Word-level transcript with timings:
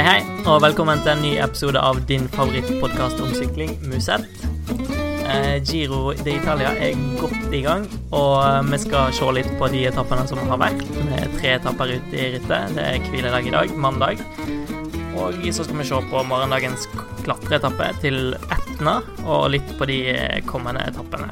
Hei, 0.00 0.06
hei, 0.06 0.44
og 0.48 0.62
velkommen 0.64 1.02
til 1.04 1.10
en 1.12 1.18
ny 1.20 1.30
episode 1.44 1.80
av 1.84 1.98
din 2.08 2.22
favorittpodkast 2.32 3.18
om 3.20 3.34
sykling, 3.36 3.74
Musett. 3.84 4.46
Eh, 5.28 5.58
Giro 5.60 6.14
d'Italia 6.16 6.70
er 6.86 6.96
godt 7.20 7.52
i 7.52 7.60
gang, 7.66 7.84
og 8.16 8.70
vi 8.70 8.78
skal 8.80 9.12
se 9.12 9.28
litt 9.36 9.52
på 9.60 9.68
de 9.68 9.82
etappene 9.90 10.24
som 10.24 10.40
har 10.48 10.62
vært. 10.64 10.80
Med 11.04 11.36
tre 11.36 11.52
etapper 11.58 11.92
ute 11.98 12.16
i 12.16 12.30
rittet. 12.38 12.72
Det 12.78 12.88
er 12.94 13.12
hviledag 13.12 13.52
i 13.52 13.54
dag, 13.58 13.76
mandag. 13.76 14.24
Og 15.20 15.36
så 15.52 15.68
skal 15.68 15.82
vi 15.82 15.90
se 15.92 16.02
på 16.16 16.26
morgendagens 16.32 16.88
klatreetappe 17.20 17.92
til 18.00 18.38
Etna, 18.48 19.02
og 19.28 19.50
litt 19.52 19.76
på 19.76 19.84
de 19.84 20.00
kommende 20.48 20.88
etappene. 20.88 21.28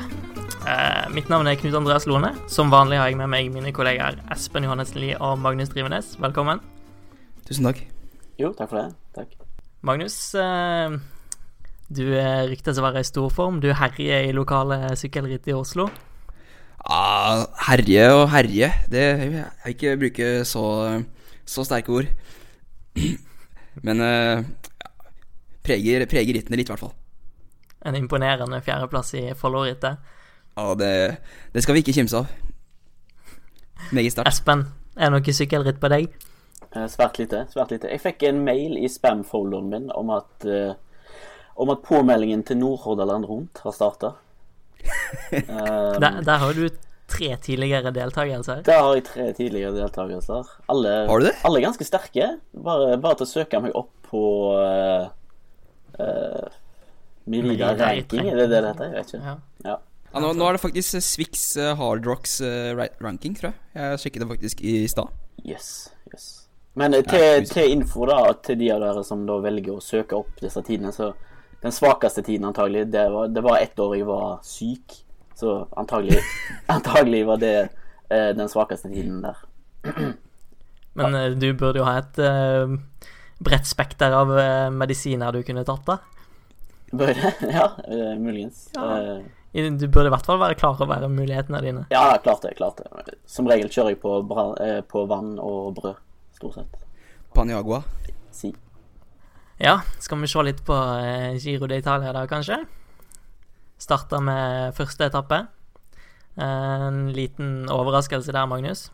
Eh, 0.69 1.07
mitt 1.17 1.33
navn 1.33 1.49
er 1.49 1.57
Knut 1.57 1.81
Andreas 1.87 2.05
Lone. 2.05 2.37
Som 2.53 2.69
vanlig 2.69 3.01
har 3.01 3.09
jeg 3.09 3.17
med 3.17 3.33
meg 3.33 3.49
mine 3.49 3.73
kollegaer 3.73 4.21
Espen 4.29 4.69
Johannessen 4.69 5.01
Lie 5.01 5.17
og 5.17 5.39
Magnus 5.41 5.73
Drivenes. 5.73 6.19
Velkommen. 6.21 6.61
Tusen 7.49 7.73
takk. 7.73 7.88
Jo, 8.39 8.53
takk 8.55 8.71
for 8.71 8.79
det. 8.79 8.89
Takk. 9.17 9.33
Magnus, 9.83 10.17
eh, 10.39 10.99
du 11.91 12.05
ryktes 12.51 12.79
å 12.79 12.85
være 12.85 13.03
i 13.03 13.09
stor 13.09 13.33
form. 13.35 13.59
Du 13.61 13.73
herjer 13.75 14.29
i 14.29 14.37
lokale 14.37 14.95
sykkelritt 14.99 15.49
i 15.51 15.57
Oslo. 15.59 15.89
Ja, 16.89 17.47
herje 17.67 18.05
og 18.15 18.29
herje, 18.31 18.71
det 18.89 19.03
jeg 19.03 19.75
ikke 19.75 19.97
bruke 19.99 20.29
så, 20.47 20.63
så 21.43 21.65
sterke 21.67 21.93
ord. 21.93 22.13
Men 23.87 24.03
ja, 24.03 24.43
preger, 25.67 26.07
preger 26.11 26.39
rittene 26.39 26.59
litt, 26.59 26.71
i 26.71 26.73
hvert 26.73 26.87
fall. 26.87 26.95
En 27.87 27.99
imponerende 27.99 28.63
fjerdeplass 28.63 29.13
i 29.19 29.25
Follo-rittet. 29.39 29.99
Ja, 30.59 30.75
det, 30.79 30.93
det, 31.55 31.63
skal 31.63 31.77
vi 31.77 31.85
ikke 31.85 31.95
kimse 31.95 32.23
av. 32.23 32.31
Meget 33.95 34.15
sterkt. 34.15 34.31
Espen, 34.31 34.65
er 34.97 35.11
det 35.11 35.19
noe 35.19 35.35
sykkelritt 35.35 35.79
på 35.83 35.91
deg? 35.93 36.09
Eh, 36.77 36.89
svært 36.93 37.19
lite. 37.21 37.47
svært 37.53 37.73
lite. 37.73 37.89
Jeg 37.89 38.03
fikk 38.03 38.27
en 38.29 38.43
mail 38.45 38.77
i 38.77 38.89
spam-folderen 38.93 39.71
min 39.73 39.89
om 39.97 40.11
at, 40.13 40.45
uh, 40.45 40.75
om 41.57 41.73
at 41.73 41.85
påmeldingen 41.87 42.45
til 42.45 42.61
Nordhordaland 42.61 43.25
Rundt 43.29 43.63
har 43.65 43.73
starta. 43.73 44.13
um, 45.33 45.97
der, 45.99 46.21
der, 46.23 46.37
har 46.43 46.53
du 46.53 46.69
tre 47.09 47.33
tidligere 47.43 47.91
deltakelser. 47.95 48.63
Der 48.69 48.83
har 48.85 48.95
jeg 48.99 49.05
tre 49.09 49.33
tidligere 49.33 49.73
deltakelser. 49.75 50.51
Alle, 50.69 50.95
har 51.09 51.19
du 51.19 51.27
det? 51.31 51.35
alle 51.45 51.65
ganske 51.65 51.89
sterke. 51.89 52.35
Bare, 52.53 52.99
bare, 53.01 53.19
til 53.19 53.29
å 53.29 53.33
søke 53.33 53.63
meg 53.65 53.77
opp 53.79 53.93
på 54.09 54.25
uh, 54.53 55.09
uh, 55.97 56.59
Merida 57.29 57.73
Ranking, 57.77 58.29
er 58.29 58.43
det 58.43 58.51
det 58.53 58.61
det 58.61 58.75
heter? 58.75 58.93
Jeg 58.93 58.99
vet 58.99 59.15
ikke. 59.15 59.25
Ja. 59.25 59.39
ja. 59.65 59.79
Ja, 60.09 60.23
nå, 60.25 60.33
nå, 60.33 60.47
er 60.49 60.57
det 60.57 60.63
faktisk 60.63 61.03
Swix 61.05 61.51
uh, 61.61 61.75
Hard 61.77 62.07
Rocks 62.09 62.39
uh, 62.41 62.73
ranking, 63.05 63.37
tror 63.37 63.51
jeg. 63.51 63.59
Jeg 63.77 64.05
sjekket 64.05 64.25
det 64.25 64.31
faktisk 64.31 64.63
i 64.65 64.75
stad. 64.89 65.13
Yes, 65.45 65.91
yes. 66.13 66.48
Men 66.79 66.95
uh, 66.95 67.03
til, 67.07 67.49
til, 67.49 67.73
info 67.75 68.07
da, 68.09 68.21
til 68.45 68.59
de 68.61 68.71
av 68.75 68.83
dere 68.85 69.03
som 69.07 69.25
da 69.29 69.39
velger 69.45 69.77
å 69.77 69.85
søke 69.85 70.19
opp 70.19 70.39
disse 70.43 70.63
tidene, 70.67 70.93
så 70.95 71.13
den 71.63 71.75
svakeste 71.75 72.23
tiden 72.27 72.47
antagelig, 72.49 72.87
det 72.95 73.05
var, 73.13 73.31
det 73.35 73.43
var 73.45 73.59
ett 73.59 73.79
år 73.83 73.97
jeg 73.99 74.07
var 74.09 74.39
syk. 74.47 75.01
Så 75.39 75.61
antagelig, 75.79 76.21
antagelig 76.77 77.25
var 77.27 77.43
det 77.43 77.57
den 78.09 78.49
svakeste 78.49 78.89
tiden 78.89 79.21
der. 79.21 79.41
Men 80.99 81.39
du 81.39 81.51
burde 81.53 81.83
jo 81.83 81.87
ha 81.87 81.99
et 82.01 82.17
bredt 83.39 83.69
spekter 83.69 84.15
av 84.17 84.33
medisiner 84.75 85.35
du 85.35 85.43
kunne 85.47 85.67
tatt, 85.67 85.85
da? 85.87 85.99
Burde? 86.91 87.35
Ja, 87.59 87.69
muligens. 88.19 88.71
Ja. 88.75 89.19
Du 89.53 89.89
burde 89.89 90.09
i 90.09 90.13
hvert 90.13 90.27
fall 90.29 90.41
være 90.41 90.57
klar 90.61 90.81
over 90.85 91.09
mulighetene 91.09 91.61
dine. 91.65 91.87
Ja, 91.91 92.19
klart 92.23 92.43
det. 92.43 92.55
klart 92.59 92.83
det. 92.83 93.17
Som 93.27 93.49
regel 93.49 93.71
kjører 93.73 93.95
jeg 93.95 94.01
på, 94.03 94.19
eh, 94.61 94.81
på 94.85 95.05
vann 95.09 95.39
og 95.41 95.75
brød, 95.79 95.97
stort 96.39 96.59
sett. 96.59 96.81
Paniagua? 97.35 97.83
Si. 98.35 98.53
Ja, 99.59 99.81
skal 99.99 100.23
vi 100.23 100.31
se 100.31 100.45
litt 100.47 100.63
på 100.67 100.75
eh, 101.03 101.37
Giro 101.43 101.69
d'Italia 101.71 102.15
da, 102.15 102.25
kanskje? 102.31 102.63
Starta 103.79 104.23
med 104.23 104.75
første 104.79 105.11
etappe. 105.11 105.43
En 106.39 107.09
liten 107.15 107.67
overraskelse 107.75 108.35
der, 108.35 108.47
Magnus. 108.47 108.89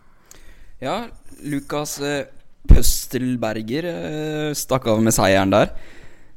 Ja, 0.81 1.05
Lukas 1.45 1.99
eh, 2.01 2.25
Pøstelberger 2.69 3.91
stakk 4.57 4.89
av 4.89 5.03
med 5.05 5.13
seieren 5.13 5.53
der. 5.53 5.75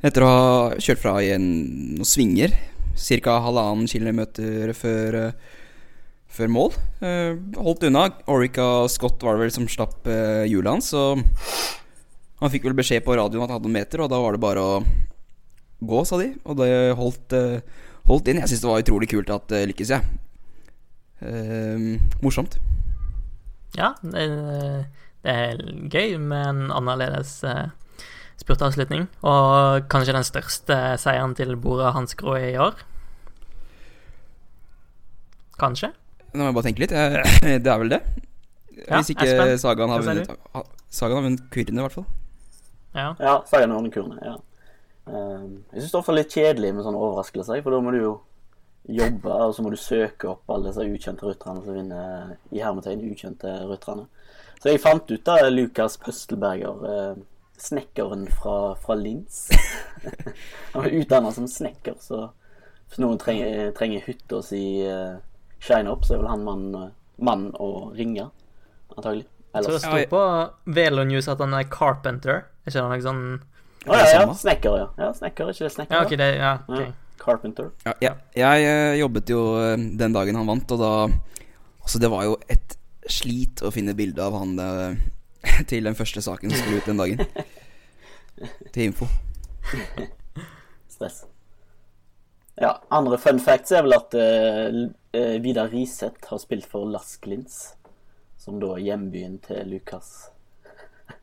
Etter 0.03 0.23
å 0.25 0.29
ha 0.29 0.49
kjørt 0.77 1.01
fra 1.01 1.13
i 1.23 1.31
en, 1.33 1.47
noen 1.95 2.07
svinger 2.07 2.51
ca. 2.97 3.39
halvannen 3.45 3.87
kilometer 3.87 4.73
før, 4.73 5.15
uh, 5.15 5.31
før 6.37 6.51
mål. 6.53 6.77
Uh, 7.01 7.39
holdt 7.57 7.87
unna. 7.89 8.07
Orica 8.31 8.85
Scott 8.91 9.23
var 9.25 9.37
det 9.37 9.47
vel 9.47 9.55
som 9.55 9.67
slapp 9.71 10.07
uh, 10.09 10.45
hjulet 10.47 10.77
hans, 10.77 10.91
så 10.93 11.01
han 12.41 12.53
fikk 12.53 12.67
vel 12.67 12.77
beskjed 12.77 13.05
på 13.05 13.17
radioen 13.17 13.43
at 13.43 13.49
han 13.49 13.57
hadde 13.57 13.69
noen 13.69 13.79
meter, 13.79 14.03
og 14.03 14.11
da 14.13 14.21
var 14.21 14.35
det 14.35 14.43
bare 14.43 14.63
å 14.63 14.77
gå, 15.81 16.03
sa 16.05 16.19
de. 16.21 16.29
Og 16.45 16.59
det 16.59 16.69
holdt, 16.99 17.33
holdt 18.09 18.29
inn. 18.29 18.41
Jeg 18.43 18.51
syns 18.51 18.61
det 18.61 18.69
var 18.69 18.83
utrolig 18.83 19.09
kult 19.09 19.31
at 19.33 19.47
det 19.49 19.63
lykkes, 19.71 19.93
jeg. 19.95 20.03
morsomt. 22.21 22.59
Ja, 23.73 23.95
det, 24.05 24.27
det, 25.25 25.33
er 25.33 25.63
gøy 25.89 26.13
med 26.21 26.43
en 26.43 26.61
annerledes 26.77 27.39
spurtavslutning. 28.37 29.09
Og 29.25 29.89
kanskje 29.89 30.17
den 30.19 30.29
største 30.29 30.77
seieren 31.01 31.33
til 31.37 31.57
Bora 31.57 31.89
Hansgrå 31.97 32.37
i 32.37 32.53
år. 32.61 32.77
Kanskje? 35.57 35.89
Nå 36.37 36.45
må 36.45 36.51
jeg 36.51 36.57
bare 36.59 36.67
tenke 36.69 36.83
litt. 36.85 36.93
Det 37.65 37.71
er 37.73 37.81
vel 37.81 37.93
det. 37.95 38.01
Ja, 38.77 38.99
Hvis 38.99 39.09
ikke 39.13 39.25
Espen, 39.25 39.57
Sagaen 39.57 39.89
har 39.89 40.03
vunnet 40.05 40.29
Sagaen 40.93 41.17
har 41.17 41.25
vunnet 41.25 41.47
kurene, 41.51 41.81
i 41.81 41.85
hvert 41.87 41.95
fall. 41.97 42.05
Ja, 42.93 43.07
ja 43.19 43.33
Sagaen 43.49 43.73
har 43.73 43.81
vunnet 43.81 43.95
kurene. 43.95 44.19
ja 44.21 44.35
um, 45.09 45.63
Jeg 45.73 45.81
syns 45.81 45.95
det 45.95 46.01
er 46.03 46.17
litt 46.19 46.35
kjedelig 46.37 46.73
med 46.77 46.85
sånne 46.85 47.01
overraskelser, 47.01 47.63
for 47.65 47.73
da 47.73 47.81
må 47.81 47.95
du 47.95 47.99
jo 48.03 48.13
jobbe, 48.87 49.33
og 49.33 49.55
så 49.55 49.65
må 49.65 49.71
du 49.73 49.79
søke 49.81 50.29
opp 50.31 50.53
alle 50.53 50.69
disse 50.69 50.85
ukjente 50.85 51.27
rytterne 51.27 51.63
som 51.65 51.75
vinner 51.75 52.35
i 52.55 52.61
hermetegn 52.63 53.03
ukjente 53.09 53.55
rytterne. 53.67 54.05
Så 54.61 54.71
jeg 54.71 54.81
fant 54.81 55.11
ut 55.11 55.25
da 55.27 55.49
Lukas 55.51 55.97
Pøstelberger, 56.01 56.85
eh, 56.93 57.19
snekkeren 57.61 58.25
fra, 58.31 58.75
fra 58.79 58.95
Linz. 58.97 59.47
Han 60.73 60.85
var 60.85 60.93
utdanna 61.01 61.33
som 61.35 61.49
snekker, 61.51 61.97
så 61.99 62.29
hvis 62.87 63.01
noen 63.03 63.19
trenger, 63.19 63.73
trenger 63.75 64.05
hytta 64.07 64.39
si 64.45 64.63
eh, 64.87 65.17
shine 65.63 65.91
up, 65.91 66.05
så 66.05 66.15
er 66.15 66.21
vel 66.21 66.29
han 66.31 66.45
mann, 66.45 66.69
mann 67.17 67.49
å 67.61 67.89
ringe, 67.97 68.29
antagelig. 68.95 69.25
Ellers. 69.55 69.65
Så 69.65 69.71
det 69.71 69.81
sto 69.81 70.09
på 70.11 70.23
Velo 70.75 71.03
News 71.07 71.27
at 71.31 71.41
han 71.41 71.55
er 71.57 71.67
carpenter, 71.71 72.43
er 72.45 72.69
ikke 72.69 72.77
det 72.77 72.87
noe 72.91 73.03
sånn 73.05 73.21
Å 73.87 73.95
ja, 73.95 74.07
ja, 74.11 74.23
snekker, 74.35 74.73
ja. 74.75 74.87
ja. 74.99 75.11
Snekker, 75.15 75.51
ikke 75.53 75.65
det 75.65 75.73
snekker? 75.73 75.95
Ja, 75.95 76.03
okay, 76.03 76.19
det, 76.19 76.27
ja, 76.35 76.53
okay. 76.67 76.89
ja, 76.89 77.17
Carpenter. 77.21 77.69
Ja, 77.87 77.93
ja. 78.03 78.11
Jeg 78.35 78.65
uh, 78.67 78.95
jobbet 78.99 79.31
jo 79.31 79.43
uh, 79.55 79.75
den 79.77 80.15
dagen 80.15 80.37
han 80.37 80.49
vant, 80.49 80.75
og 80.75 80.81
da 80.83 80.91
Altså, 81.87 82.01
det 82.03 82.09
var 82.11 82.25
jo 82.27 82.33
et 82.51 82.75
slit 83.07 83.61
å 83.63 83.71
finne 83.71 83.95
bilde 83.95 84.19
av 84.19 84.35
han 84.35 84.57
uh, 84.59 84.97
til 85.71 85.87
den 85.87 85.95
første 85.95 86.19
saken 86.25 86.51
som 86.51 86.59
skulle 86.59 86.81
ut 86.83 86.91
den 86.91 86.99
dagen. 86.99 87.23
til 88.75 88.89
info. 88.89 89.07
Stress. 90.91 91.23
Ja, 92.57 92.71
andre 92.89 93.19
fun 93.21 93.39
facts 93.43 93.71
er 93.71 93.83
vel 93.85 93.93
at 93.93 94.15
uh, 94.17 95.41
Vidar 95.43 95.69
Riseth 95.69 96.31
har 96.31 96.41
spilt 96.41 96.65
for 96.65 96.89
Lasklins, 96.89 97.75
som 98.37 98.57
da 98.61 98.73
er 98.73 98.85
hjembyen 98.87 99.37
til 99.45 99.69
Lukas. 99.69 100.31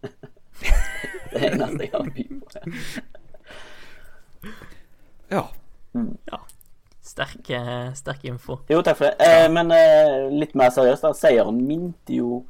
det 1.32 1.42
eneste 1.50 1.82
jeg 1.82 1.92
har 1.92 2.10
by 2.14 2.26
på. 2.38 2.46
ja. 5.34 5.46
Mm. 5.94 6.18
ja. 6.30 6.38
Sterk, 7.04 7.50
eh, 7.50 7.92
sterk, 7.94 8.24
info. 8.24 8.58
Jo, 8.70 8.80
takk 8.82 8.96
for 8.96 9.10
det. 9.10 9.16
Eh, 9.20 9.48
men 9.52 9.70
eh, 9.74 10.30
litt 10.32 10.54
mer 10.56 10.70
seriøst, 10.72 11.04
da. 11.04 11.12
Seieren 11.14 11.58
minte 11.66 12.16
jo 12.16 12.40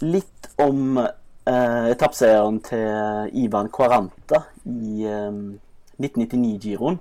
litt 0.00 0.48
om 0.62 0.96
eh, 0.98 1.90
etappeseieren 1.92 2.62
til 2.64 3.36
Ivan 3.44 3.68
Quaranta 3.74 4.40
i 4.64 5.04
1999-giroen 5.04 6.98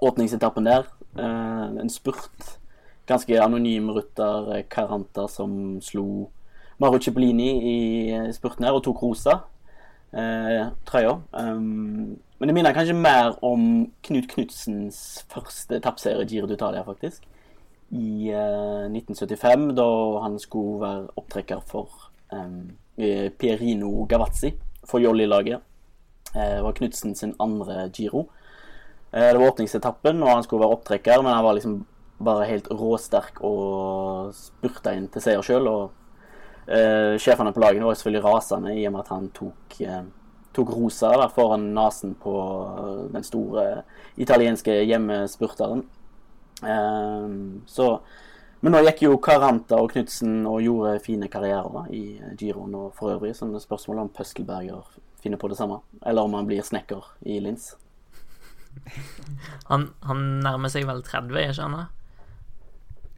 åpningsetappen 0.00 0.64
der. 0.64 0.86
Eh, 1.18 1.80
en 1.80 1.90
spurt. 1.90 2.58
Ganske 3.06 3.36
anonym 3.42 3.90
rutter 3.90 4.62
Caranta 4.70 5.28
som 5.28 5.80
slo 5.84 6.30
Maru 6.80 6.98
Cipollini 6.98 7.50
i 7.70 8.32
spurten 8.32 8.64
her 8.64 8.74
og 8.74 8.82
tok 8.86 9.02
rosa 9.02 9.42
eh, 10.16 10.70
trøya. 10.88 11.18
Um, 11.32 12.16
men 12.38 12.48
det 12.48 12.54
minner 12.54 12.74
kanskje 12.76 12.96
mer 12.96 13.36
om 13.44 13.86
Knut 14.04 14.28
Knutsens 14.32 15.24
første 15.32 15.78
etappeseier 15.78 16.24
Giro 16.28 16.48
d'Italia, 16.50 16.84
faktisk. 16.86 17.26
I 17.94 18.30
eh, 18.32 18.86
1975, 18.90 19.68
da 19.78 19.88
han 20.24 20.38
skulle 20.42 20.80
være 20.80 21.12
opptrekker 21.20 21.62
for 21.68 22.10
um, 22.32 22.74
Pierino 22.96 24.06
Gavazzi 24.08 24.54
for 24.88 25.02
Jolly-laget. 25.02 25.60
Eh, 26.34 26.56
det 26.56 26.64
var 26.64 26.72
Knutsen 26.72 27.14
sin 27.14 27.34
andre 27.40 27.88
Giro. 27.94 28.28
Eh, 29.14 29.32
det 29.32 29.38
var 29.38 29.48
åpningsetappen, 29.48 30.22
og 30.22 30.28
han 30.28 30.42
skulle 30.42 30.64
være 30.64 30.74
opptrekker, 30.74 31.22
men 31.22 31.36
han 31.36 31.44
var 31.44 31.54
liksom 31.54 31.84
bare 32.24 32.48
helt 32.48 32.66
råsterk 32.70 33.38
og 33.46 34.32
spurta 34.34 34.94
inn 34.96 35.06
til 35.12 35.22
seier 35.22 35.44
sjøl. 35.46 35.68
Og 35.70 36.66
eh, 36.66 37.14
sjefene 37.22 37.52
på 37.54 37.62
laget 37.62 37.84
var 37.84 37.94
selvfølgelig 37.94 38.24
rasende 38.24 38.74
i 38.74 38.86
og 38.88 38.96
med 38.96 39.04
at 39.04 39.12
han 39.14 39.28
tok, 39.36 39.78
eh, 39.86 40.02
tok 40.54 40.74
rosa 40.74 41.12
da, 41.20 41.28
foran 41.30 41.68
nesen 41.76 42.16
på 42.18 42.34
den 43.14 43.26
store 43.26 43.84
italienske 44.18 44.80
hjemmespurteren. 44.82 45.86
Eh, 46.62 47.32
så 47.66 47.88
Men 48.64 48.72
nå 48.72 48.78
gikk 48.80 49.02
jo 49.04 49.18
Caranta 49.20 49.76
og 49.76 49.90
Knutsen 49.92 50.46
og 50.48 50.62
gjorde 50.64 50.94
fine 51.04 51.26
karrierer 51.28 51.90
i 51.92 52.16
Giroen 52.40 52.72
og 52.78 52.94
for 52.96 53.12
øvrig. 53.12 53.34
Så 53.36 53.44
det 53.44 53.58
er 53.58 53.66
spørsmålet 53.66 54.06
om 54.06 54.08
Pøskelberger 54.08 54.88
finner 55.20 55.36
på 55.36 55.50
det 55.52 55.58
samme, 55.58 55.82
eller 56.00 56.24
om 56.24 56.32
han 56.32 56.48
blir 56.48 56.64
snekker 56.64 57.12
i 57.28 57.42
Linz. 57.44 57.74
Han, 59.70 59.88
han 60.04 60.22
nærmer 60.44 60.72
seg 60.72 60.86
vel 60.88 61.02
30, 61.06 61.36
er 61.40 61.52
ikke 61.52 61.66
han 61.66 61.76
da? 61.78 61.84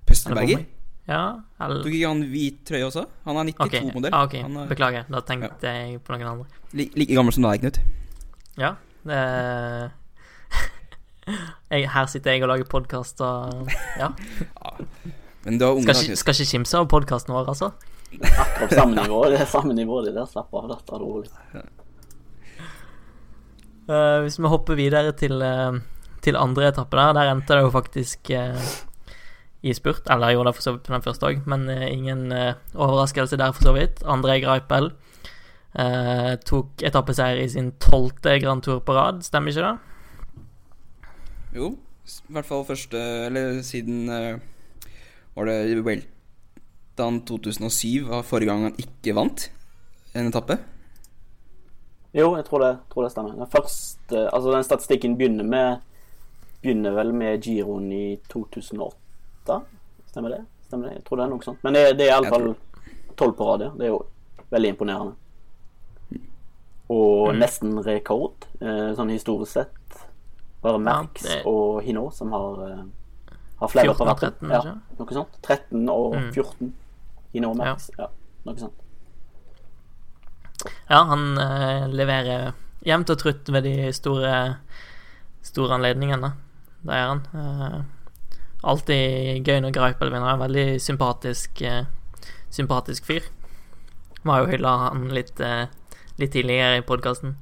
Pøstelberger? 0.06 0.64
Ja, 1.06 1.20
eller 1.62 1.84
Tok 1.84 1.94
ikke 1.94 2.08
han 2.10 2.22
hvit 2.32 2.56
trøye 2.66 2.86
også? 2.88 3.04
Han 3.28 3.38
er 3.38 3.52
92-modell. 3.52 4.14
ah, 4.14 4.24
okay. 4.26 4.42
Er 4.42 4.70
beklager. 4.70 5.06
Da 5.10 5.20
tenkte 5.26 5.70
jeg 5.70 6.00
på 6.02 6.14
noen 6.14 6.30
andre. 6.32 6.46
li 6.74 6.88
like 6.98 7.14
gammel 7.14 7.34
som 7.34 7.46
deg, 7.46 7.62
Knut. 7.62 7.78
Ja, 8.58 8.72
det 9.06 9.16
jeg, 11.70 11.86
Her 11.92 12.06
sitter 12.10 12.34
jeg 12.34 12.42
og 12.42 12.50
lager 12.54 12.66
podkast 12.70 13.22
og 13.22 13.70
Ja. 14.00 14.10
Men 15.46 15.60
du 15.60 15.64
har 15.68 15.78
unge, 15.78 15.94
Skal 15.94 16.18
skal 16.18 16.34
ikke 16.34 16.50
kimse 16.56 16.78
av 16.80 16.88
podkasten 16.90 17.34
vår, 17.34 17.52
altså. 17.54 17.70
Akkurat 18.16 18.72
samme 18.74 18.98
nivå, 18.98 19.20
det 19.30 19.38
er 19.44 19.50
samme 19.50 19.74
nivå 19.78 20.00
det 20.02 20.14
der. 20.16 20.26
Slapp 20.26 20.50
av, 20.54 20.66
dette 20.72 20.94
er 20.96 21.04
rolig. 21.04 21.30
Eh, 23.86 24.20
hvis 24.24 24.38
vi 24.40 24.50
hopper 24.50 24.74
videre 24.74 25.12
til, 25.14 25.38
uh, 25.38 25.76
til 26.22 26.36
andre 26.38 26.72
etappe, 26.72 26.98
der, 26.98 27.12
der 27.14 27.30
endte 27.30 27.54
det 27.54 27.62
jo 27.62 27.70
faktisk 27.70 28.32
uh, 28.34 28.58
i 29.62 29.74
spurt. 29.76 30.08
Eller 30.10 30.34
gjorde 30.34 30.50
det 30.50 30.56
for 30.58 30.66
så 30.66 30.72
vidt 30.74 30.88
på 30.88 30.94
den 30.94 31.04
første 31.04 31.28
òg, 31.28 31.44
men 31.46 31.68
ingen 31.70 32.32
overraskelse 32.74 33.38
der, 33.38 33.54
for 33.54 33.68
så 33.68 33.74
vidt. 33.76 34.02
André 34.02 34.40
Greipel 34.42 34.92
tok 36.46 36.82
etappeseier 36.88 37.42
i 37.42 37.48
sin 37.52 37.72
tolvte 37.82 38.38
Grand 38.40 38.62
Tour 38.64 38.78
på 38.80 38.94
rad, 38.96 39.18
stemmer 39.26 39.52
ikke 39.52 39.66
det? 39.66 41.18
Jo, 41.58 41.68
i 42.06 42.32
hvert 42.32 42.48
fall 42.48 42.64
første 42.64 43.00
Eller 43.26 43.58
siden 43.66 44.06
Var 44.08 45.50
det 45.50 45.82
Weltan 45.84 47.20
2007 47.28 48.08
var 48.08 48.24
forrige 48.24 48.48
gang 48.48 48.64
han 48.70 48.80
ikke 48.80 49.16
vant 49.18 49.50
en 50.14 50.30
etappe? 50.30 50.56
Jo, 52.16 52.30
jeg 52.38 52.44
tror 52.48 52.62
det, 52.64 52.70
tror 52.92 53.04
det 53.04 53.10
stemmer. 53.12 53.34
Den 53.36 53.50
første, 53.52 54.22
altså 54.32 54.52
den 54.54 54.64
statistikken 54.64 55.16
begynner 55.20 55.44
med 55.44 55.82
Begynner 56.62 56.94
vel 56.96 57.12
med 57.14 57.42
Giroen 57.44 57.90
i 57.92 58.16
2008. 58.32 59.58
Stemmer 60.08 60.32
det? 60.32 60.38
Stemmer 60.66 60.88
det? 60.88 60.94
Jeg 60.96 61.04
tror 61.04 61.20
det 61.20 61.24
er 61.26 61.30
noe 61.30 61.44
sånt. 61.44 61.60
Men 61.62 61.76
det, 61.76 61.82
det 61.98 62.06
er 62.08 62.14
iallfall 62.16 62.46
tolv 63.20 63.36
på 63.38 63.46
rad, 63.46 63.60
ja. 63.66 63.68
Det 63.76 63.84
er 63.86 63.92
jo 63.92 63.98
veldig 64.50 64.70
imponerende. 64.72 65.12
Og 66.88 67.34
nesten 67.36 67.76
rekord, 67.84 68.46
eh, 68.62 68.92
sånn 68.96 69.10
historisk 69.10 69.52
sett. 69.52 70.00
Bare 70.62 70.78
Max 70.82 71.22
det- 71.22 71.42
og 71.46 71.82
Hino 71.84 72.08
som 72.10 72.32
har, 72.32 72.60
eh, 72.70 72.82
har 73.60 73.68
flere 73.68 73.92
14 73.92 73.96
på 73.98 74.02
og 74.02 74.08
rappen. 74.08 74.32
13, 74.32 74.50
Ja, 74.50 74.74
noe 74.98 75.12
sånt. 75.20 75.38
13 75.42 75.88
og 75.88 76.14
Mm. 76.14 76.72
Hino 77.32 77.50
og 77.50 77.56
Max. 77.56 77.90
Ja, 77.98 78.06
noe 78.46 78.54
sånt. 78.56 78.72
Ja, 80.88 81.02
han 81.10 81.38
eh, 81.38 81.86
leverer 81.92 82.52
jevnt 82.86 83.10
og 83.10 83.20
trutt 83.20 83.50
ved 83.52 83.66
de 83.66 83.92
store, 83.96 84.32
store 85.46 85.78
anledningene. 85.78 86.32
Det 86.86 86.94
er 86.94 87.08
han. 87.10 87.24
Eh, 87.34 87.80
alltid 88.66 89.46
gøy 89.46 89.62
når 89.64 89.74
Greipel 89.74 90.12
vinner. 90.12 90.38
Veldig 90.40 90.68
sympatisk, 90.82 91.62
eh, 91.62 91.84
sympatisk 92.50 93.08
fyr. 93.08 93.26
Vi 94.22 94.30
har 94.30 94.44
jo 94.44 94.52
hylla 94.54 94.76
han 94.88 95.08
litt, 95.14 95.40
eh, 95.40 95.66
litt 96.18 96.32
tidligere 96.32 96.78
i 96.78 96.86
podkasten. 96.86 97.36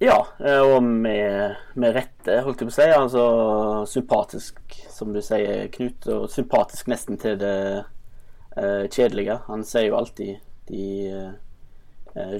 Ja, 0.00 0.26
eh, 0.40 0.60
og 0.60 0.82
med, 0.82 1.56
med 1.74 1.94
rette, 1.96 2.40
holdt 2.44 2.60
jeg 2.62 2.68
på 2.68 2.72
å 2.72 2.76
si. 2.76 2.88
Altså 2.96 3.24
sympatisk, 3.88 4.60
som 4.92 5.12
du 5.12 5.20
sier, 5.24 5.68
Knut. 5.72 6.08
Og 6.12 6.30
sympatisk 6.32 6.88
nesten 6.92 7.20
til 7.20 7.36
det 7.40 7.56
eh, 8.56 8.84
kjedelige. 8.88 9.40
Han 9.48 9.64
sier 9.64 9.90
jo 9.90 9.98
alltid 10.00 10.36
de 10.70 10.86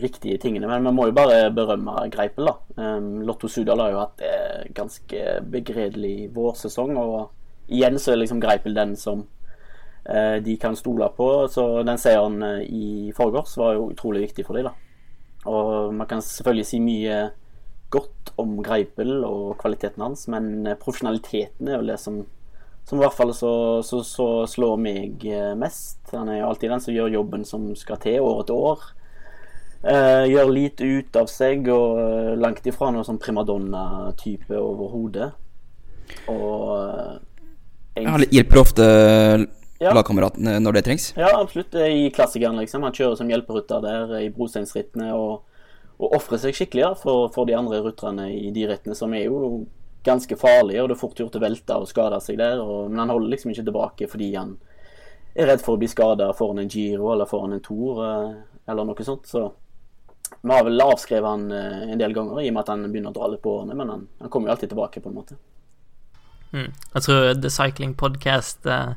riktige 0.01 0.39
tingene. 0.41 0.69
Men 0.71 0.87
vi 0.89 0.93
må 0.97 1.09
jo 1.11 1.17
bare 1.17 1.51
berømme 1.55 2.07
Greipel, 2.13 2.49
da. 2.49 2.99
Lotto 3.29 3.49
Sudal 3.51 3.83
har 3.85 3.93
jo 3.93 4.03
hatt 4.03 4.23
eh, 4.25 4.69
ganske 4.77 5.25
begredelig 5.53 6.31
vårsesong, 6.37 6.97
og 6.97 7.73
igjen 7.73 7.99
så 8.01 8.15
er 8.15 8.23
liksom 8.23 8.41
Greipel 8.41 8.77
den 8.77 8.95
som 8.97 9.27
eh, 10.09 10.39
de 10.43 10.57
kan 10.61 10.77
stole 10.79 11.09
på. 11.17 11.29
Så 11.53 11.67
den 11.87 12.01
seieren 12.01 12.43
eh, 12.43 12.63
i 12.65 13.13
forgårs 13.17 13.57
var 13.61 13.77
jo 13.77 13.91
utrolig 13.93 14.27
viktig 14.29 14.47
for 14.47 14.59
dem, 14.59 14.71
da. 14.71 14.77
Og 15.47 15.95
man 15.95 16.09
kan 16.11 16.23
selvfølgelig 16.25 16.67
si 16.67 16.81
mye 16.83 17.19
godt 17.91 18.33
om 18.41 18.59
Greipel 18.65 19.21
og 19.25 19.57
kvaliteten 19.61 20.03
hans, 20.03 20.27
men 20.33 20.67
eh, 20.67 20.79
profesjonaliteten 20.79 21.69
er 21.69 21.79
jo 21.79 21.89
det 21.91 21.99
som, 22.03 22.21
som 22.87 22.99
i 22.99 23.05
hvert 23.05 23.17
fall 23.17 23.33
så, 23.37 23.53
så, 23.87 24.03
så 24.07 24.29
slår 24.51 24.81
meg 24.83 25.27
eh, 25.31 25.55
mest. 25.59 26.01
Han 26.13 26.31
er 26.33 26.41
jo 26.41 26.51
alltid 26.51 26.75
den 26.75 26.85
som 26.87 26.97
gjør 26.97 27.19
jobben 27.19 27.47
som 27.49 27.71
skal 27.79 28.01
til, 28.03 28.21
år 28.25 28.43
etter 28.45 28.71
år. 28.73 28.87
Eh, 29.87 30.25
gjør 30.33 30.51
lite 30.51 30.87
ut 30.99 31.17
av 31.21 31.29
seg, 31.31 31.69
og 31.71 32.01
eh, 32.03 32.33
langt 32.41 32.65
ifra 32.67 32.89
noe 32.91 33.07
sånn 33.07 33.21
primadonna-type 33.23 34.57
overhodet. 34.59 35.29
Og 36.31 36.73
uh, 36.75 37.19
Han 37.99 38.25
hjelper 38.31 38.63
ofte 38.63 38.87
Ja. 39.77 39.93
lagkameratene 39.93 40.57
når 40.63 40.79
det 40.79 40.85
trengs. 40.87 41.11
Ja, 41.19 41.35
absolutt. 41.37 41.75
I 41.75 42.11
klassikeren, 42.15 42.57
liksom. 42.63 42.83
Han 42.87 42.95
kjører 42.97 43.19
som 43.19 43.31
hjelperytter 43.31 43.83
der 43.85 44.15
i 44.23 44.31
brosteinsrittene 44.33 45.11
og, 45.15 45.43
og 46.01 46.17
ofrer 46.17 46.41
seg 46.41 46.57
skikkelig 46.57 46.83
ja, 46.83 46.93
for, 46.97 47.29
for 47.35 47.47
de 47.47 47.55
andre 47.59 47.83
rytterne 47.85 48.31
i 48.33 48.51
de 48.55 48.65
rittene, 48.71 48.97
som 48.97 49.13
er 49.15 49.27
jo 49.27 49.67
ganske 50.07 50.39
farlige, 50.39 50.81
og 50.83 50.89
det 50.89 50.97
er 50.97 51.03
fort 51.03 51.21
gjort 51.21 51.37
å 51.37 51.43
velte 51.43 51.77
og 51.83 51.91
skade 51.91 52.19
seg 52.25 52.41
der. 52.41 52.63
Og, 52.63 52.89
men 52.91 53.05
han 53.05 53.13
holder 53.13 53.35
liksom 53.35 53.53
ikke 53.53 53.67
tilbake 53.69 54.11
fordi 54.11 54.33
han 54.39 54.57
er 55.37 55.51
redd 55.53 55.63
for 55.63 55.77
å 55.77 55.83
bli 55.83 55.91
skada 55.91 56.31
foran 56.35 56.63
en 56.63 56.73
Giro 56.73 57.13
eller 57.13 57.29
foran 57.29 57.55
en 57.59 57.63
Tour 57.63 58.01
eh, 58.07 58.35
eller 58.71 58.89
noe 58.89 59.07
sånt. 59.07 59.29
Så 59.29 59.45
vi 60.43 60.53
har 60.53 60.65
vel 60.65 60.81
avskrevet 60.85 61.29
han 61.29 61.53
eh, 61.53 61.93
en 61.93 62.01
del 62.01 62.15
ganger 62.17 62.41
i 62.43 62.49
og 62.51 62.57
med 62.57 62.63
at 62.63 62.73
han 62.75 62.87
begynner 62.89 63.13
å 63.15 63.19
dra 63.19 63.31
litt 63.33 63.43
på 63.45 63.55
årene, 63.61 63.77
men 63.79 63.93
han, 63.93 64.09
han 64.21 64.33
kommer 64.33 64.51
jo 64.51 64.57
alltid 64.57 64.75
tilbake, 64.75 65.03
på 65.05 65.13
en 65.13 65.17
måte. 65.21 65.39
Mm. 66.53 66.71
Jeg 66.95 67.07
tror 67.07 67.33
The 67.43 67.51
Cycling 67.51 67.95
Podcast 67.99 68.67
eh, 68.67 68.93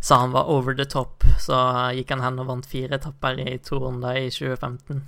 sa 0.00 0.20
han 0.22 0.34
var 0.34 0.50
over 0.52 0.76
the 0.76 0.84
top, 0.84 1.24
så 1.42 1.60
gikk 1.96 2.12
han 2.14 2.24
hen 2.24 2.42
og 2.42 2.50
vant 2.50 2.68
fire 2.68 2.98
etapper 2.98 3.40
i 3.42 3.56
to 3.64 3.80
runder 3.82 4.18
i 4.20 4.28
2015. 4.30 5.00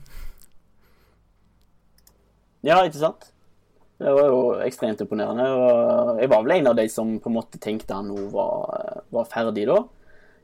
Ja, 2.67 2.81
ikke 2.83 2.99
sant? 2.99 3.29
Det 3.99 4.15
var 4.15 4.31
jo 4.31 4.41
ekstremt 4.63 5.01
imponerende. 5.03 5.45
Og 5.51 6.21
jeg 6.23 6.31
var 6.31 6.43
vel 6.47 6.57
en 6.57 6.71
av 6.71 6.77
de 6.79 6.87
som 6.91 7.17
på 7.23 7.31
en 7.31 7.37
måte 7.39 7.61
tenkte 7.63 7.97
han 7.97 8.11
nå 8.11 8.29
var, 8.33 9.03
var 9.15 9.31
ferdig 9.31 9.67
da. 9.71 9.79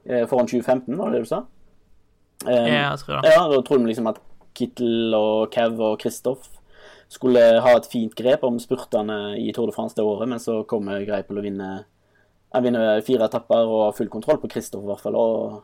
Eh, 0.05 0.25
Foran 0.31 0.51
2015, 0.51 0.97
var 0.99 1.11
det 1.11 1.21
det 1.21 1.27
du 1.27 1.31
sa? 1.31 1.45
Um, 2.45 2.51
Ja, 2.51 2.91
jeg 2.91 3.03
tror 3.03 3.23
det. 3.23 3.31
ja, 3.33 3.45
da 3.49 3.61
trodde 3.63 3.87
vi 3.87 3.93
liksom 3.93 4.11
at 4.11 4.19
Kittel 4.55 5.15
og 5.17 5.51
Kev 5.55 5.81
og 5.83 5.99
Kristoff 6.03 6.49
skulle 7.11 7.43
ha 7.63 7.75
et 7.77 7.89
fint 7.91 8.15
grep 8.17 8.45
om 8.47 8.57
spurtene 8.63 9.37
i 9.39 9.53
Tour 9.55 9.71
de 9.71 9.75
France 9.77 9.97
det 9.97 10.07
året, 10.07 10.29
men 10.31 10.43
så 10.43 10.63
kommer 10.69 11.05
Greipel 11.07 11.39
og 11.41 11.47
vinner 11.47 11.85
Han 12.55 12.63
vinner 12.63 13.01
fire 13.03 13.27
etapper 13.27 13.67
og 13.67 13.81
har 13.89 13.97
full 13.99 14.11
kontroll 14.11 14.39
på 14.43 14.51
Kristoff 14.53 14.85
i 14.85 14.87
hvert 14.87 15.03
fall. 15.03 15.17
Og, 15.19 15.57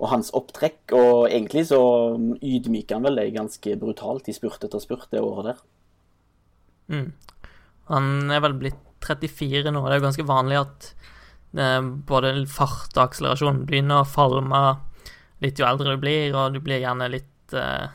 og 0.00 0.06
hans 0.08 0.30
opptrekk. 0.32 0.94
Og 0.96 1.26
egentlig 1.28 1.66
så 1.68 1.80
ydmyker 2.40 2.96
han 2.96 3.04
vel 3.04 3.20
det 3.20 3.34
ganske 3.34 3.76
brutalt 3.76 4.30
i 4.32 4.36
spurt 4.36 4.64
etter 4.64 4.80
spurt 4.80 5.10
det 5.12 5.20
året 5.20 5.50
der. 5.50 5.60
Mm. 6.88 7.10
Han 7.92 8.32
er 8.32 8.40
vel 8.46 8.56
blitt 8.62 8.80
34 9.04 9.70
nå, 9.70 9.82
og 9.82 9.90
det 9.90 9.98
er 9.98 10.00
jo 10.00 10.06
ganske 10.06 10.26
vanlig 10.26 10.58
at 10.62 10.88
eh, 11.60 11.90
både 12.08 12.32
fart 12.50 12.96
og 12.96 13.04
akselerasjon 13.04 13.66
begynner 13.68 14.02
å 14.02 14.08
falme 14.08 14.62
litt 15.44 15.60
jo 15.60 15.68
eldre 15.68 15.94
du 15.94 16.02
blir, 16.02 16.32
og 16.32 16.56
du 16.56 16.62
blir 16.64 16.80
gjerne 16.80 17.10
litt 17.12 17.54
eh, 17.54 17.92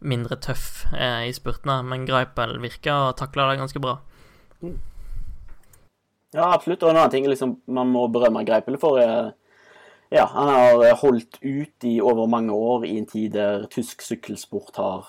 mindre 0.00 0.38
tøff 0.40 0.86
eh, 0.94 1.28
i 1.28 1.34
spurtene, 1.34 1.80
men 1.86 2.06
Greipel 2.08 2.58
virker 2.62 3.10
å 3.10 3.16
takle 3.18 3.48
det 3.50 3.60
ganske 3.60 3.82
bra. 3.82 3.98
Ja, 6.34 6.50
absolutt. 6.52 6.82
Og 6.82 6.92
en 6.92 6.98
annen 7.00 7.12
ting 7.14 7.28
liksom, 7.28 7.58
man 7.66 7.90
må 7.92 8.06
berømme 8.12 8.44
Greipel 8.46 8.78
for, 8.80 9.00
er 9.00 9.32
ja, 10.08 10.24
han 10.32 10.48
har 10.48 11.00
holdt 11.02 11.36
ut 11.42 11.84
i 11.84 11.98
over 12.00 12.28
mange 12.30 12.54
år 12.54 12.86
i 12.88 12.94
en 12.96 13.08
tid 13.08 13.34
der 13.34 13.66
tysk 13.72 14.00
sykkelsport 14.00 14.78
har 14.80 15.08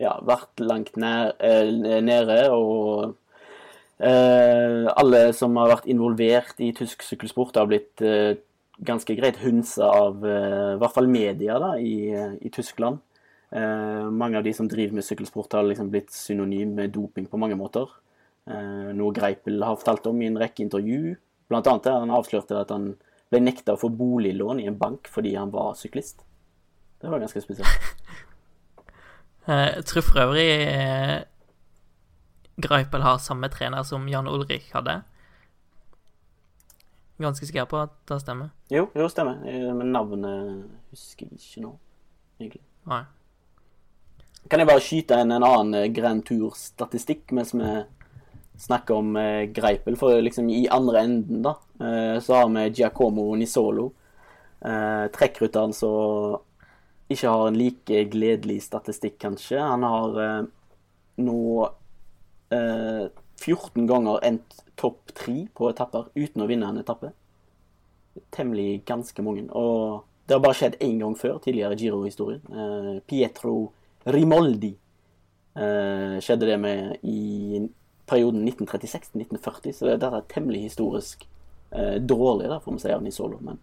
ja, 0.00 0.14
vært 0.24 0.62
langt 0.62 0.96
nær, 0.96 1.34
eh, 1.44 1.68
nede. 2.04 2.38
Og 2.54 3.14
eh, 4.00 4.86
alle 4.88 5.22
som 5.36 5.56
har 5.60 5.74
vært 5.74 5.90
involvert 5.90 6.62
i 6.64 6.70
tysk 6.76 7.04
sykkelsport, 7.04 7.58
har 7.60 7.68
blitt 7.68 8.00
eh, 8.00 8.38
ganske 8.78 9.18
greit 9.18 9.40
hunsa 9.42 9.90
av 9.90 10.24
eh, 10.24 10.72
i 10.76 10.80
hvert 10.80 10.96
fall 10.96 11.10
media 11.12 11.58
da, 11.60 11.74
i, 11.76 12.08
i 12.40 12.52
Tyskland. 12.54 13.02
Eh, 13.50 14.10
mange 14.10 14.38
av 14.38 14.44
de 14.44 14.52
som 14.54 14.68
driver 14.68 14.98
med 14.98 15.04
sykkelsport, 15.06 15.52
har 15.52 15.64
liksom 15.64 15.90
blitt 15.90 16.12
synonym 16.12 16.74
med 16.74 16.92
doping 16.92 17.26
på 17.26 17.40
mange 17.40 17.56
måter. 17.56 17.88
Eh, 18.48 18.90
noe 18.96 19.12
Greipel 19.16 19.62
har 19.62 19.76
fortalt 19.76 20.06
om 20.10 20.22
i 20.22 20.28
en 20.28 20.38
rekke 20.40 20.64
intervju. 20.64 21.16
Blant 21.48 21.66
annet 21.66 21.88
der 21.88 22.00
han 22.00 22.12
avslørte 22.12 22.60
at 22.60 22.72
han 22.74 22.92
ble 23.32 23.40
nekta 23.40 23.74
å 23.76 23.80
få 23.80 23.90
boliglån 23.92 24.60
i 24.60 24.68
en 24.68 24.78
bank 24.80 25.08
fordi 25.12 25.34
han 25.36 25.52
var 25.52 25.74
syklist. 25.80 26.24
Det 27.00 27.10
var 27.10 27.20
ganske 27.22 27.40
spesielt. 27.40 27.68
Jeg 29.48 29.84
tror 29.88 30.04
for 30.04 30.20
øvrig 30.26 30.48
eh, 30.68 31.22
Greipel 32.60 33.00
har 33.00 33.20
samme 33.22 33.48
trener 33.48 33.84
som 33.86 34.08
Jan 34.10 34.28
Ulrik 34.28 34.66
hadde. 34.74 34.98
Ganske 37.18 37.46
sikker 37.48 37.64
på 37.70 37.80
at 37.80 37.94
det 38.10 38.20
stemmer. 38.20 38.50
Jo, 38.70 38.90
jo, 38.94 39.08
stemmer. 39.08 39.40
Eh, 39.48 39.70
Men 39.74 39.92
navnet 39.94 40.66
husker 40.92 41.26
jeg 41.30 41.40
ikke 41.40 41.64
nå, 41.64 41.72
egentlig. 42.40 42.62
Nei. 42.90 43.04
Kan 44.46 44.62
jeg 44.62 44.68
bare 44.70 44.82
skyte 44.84 45.18
inn 45.20 45.32
en 45.34 45.44
annen 45.44 45.76
eh, 45.76 45.90
Grand 45.92 46.22
Tour-statistikk 46.24 47.32
mens 47.36 47.52
vi 47.56 47.72
snakker 48.58 49.00
om 49.00 49.16
eh, 49.20 49.48
Greipel? 49.52 49.96
For 49.98 50.20
liksom 50.22 50.48
i 50.52 50.66
andre 50.72 51.02
enden, 51.04 51.42
da, 51.44 51.56
eh, 51.82 52.16
så 52.24 52.38
har 52.40 52.52
vi 52.54 52.68
Giacomo 52.78 53.30
Nisolo. 53.36 53.92
Trekkrytteren 54.58 55.70
som 55.70 56.40
ikke 57.08 57.30
har 57.30 57.44
en 57.46 57.58
like 57.60 58.00
gledelig 58.10 58.56
statistikk, 58.64 59.14
kanskje. 59.22 59.60
Han 59.62 59.84
har 59.86 60.16
nå 61.22 61.42
eh, 62.50 63.04
14 63.38 63.86
ganger 63.86 64.26
endt 64.26 64.58
topp 64.74 65.14
tre 65.14 65.44
på 65.54 65.70
etapper 65.70 66.10
uten 66.18 66.42
å 66.42 66.48
vinne 66.50 66.72
en 66.72 66.82
etappe. 66.82 67.12
Temmelig 68.34 68.82
ganske 68.90 69.22
mange. 69.22 69.46
Og 69.54 70.02
det 70.26 70.34
har 70.34 70.42
bare 70.42 70.58
skjedd 70.58 70.80
én 70.82 70.98
gang 70.98 71.14
før, 71.14 71.38
tidligere 71.44 71.78
i 71.78 71.82
Giro-historien. 71.84 72.42
Pietro 73.06 73.54
Rimoldi 74.04 74.70
eh, 75.58 76.18
skjedde 76.20 76.46
det 76.46 76.58
med 76.58 76.96
i 77.02 77.68
perioden 78.08 78.48
1936-1940, 78.48 79.72
så 79.72 79.86
det, 79.86 79.96
dette 80.00 80.20
er 80.20 80.28
temmelig 80.32 80.62
historisk 80.68 81.26
eh, 81.70 81.96
dårlig, 82.00 82.48
da, 82.48 82.60
får 82.60 82.76
vi 82.76 82.84
si, 82.84 82.92
av 82.94 83.02
Nisolo. 83.04 83.40
Men 83.44 83.58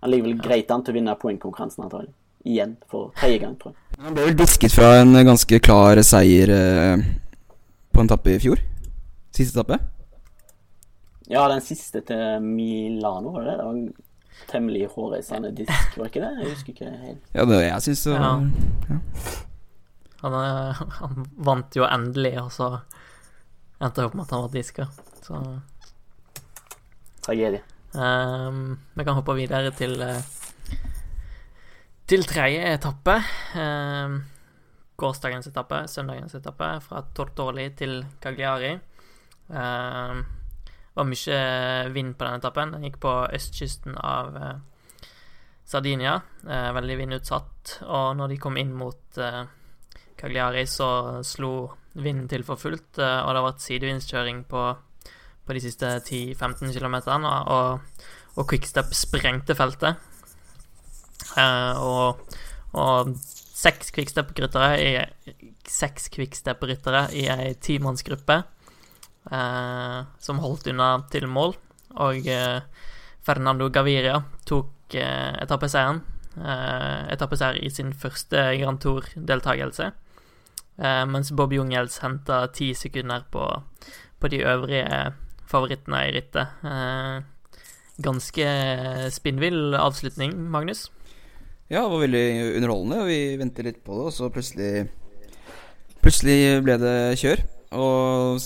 han 0.00 0.10
ligger 0.10 0.28
vel 0.28 0.40
greit 0.42 0.70
an 0.70 0.84
til 0.84 0.94
å 0.94 0.98
vinne 0.98 1.16
poengkonkurransen, 1.20 1.86
antagelig. 1.86 2.14
Igjen, 2.48 2.76
for 2.88 3.10
tredje 3.18 3.40
gang, 3.42 3.56
tror 3.58 3.74
jeg. 3.74 4.02
Han 4.04 4.14
ble 4.14 4.28
vel 4.28 4.36
disket 4.38 4.74
fra 4.74 4.92
en 5.00 5.16
ganske 5.26 5.58
klar 5.64 6.00
seier 6.06 6.52
eh, 6.54 7.06
på 7.90 8.02
en 8.02 8.10
etappe 8.10 8.36
i 8.36 8.42
fjor. 8.42 8.60
Siste 9.34 9.58
etappe. 9.58 9.80
Ja, 11.28 11.42
den 11.50 11.60
siste 11.60 12.00
til 12.08 12.44
Milano, 12.44 13.34
var 13.34 13.42
det 13.44 13.50
det? 13.50 13.56
Det 13.58 13.66
var 13.66 13.74
en 13.74 14.46
temmelig 14.48 14.86
hårreisende 14.94 15.50
disk, 15.56 15.98
var 15.98 16.08
ikke 16.08 16.22
det? 16.22 16.30
Jeg 16.38 16.54
husker 16.54 16.72
ikke 16.72 16.92
helt. 17.02 17.20
Ja, 17.34 17.44
det 17.50 17.58
jeg 17.66 17.84
syns 17.88 18.04
det 18.06 18.14
Ja. 18.14 18.32
ja. 18.88 19.00
Han, 20.22 20.38
han 21.00 21.26
vant 21.36 21.76
jo 21.78 21.86
endelig, 21.88 22.34
og 22.42 22.52
så 22.54 22.70
endte 23.78 24.00
det 24.00 24.08
opp 24.08 24.16
med 24.18 24.26
at 24.26 24.34
han 24.34 24.46
var 24.46 24.54
diska. 24.54 24.88
Så 25.22 25.42
Tragedie. 27.22 27.62
Um, 27.92 28.78
vi 28.94 29.04
kan 29.04 29.16
hoppe 29.16 29.34
videre 29.36 29.70
til 29.76 29.96
eh, 30.04 30.20
til 32.08 32.24
tredje 32.24 32.64
etappe. 32.72 33.18
Um, 33.60 34.22
gårsdagens 34.98 35.50
etappe, 35.50 35.82
søndagens 35.92 36.34
etappe, 36.38 36.70
fra 36.80 37.02
Tortoli 37.14 37.68
til 37.76 38.00
Cagliari. 38.22 38.72
Um, 39.48 40.24
det 40.64 41.04
var 41.04 41.06
mye 41.06 41.42
vind 41.94 42.16
på 42.18 42.26
den 42.26 42.40
etappen. 42.40 42.72
Den 42.74 42.86
gikk 42.88 42.96
på 43.04 43.12
østkysten 43.36 43.94
av 44.02 44.34
eh, 44.34 44.56
Sardinia. 45.68 46.16
Eh, 46.42 46.70
veldig 46.74 46.96
vindutsatt. 46.98 47.76
Og 47.86 48.16
når 48.18 48.32
de 48.32 48.38
kom 48.42 48.58
inn 48.58 48.72
mot 48.74 49.20
Cagliari, 50.18 50.66
så 50.66 51.20
slo 51.26 51.52
vinden 51.98 52.28
til 52.30 52.44
for 52.46 52.60
fullt, 52.60 52.98
eh, 52.98 53.20
og 53.22 53.32
det 53.32 53.40
har 53.40 53.46
vært 53.46 53.64
sidevindskjøring 53.64 54.42
på, 54.50 54.64
på 55.46 55.56
de 55.56 55.62
siste 55.62 55.94
10-15 56.02 56.74
km, 56.74 56.96
og, 57.18 58.02
og 58.36 58.48
Quickstep 58.50 58.92
sprengte 58.96 59.56
feltet. 59.58 59.98
Eh, 61.38 61.80
og, 61.82 62.36
og 62.78 63.14
seks 63.58 63.92
Quickstep-ryttere 63.94 64.68
i 64.82 64.92
seks 65.68 66.08
Quickstep-ryttere 66.14 67.08
i 67.18 67.26
ei 67.32 67.54
timannsgruppe 67.60 68.38
eh, 69.32 69.98
som 70.22 70.44
holdt 70.44 70.70
unna 70.72 70.92
til 71.12 71.26
mål, 71.30 71.56
og 71.98 72.28
Fernando 73.26 73.66
Gaviria 73.72 74.20
tok 74.46 74.94
etappeseieren. 74.94 76.04
Eh, 76.38 77.12
etappeseier 77.14 77.58
i 77.64 77.70
sin 77.72 77.90
første 77.96 78.42
Grand 78.60 78.78
Tour-deltakelse. 78.82 79.90
Eh, 80.78 81.04
mens 81.10 81.32
Bob 81.34 81.52
Jungels 81.52 81.98
henta 82.04 82.44
ti 82.54 82.72
sekunder 82.74 83.26
på, 83.32 83.46
på 84.18 84.30
de 84.30 84.44
øvrige 84.46 84.86
favorittene 85.48 86.04
i 86.06 86.14
rittet. 86.14 86.62
Eh, 86.64 87.58
ganske 88.02 88.46
spinnvill 89.10 89.74
avslutning, 89.74 90.36
Magnus. 90.50 90.86
Ja, 91.68 91.82
det 91.82 91.90
var 91.92 92.04
veldig 92.06 92.26
underholdende, 92.56 93.04
vi 93.10 93.20
ventet 93.36 93.66
litt 93.66 93.82
på 93.84 93.98
det, 93.98 94.08
og 94.08 94.16
så 94.16 94.30
plutselig 94.32 94.88
Plutselig 95.98 96.62
ble 96.62 96.76
det 96.78 96.98
kjør. 97.18 97.40
Og 97.76 98.38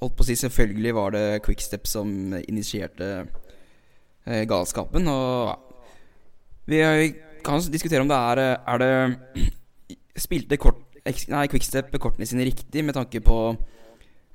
holdt 0.00 0.16
på 0.16 0.24
å 0.24 0.26
si 0.28 0.36
selvfølgelig 0.38 0.92
var 0.96 1.14
det 1.16 1.24
Quickstep 1.44 1.88
som 1.90 2.08
initierte 2.40 3.08
eh, 4.24 4.44
galskapen. 4.48 5.08
Og 5.10 5.50
vi 6.70 6.80
eh, 6.84 7.02
kan 7.44 7.60
diskutere 7.72 8.04
om 8.04 8.10
det 8.10 8.20
er 8.30 8.42
eh, 8.44 8.54
Er 8.72 8.82
det 8.84 9.50
Spilte 10.24 10.58
kort, 10.60 10.80
nei, 11.32 11.46
Quickstep 11.50 11.92
kortene 12.00 12.28
sine 12.28 12.46
riktig 12.48 12.84
med 12.86 12.96
tanke 12.96 13.22
på 13.24 13.36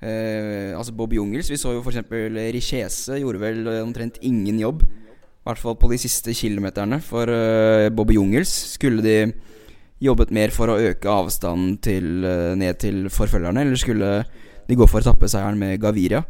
eh, 0.01 0.71
Altså 0.75 0.93
Bob 0.95 1.13
Jungels. 1.15 1.49
Vi 1.51 1.59
så 1.59 1.73
jo 1.75 1.83
f.eks. 1.83 2.05
Richese 2.55 3.19
gjorde 3.21 3.41
vel 3.41 3.65
eh, 3.71 3.83
omtrent 3.83 4.19
ingen 4.21 4.59
jobb. 4.61 4.85
I 4.85 5.49
hvert 5.49 5.61
fall 5.61 5.77
på 5.77 5.91
de 5.91 5.99
siste 6.01 6.33
kilometerne 6.33 7.01
for 7.05 7.29
eh, 7.31 7.89
Bob 7.93 8.13
Jungels. 8.13 8.53
Skulle 8.75 9.05
de 9.05 9.17
jobbet 10.03 10.33
mer 10.35 10.53
for 10.53 10.71
å 10.71 10.79
øke 10.91 11.11
avstanden 11.11 11.77
til, 11.83 12.25
eh, 12.25 12.55
ned 12.59 12.81
til 12.81 13.05
forfølgerne, 13.13 13.63
eller 13.63 13.79
skulle 13.79 14.15
de 14.65 14.77
gå 14.77 14.87
for 14.89 15.05
etappeseieren 15.05 15.59
med 15.59 15.79
Gaviria? 15.81 16.23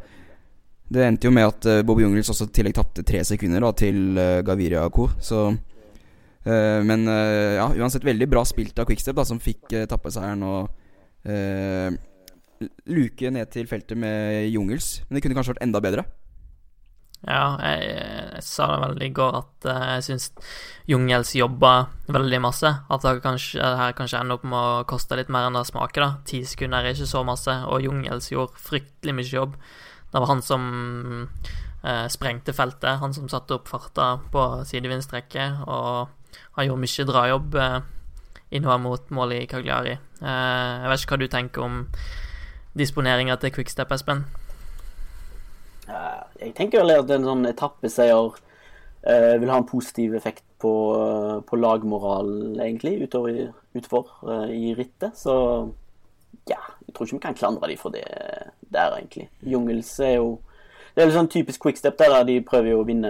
Det 0.86 1.02
endte 1.02 1.26
jo 1.26 1.34
med 1.34 1.48
at 1.50 1.86
Bob 1.88 1.98
Jungels 1.98 2.30
også 2.30 2.46
i 2.46 2.52
tillegg 2.54 2.76
tapte 2.78 3.02
tre 3.02 3.24
sekunder 3.26 3.64
da, 3.64 3.72
til 3.74 4.20
Gaviria 4.46 4.84
Co. 4.94 5.08
Så 5.18 5.48
eh, 5.50 5.75
Men 6.46 7.08
eh, 7.10 7.56
ja, 7.58 7.70
uansett 7.74 8.06
veldig 8.06 8.28
bra 8.30 8.44
spilt 8.46 8.78
av 8.78 8.86
Quickstep, 8.86 9.16
da, 9.18 9.26
som 9.26 9.42
fikk 9.42 9.72
uh, 9.74 9.86
tappeseieren 9.90 10.44
og 10.46 10.70
uh, 11.26 11.90
luke 12.86 13.32
ned 13.34 13.50
til 13.54 13.66
feltet 13.70 13.98
med 13.98 14.46
Jungels. 14.54 15.00
Men 15.08 15.18
det 15.18 15.26
kunne 15.26 15.38
kanskje 15.38 15.56
vært 15.56 15.66
enda 15.66 15.82
bedre. 15.82 16.06
Ja, 17.26 17.56
jeg, 17.58 17.86
jeg 18.36 18.44
sa 18.46 18.68
det 18.70 18.82
vel 18.84 19.04
i 19.08 19.14
går 19.18 19.38
at 19.40 19.68
uh, 19.72 19.86
jeg 19.96 20.06
syns 20.06 20.28
Jungels 20.92 21.34
jobba 21.34 21.72
veldig 22.14 22.42
masse. 22.44 22.70
At 22.70 23.06
det 23.08 23.16
kanskje, 23.26 23.58
det 23.64 23.82
her 23.82 23.96
kanskje 23.98 24.22
ender 24.22 24.38
opp 24.38 24.46
med 24.46 24.60
å 24.60 24.84
koste 24.90 25.18
litt 25.18 25.32
mer 25.34 25.48
enn 25.48 25.58
det 25.58 25.66
smaker. 25.72 26.06
da 26.06 26.12
Ti 26.30 26.44
sekunder 26.46 26.86
er 26.86 26.94
ikke 26.94 27.10
så 27.10 27.24
masse, 27.26 27.56
og 27.66 27.82
Jungels 27.82 28.30
gjorde 28.34 28.62
fryktelig 28.62 29.18
mye 29.18 29.32
jobb. 29.32 29.58
Det 30.12 30.22
var 30.22 30.30
han 30.30 30.46
som 30.46 30.68
uh, 31.26 32.06
sprengte 32.14 32.54
feltet, 32.56 33.02
han 33.02 33.18
som 33.18 33.32
satte 33.32 33.58
opp 33.58 33.74
farta 33.74 34.14
på 34.32 34.46
sidevindstrekket, 34.70 35.66
og 35.66 36.14
han 36.56 36.70
gjorde 36.70 36.84
mye 36.86 37.06
drajobb 37.10 37.58
eh, 37.60 37.78
innover 38.56 38.82
mot 38.84 39.12
målet 39.16 39.44
i 39.44 39.50
Cagliari. 39.52 39.98
Eh, 40.22 40.72
jeg 40.82 40.92
vet 40.92 41.04
ikke 41.04 41.16
hva 41.16 41.22
du 41.22 41.32
tenker 41.32 41.66
om 41.66 41.78
disponeringa 42.80 43.38
til 43.40 43.54
Quickstep, 43.56 43.92
Espen? 43.92 44.26
Jeg 45.86 46.54
tenker 46.58 46.82
vel 46.82 46.96
at 46.96 47.12
en 47.14 47.28
sånn 47.28 47.48
etappeseier 47.48 48.38
eh, 49.08 49.36
vil 49.42 49.52
ha 49.52 49.60
en 49.60 49.68
positiv 49.68 50.16
effekt 50.18 50.46
på, 50.64 50.74
på 51.46 51.60
lagmoral, 51.60 52.32
egentlig, 52.56 52.98
utover, 53.04 53.52
utover 53.76 54.48
i 54.52 54.72
rittet. 54.78 55.20
Så 55.20 55.36
ja, 56.50 56.62
jeg 56.88 56.96
tror 56.96 57.08
ikke 57.08 57.18
vi 57.18 57.26
kan 57.28 57.38
klandre 57.38 57.70
dem 57.72 57.82
for 57.82 57.96
det 57.96 58.06
der, 58.72 58.96
egentlig. 58.96 59.28
Jungels 59.44 59.92
er 60.00 60.20
jo 60.20 60.38
Det 60.96 61.04
er 61.04 61.10
litt 61.10 61.18
sånn 61.18 61.28
typisk 61.28 61.60
quickstep 61.60 61.98
der, 62.00 62.14
der 62.14 62.28
de 62.30 62.36
prøver 62.48 62.70
jo 62.72 62.78
å 62.80 62.86
vinne, 62.88 63.10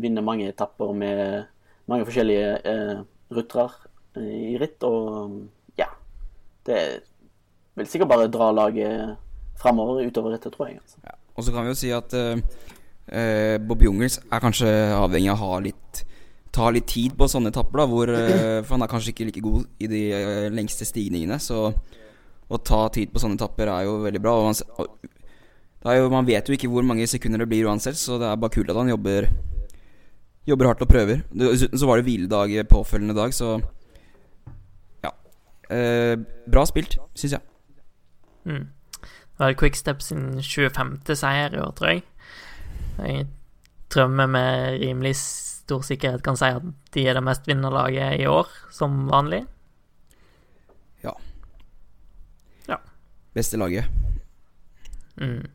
vinne 0.00 0.22
mange 0.24 0.46
etapper 0.48 0.94
med 0.96 1.50
mange 1.90 2.06
forskjellige 2.08 2.54
eh, 2.72 3.04
ryttere 3.36 3.68
eh, 4.16 4.32
i 4.52 4.56
ritt, 4.60 4.82
og 4.86 5.78
ja 5.78 5.90
Det 6.66 6.80
vil 7.76 7.88
sikkert 7.90 8.10
bare 8.14 8.32
dra 8.32 8.50
laget 8.54 9.16
framover 9.60 10.06
utover 10.06 10.34
rittet, 10.34 10.52
tror 10.52 10.68
jeg. 10.68 10.80
altså. 10.80 11.16
Og 11.36 11.44
så 11.44 11.52
kan 11.52 11.64
vi 11.64 11.72
jo 11.72 11.78
si 11.78 11.92
at 11.94 12.12
eh, 12.16 12.40
eh, 13.12 13.56
Bob 13.62 13.82
Jungels 13.84 14.18
er 14.24 14.42
kanskje 14.42 14.70
avhengig 14.96 15.32
av 15.32 15.40
å 15.40 15.50
ha 15.52 15.64
litt 15.64 16.04
ta 16.56 16.70
litt 16.72 16.88
tid 16.88 17.16
på 17.18 17.28
sånne 17.28 17.52
etapper, 17.52 17.82
da, 17.82 17.86
hvor, 17.90 18.10
eh, 18.12 18.62
for 18.64 18.76
han 18.76 18.86
er 18.86 18.90
kanskje 18.90 19.12
ikke 19.12 19.28
like 19.28 19.44
god 19.44 19.66
i 19.82 19.90
de 19.90 20.02
eh, 20.16 20.46
lengste 20.54 20.88
stigningene. 20.88 21.38
Så 21.42 21.68
å 22.46 22.60
ta 22.62 22.86
tid 22.94 23.12
på 23.12 23.20
sånne 23.20 23.36
etapper 23.36 23.70
er 23.72 23.84
jo 23.88 23.98
veldig 24.06 24.22
bra. 24.24 24.36
Og 24.40 24.48
man, 24.48 24.56
og, 24.80 25.10
jo, 25.98 26.08
man 26.12 26.28
vet 26.28 26.48
jo 26.48 26.56
ikke 26.56 26.70
hvor 26.72 26.86
mange 26.86 27.08
sekunder 27.10 27.44
det 27.44 27.50
blir 27.50 27.68
uansett, 27.68 27.98
så 28.00 28.16
det 28.22 28.30
er 28.30 28.40
bare 28.40 28.54
kult 28.56 28.72
at 28.72 28.80
han 28.80 28.92
jobber 28.94 29.28
Jobber 30.46 30.70
hardt 30.70 30.82
og 30.84 30.88
prøver. 30.88 31.24
Så 31.74 31.86
var 31.88 31.98
det 31.98 32.06
hviledag 32.06 32.68
påfølgende 32.70 33.16
dag, 33.18 33.34
så 33.34 33.60
Ja. 35.04 35.10
Eh, 35.70 36.16
bra 36.50 36.64
spilt, 36.64 36.98
syns 37.14 37.32
jeg. 37.32 37.40
Mm. 38.44 38.68
Det 39.02 39.38
var 39.38 39.54
Quickstep 39.54 40.02
sin 40.02 40.42
25. 40.42 41.14
seier 41.14 41.54
i 41.54 41.60
år, 41.60 41.72
tror 41.76 41.88
jeg. 41.88 42.02
Jeg 42.98 43.26
tror 43.90 44.06
vi 44.08 44.26
med 44.26 44.80
rimelig 44.80 45.16
stor 45.16 45.82
sikkerhet 45.82 46.22
kan 46.22 46.38
si 46.38 46.46
at 46.46 46.62
de 46.94 47.08
er 47.08 47.18
det 47.18 47.24
mest 47.26 47.46
vinnerlaget 47.48 48.20
i 48.20 48.26
år, 48.30 48.46
som 48.70 49.08
vanlig. 49.10 49.42
Ja. 51.04 51.12
ja. 52.68 52.76
beste 53.34 53.58
laget. 53.58 53.84
Mm. 55.16 55.46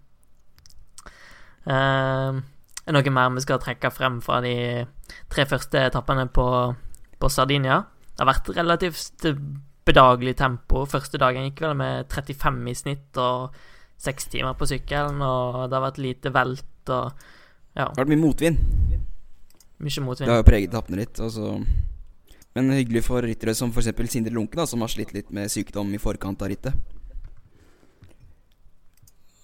Uh, 1.65 2.41
er 2.91 2.99
det 2.99 3.11
noe 3.11 3.15
mer 3.15 3.33
vi 3.35 3.43
skal 3.43 3.61
trekke 3.61 3.91
frem 3.93 4.19
fra 4.23 4.41
de 4.43 4.55
tre 5.31 5.45
første 5.47 5.85
etappene 5.87 6.27
på, 6.33 6.45
på 7.19 7.29
Sardinia? 7.31 7.81
Det 8.11 8.23
har 8.23 8.31
vært 8.33 8.51
relativt 8.57 9.27
bedagelig 9.87 10.35
tempo. 10.41 10.85
Første 10.89 11.19
dagen 11.21 11.47
gikk 11.47 11.63
vel 11.63 11.77
med 11.79 12.11
35 12.11 12.59
i 12.67 12.75
snitt 12.77 13.21
og 13.21 13.55
seks 14.01 14.27
timer 14.33 14.57
på 14.57 14.67
sykkelen, 14.69 15.21
og 15.23 15.69
det 15.69 15.77
har 15.77 15.85
vært 15.87 16.01
lite 16.01 16.33
velt 16.33 16.91
og 16.91 17.13
ja. 17.71 17.85
Det 17.87 18.01
har 18.01 18.03
vært 18.03 18.11
mye 18.11 18.19
motvind. 18.19 18.57
Mye 19.79 20.03
motvind. 20.03 20.27
Det 20.27 20.33
har 20.33 20.41
jo 20.41 20.47
preget 20.49 20.73
etappene 20.73 20.99
litt. 20.99 21.21
Altså. 21.23 21.53
Men 22.57 22.73
hyggelig 22.75 23.05
for 23.05 23.23
ryttere 23.23 23.55
som 23.55 23.71
f.eks. 23.71 23.93
Sindre 24.11 24.33
Lunke, 24.35 24.59
da, 24.59 24.65
som 24.67 24.83
har 24.83 24.91
slitt 24.91 25.13
litt 25.15 25.31
med 25.31 25.47
sykdom 25.53 25.93
i 25.95 26.01
forkant 26.01 26.43
av 26.43 26.51
rittet. 26.51 26.75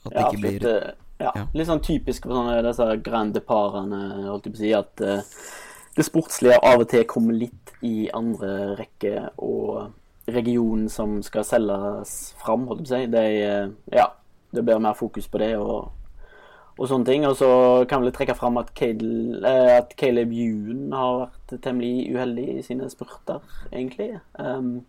At 0.03 0.11
det 0.11 0.19
ja, 0.19 0.27
ikke 0.27 0.43
blir 0.43 0.67
ja, 1.21 1.33
Litt 1.53 1.69
sånn 1.69 1.83
typisk 1.85 2.27
for 2.27 2.37
sånne 2.37 2.59
disse 2.65 2.89
grande 3.05 3.41
parene, 3.45 4.01
holdt 4.27 4.49
jeg 4.49 4.53
på 4.53 4.59
å 4.59 4.63
si, 4.63 4.73
at 4.77 5.03
uh, 5.05 5.39
det 5.97 6.05
sportslige 6.05 6.59
av 6.61 6.83
og 6.83 6.89
til 6.91 7.07
kommer 7.09 7.37
litt 7.37 7.73
i 7.85 8.09
andre 8.13 8.75
rekke, 8.77 9.29
og 9.41 10.29
regionen 10.29 10.89
som 10.91 11.19
skal 11.25 11.45
selges 11.47 12.15
fram, 12.41 12.67
holdt 12.69 12.83
jeg 12.83 12.87
på 12.87 12.93
å 12.93 12.95
si, 12.95 13.11
det, 13.13 13.27
er, 13.41 13.71
ja, 13.95 14.09
det 14.53 14.65
blir 14.65 14.83
mer 14.83 14.97
fokus 14.97 15.29
på 15.31 15.41
det. 15.41 15.55
og 15.57 15.93
og 16.77 16.87
sånne 16.89 17.05
ting. 17.05 17.25
Og 17.27 17.35
så 17.37 17.49
kan 17.89 18.03
vi 18.05 18.11
trekke 18.13 18.35
fram 18.37 18.59
at, 18.61 18.73
Caleb, 18.77 19.45
eh, 19.45 19.77
at 19.77 19.95
Caleb 19.97 20.33
Ewan 20.33 20.93
har 20.93 21.23
vært 21.23 21.55
temmelig 21.63 22.11
uheldig 22.13 22.47
i 22.57 22.65
sine 22.65 22.89
spurter, 22.93 23.41
egentlig. 23.71 24.11
Um, 24.39 24.85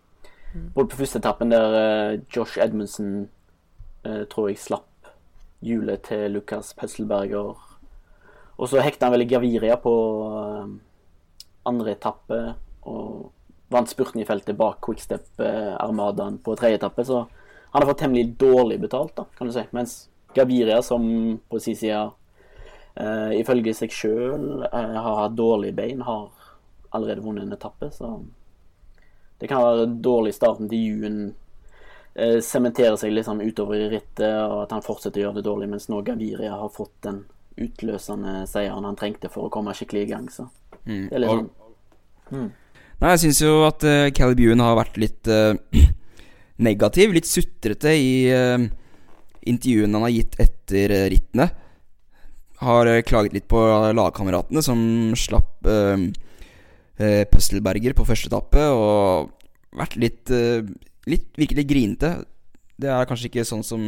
både 0.75 0.91
på 0.91 1.01
første 1.01 1.21
etappen 1.21 1.53
der 1.53 2.19
Josh 2.35 2.61
Edmundsen 2.61 3.29
uh, 4.05 4.23
tror 4.29 4.49
jeg 4.49 4.61
slapp 4.61 4.88
hjulet 5.65 6.03
til 6.07 6.37
Lukas 6.37 6.73
Pesselberger. 6.77 7.55
Og 8.59 8.67
så 8.67 8.83
hekta 8.83 9.07
han 9.07 9.15
vel 9.15 9.25
i 9.25 9.29
Gaviria 9.29 9.77
på 9.79 9.93
uh, 10.27 10.69
andre 11.69 11.95
etappe 11.95 12.39
og 12.89 13.29
vant 13.69 13.91
spurten 13.91 14.21
i 14.23 14.27
feltet 14.27 14.57
bak 14.57 14.79
Quickstep-armadaen 14.83 16.39
på 16.43 16.55
tredje 16.59 16.79
etappe. 16.79 17.05
Så 17.07 17.21
han 17.71 17.83
har 17.83 17.89
fått 17.91 18.01
temmelig 18.03 18.33
dårlig 18.41 18.79
betalt, 18.81 19.15
da, 19.15 19.27
kan 19.37 19.47
du 19.47 19.53
si. 19.55 19.63
Mens 19.75 19.99
Gaviria, 20.35 20.81
som 20.85 21.05
på 21.49 21.61
sin 21.61 21.77
side 21.77 22.01
uh, 22.09 23.31
ifølge 23.37 23.75
seg 23.77 23.93
sjøl 23.93 24.65
uh, 24.65 24.73
har 24.73 25.23
hatt 25.23 25.37
dårlige 25.37 25.77
bein, 25.77 26.03
har 26.07 26.27
allerede 26.95 27.23
vunnet 27.23 27.45
en 27.45 27.55
etappe. 27.55 27.91
Så 27.93 28.17
det 29.39 29.47
kan 29.47 29.63
være 29.63 29.91
dårlig 30.03 30.33
starten 30.35 30.69
til 30.71 30.83
Juen 30.83 31.21
Eh, 32.17 32.39
sementere 32.41 32.97
seg 32.97 33.13
liksom 33.13 33.41
utover 33.45 33.83
i 33.83 33.89
rittet, 33.91 34.31
og 34.41 34.63
at 34.63 34.73
han 34.73 34.83
fortsetter 34.83 35.21
å 35.21 35.27
gjøre 35.27 35.39
det 35.39 35.45
dårlig, 35.45 35.67
mens 35.69 35.85
nå 35.91 36.01
Gaviria 36.05 36.55
har 36.57 36.71
fått 36.73 36.95
den 37.05 37.21
utløsende 37.59 38.47
seieren 38.49 38.87
han 38.87 38.97
trengte 38.97 39.29
for 39.29 39.45
å 39.45 39.53
komme 39.53 39.75
skikkelig 39.77 40.07
i 40.07 40.09
gang. 40.09 40.25
Så 40.33 40.47
mm. 40.87 41.05
det 41.05 41.19
er 41.19 41.27
sånn 41.27 41.47
mm. 42.33 42.49
Nei, 42.99 43.13
jeg 43.13 43.21
syns 43.23 43.39
jo 43.45 43.53
at 43.63 43.85
uh, 43.87 44.09
Caleb 44.15 44.41
Buen 44.41 44.63
har 44.63 44.75
vært 44.75 44.97
litt 44.99 45.29
uh, 45.31 45.53
negativ, 46.67 47.13
litt 47.15 47.29
sutrete 47.29 47.93
i 47.95 48.11
uh, 48.33 48.57
intervjuene 49.47 49.95
han 49.95 50.07
har 50.09 50.15
gitt 50.15 50.35
etter 50.41 50.95
uh, 50.97 51.05
rittene. 51.13 51.47
Har 52.59 52.89
klaget 53.07 53.37
litt 53.37 53.47
på 53.47 53.61
lagkameratene 53.95 54.65
som 54.65 54.81
slapp 55.15 55.69
uh, 55.69 56.09
Pøstelberger 56.99 57.93
på 57.95 58.03
første 58.03 58.27
etappe, 58.27 58.65
og 58.75 59.77
vært 59.79 59.95
litt 60.01 60.31
litt, 61.09 61.27
virkelig 61.39 61.65
grinete. 61.69 62.13
Det 62.79 62.89
er 62.93 63.09
kanskje 63.09 63.27
ikke 63.31 63.47
sånn 63.47 63.65
som 63.65 63.83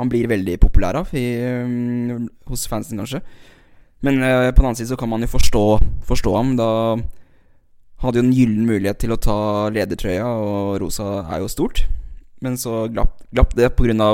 han 0.00 0.10
blir 0.10 0.28
veldig 0.30 0.56
populær 0.62 1.00
av 1.02 1.10
i, 1.16 1.24
um, 1.60 2.28
hos 2.48 2.66
fansen, 2.70 3.00
kanskje. 3.00 3.20
Men 4.06 4.22
uh, 4.24 4.48
på 4.48 4.62
den 4.62 4.70
annen 4.70 4.78
side 4.78 4.92
så 4.92 4.98
kan 5.00 5.10
man 5.12 5.24
jo 5.24 5.30
forstå, 5.34 5.64
forstå 6.08 6.36
ham. 6.36 6.54
Da 6.60 6.70
hadde 8.00 8.20
jo 8.20 8.24
en 8.24 8.32
gyllen 8.36 8.68
mulighet 8.68 9.02
til 9.02 9.12
å 9.12 9.20
ta 9.20 9.36
ledertrøya, 9.74 10.24
og 10.24 10.78
Rosa 10.80 11.26
er 11.26 11.42
jo 11.42 11.52
stort. 11.52 11.84
Men 12.40 12.56
så 12.56 12.86
glapp, 12.92 13.20
glapp 13.34 13.52
det 13.58 13.74
pga. 13.76 14.10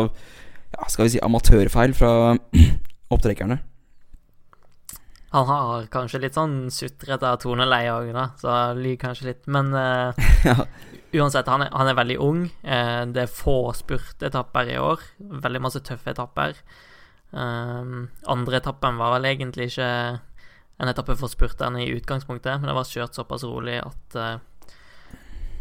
Ja, 0.74 0.88
skal 0.90 1.06
vi 1.06 1.14
si 1.14 1.22
amatørfeil 1.22 1.94
fra 1.96 2.34
opptrekkerne. 3.14 3.60
Han 5.36 5.46
har 5.46 5.86
kanskje 5.92 6.22
litt 6.22 6.36
sånn 6.36 6.70
sutrete 6.72 7.30
toneleie 7.42 7.92
òg, 7.92 8.10
da, 8.16 8.30
så 8.40 8.58
lyver 8.74 8.98
kanskje 9.04 9.30
litt. 9.30 9.46
Men 9.46 9.70
uh, 9.70 10.26
ja. 10.48 10.66
Uansett, 11.16 11.48
han 11.50 11.66
er, 11.66 11.72
han 11.74 11.90
er, 11.90 11.98
veldig 11.98 12.18
ung. 12.22 12.44
Eh, 12.62 13.02
det 13.12 13.24
er 13.24 13.32
få 13.32 13.72
spurtetapper 13.76 14.72
i 14.72 14.78
år. 14.80 15.02
Veldig 15.46 15.62
masse 15.64 15.82
tøffe 15.86 16.12
etapper. 16.12 16.58
Um, 17.30 18.06
andre 18.30 18.60
etappen 18.60 19.00
var 19.00 19.16
vel 19.16 19.26
egentlig 19.32 19.72
ikke 19.72 19.88
en 20.76 20.90
etappe 20.90 21.16
for 21.18 21.32
spurterne 21.32 21.82
i 21.82 21.90
utgangspunktet, 21.96 22.60
men 22.60 22.70
det 22.70 22.76
var 22.76 22.88
kjørt 22.88 23.18
såpass 23.18 23.44
rolig 23.48 23.80
at 23.82 24.16
uh, 24.20 24.36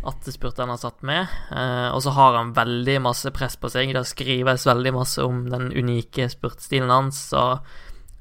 at 0.06 0.28
spurterne 0.30 0.76
har 0.76 0.82
satt 0.82 1.02
med. 1.06 1.26
Uh, 1.50 1.90
og 1.96 2.04
så 2.06 2.14
har 2.14 2.38
han 2.38 2.54
veldig 2.56 3.00
masse 3.08 3.32
press 3.34 3.58
på 3.58 3.72
seg. 3.74 3.96
Det 3.96 4.06
skrives 4.06 4.68
veldig 4.68 4.94
masse 4.94 5.24
om 5.26 5.46
den 5.50 5.72
unike 5.74 6.28
spurtstilen 6.30 6.94
hans. 6.94 7.26
Og 7.34 7.66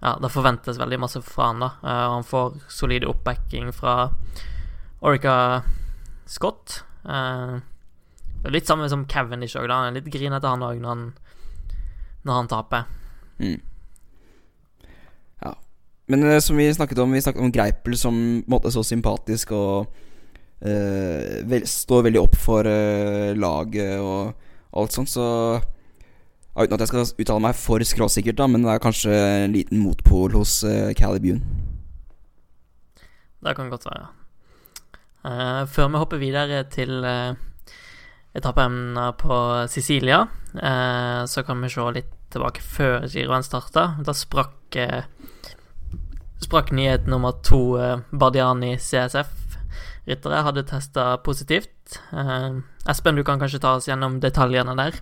ja, 0.00 0.14
det 0.20 0.32
forventes 0.32 0.80
veldig 0.80 1.00
masse 1.02 1.20
fra 1.24 1.50
han 1.52 1.60
da. 1.64 1.70
Uh, 1.84 2.06
han 2.16 2.26
får 2.26 2.56
solid 2.72 3.04
oppbacking 3.08 3.70
fra 3.76 4.08
Orica 5.04 5.36
Scott. 6.24 6.80
Uh, 7.04 7.60
litt 8.52 8.68
samme 8.68 8.88
som 8.92 9.06
Cavendish 9.10 9.58
òg. 9.60 9.68
Han 9.70 9.90
er 9.90 9.98
litt 9.98 10.10
grinete, 10.12 10.50
han 10.50 10.64
òg, 10.64 10.80
når, 10.82 11.04
når, 12.24 12.34
han 12.34 12.50
taper. 12.50 12.88
Mm. 13.38 13.58
Ja. 15.44 15.54
Men 16.12 16.26
uh, 16.28 16.38
som 16.44 16.60
vi 16.60 16.70
snakket 16.72 17.04
om, 17.04 17.14
vi 17.14 17.22
snakket 17.24 17.44
om 17.44 17.52
Greipel 17.54 17.98
som 18.00 18.18
måte 18.50 18.72
så 18.74 18.84
sympatisk 18.86 19.54
og 19.56 20.00
vel, 20.64 21.66
står 21.68 22.06
veldig 22.06 22.20
opp 22.22 22.36
for 22.40 22.64
laget 23.36 23.98
og 24.00 24.78
alt 24.80 24.94
sånt, 24.96 25.10
så 25.12 25.26
Uten 26.54 26.76
at 26.76 26.84
jeg 26.84 26.90
skal 26.92 27.08
uttale 27.18 27.42
meg 27.42 27.56
for 27.58 27.82
skråsikkert, 27.82 28.36
da, 28.38 28.46
men 28.46 28.62
det 28.62 28.70
er 28.70 28.82
kanskje 28.82 29.14
en 29.14 29.54
liten 29.56 29.80
motpol 29.82 30.36
hos 30.38 30.60
uh, 30.62 30.92
Calibune. 30.94 31.42
Det 33.42 33.56
kan 33.58 33.72
godt 33.72 33.86
være. 33.88 34.06
Uh, 35.24 35.64
før 35.64 35.88
vi 35.88 36.00
hopper 36.02 36.20
videre 36.20 36.58
til 36.68 36.98
uh, 37.00 37.32
etappen 38.36 38.98
på 39.16 39.36
Sicilia, 39.72 40.26
uh, 40.58 41.24
så 41.24 41.44
kan 41.46 41.62
vi 41.64 41.70
se 41.72 41.86
litt 41.96 42.10
tilbake 42.34 42.60
før 42.60 43.06
giroen 43.08 43.46
starta. 43.46 43.94
Da 44.04 44.12
sprakk, 44.16 44.76
sprakk 46.42 46.74
nyheten 46.74 47.14
om 47.14 47.28
at 47.30 47.44
to 47.46 47.62
Bardiani 48.10 48.74
CSF-ryttere 48.74 50.42
hadde 50.42 50.66
testa 50.66 51.12
positivt. 51.22 52.00
Espen, 52.90 53.14
du 53.14 53.22
kan 53.24 53.38
kanskje 53.38 53.62
ta 53.62 53.76
oss 53.78 53.86
gjennom 53.86 54.18
detaljene 54.20 54.74
der? 54.80 54.98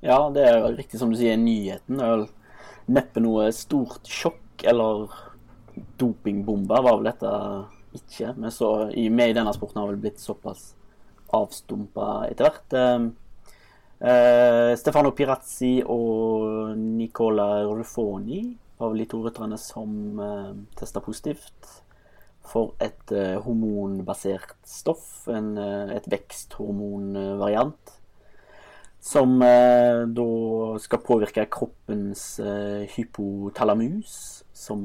Ja, 0.00 0.22
det 0.32 0.46
er 0.48 0.64
riktig 0.78 0.96
som 0.96 1.12
du 1.12 1.20
sier, 1.20 1.36
nyheten 1.36 2.00
er 2.00 2.14
vel 2.14 2.24
neppe 2.90 3.20
noe 3.20 3.50
stort 3.52 4.08
sjokk 4.08 4.64
eller 4.64 5.12
dopingbombe, 6.00 6.80
var 6.80 6.96
vel 6.96 7.10
dette 7.12 7.34
ikke. 7.96 8.34
Men 8.36 8.54
så, 8.54 8.90
i, 8.94 9.08
med 9.12 9.32
i 9.32 9.36
denne 9.36 9.52
sporten 9.56 9.80
har 9.80 9.90
vel 9.90 10.00
blitt 10.02 10.22
såpass 10.22 10.72
avstumpa 11.36 12.26
etter 12.30 12.48
hvert. 12.48 12.76
Eh, 12.78 13.04
eh, 14.10 14.72
Stefano 14.80 15.12
Pirazzi 15.16 15.78
og 15.84 16.74
Nicola 16.78 17.62
Ruffoni 17.68 18.42
var 18.80 18.92
vel 18.92 19.04
de 19.04 19.08
to 19.12 19.22
rytterne 19.24 19.58
som 19.60 20.20
eh, 20.24 20.50
testa 20.80 21.02
positivt 21.04 21.78
for 22.50 22.74
et 22.82 23.12
eh, 23.14 23.36
hormonbasert 23.44 24.56
stoff, 24.66 25.28
en, 25.30 25.54
eh, 25.60 25.96
et 25.98 26.10
veksthormonvariant 26.10 27.96
som 29.00 29.40
eh, 29.42 30.02
da 30.12 30.26
skal 30.82 31.00
påvirke 31.04 31.46
kroppens 31.52 32.24
eh, 32.44 32.84
hypotalamus, 32.92 34.44
som, 34.52 34.82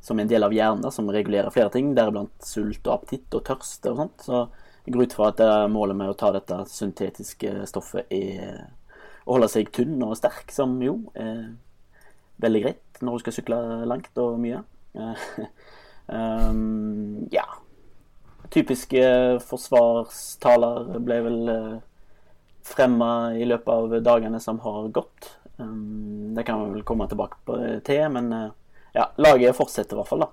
som 0.00 0.18
en 0.18 0.30
del 0.30 0.46
av 0.46 0.54
hjernen 0.54 0.92
som 0.94 1.10
regulerer 1.10 1.52
flere 1.54 1.72
ting, 1.74 1.92
deriblant 1.96 2.32
sult 2.44 2.86
og 2.86 2.94
appetitt 2.94 3.34
og 3.34 3.44
tørst 3.48 3.86
og 3.90 4.02
sånt. 4.02 4.24
Så 4.24 4.42
jeg 4.86 4.94
går 4.94 5.08
ut 5.08 5.16
fra 5.18 5.30
at 5.32 5.42
målet 5.72 5.98
med 5.98 6.12
å 6.12 6.18
ta 6.18 6.30
dette 6.32 6.62
syntetiske 6.72 7.66
stoffet 7.68 8.12
er 8.14 8.68
å 9.28 9.36
holde 9.36 9.50
seg 9.52 9.72
tynn 9.74 9.98
og 10.06 10.16
sterk, 10.16 10.48
som 10.54 10.78
jo 10.80 11.00
er 11.18 11.50
veldig 12.40 12.62
greit 12.64 13.00
når 13.04 13.18
du 13.18 13.24
skal 13.24 13.36
sykle 13.36 13.58
langt 13.90 14.20
og 14.22 14.38
mye. 14.40 14.62
um, 16.08 17.26
ja. 17.38 17.44
Typiske 18.48 19.02
forsvarstaler 19.44 20.94
ble 21.04 21.18
vel 21.26 21.50
fremma 22.64 23.34
i 23.36 23.44
løpet 23.44 23.68
av 23.74 23.98
dagene 24.04 24.40
som 24.40 24.60
har 24.64 24.88
gått. 24.96 25.34
Um, 25.58 26.32
det 26.36 26.46
kan 26.48 26.62
vi 26.64 26.78
vel 26.78 26.86
komme 26.88 27.08
tilbake 27.10 27.58
til, 27.84 28.06
men 28.14 28.32
ja, 28.94 29.10
laget 29.20 29.56
fortsetter 29.56 29.96
i 29.96 30.00
hvert 30.00 30.10
fall 30.10 30.24
da, 30.24 30.30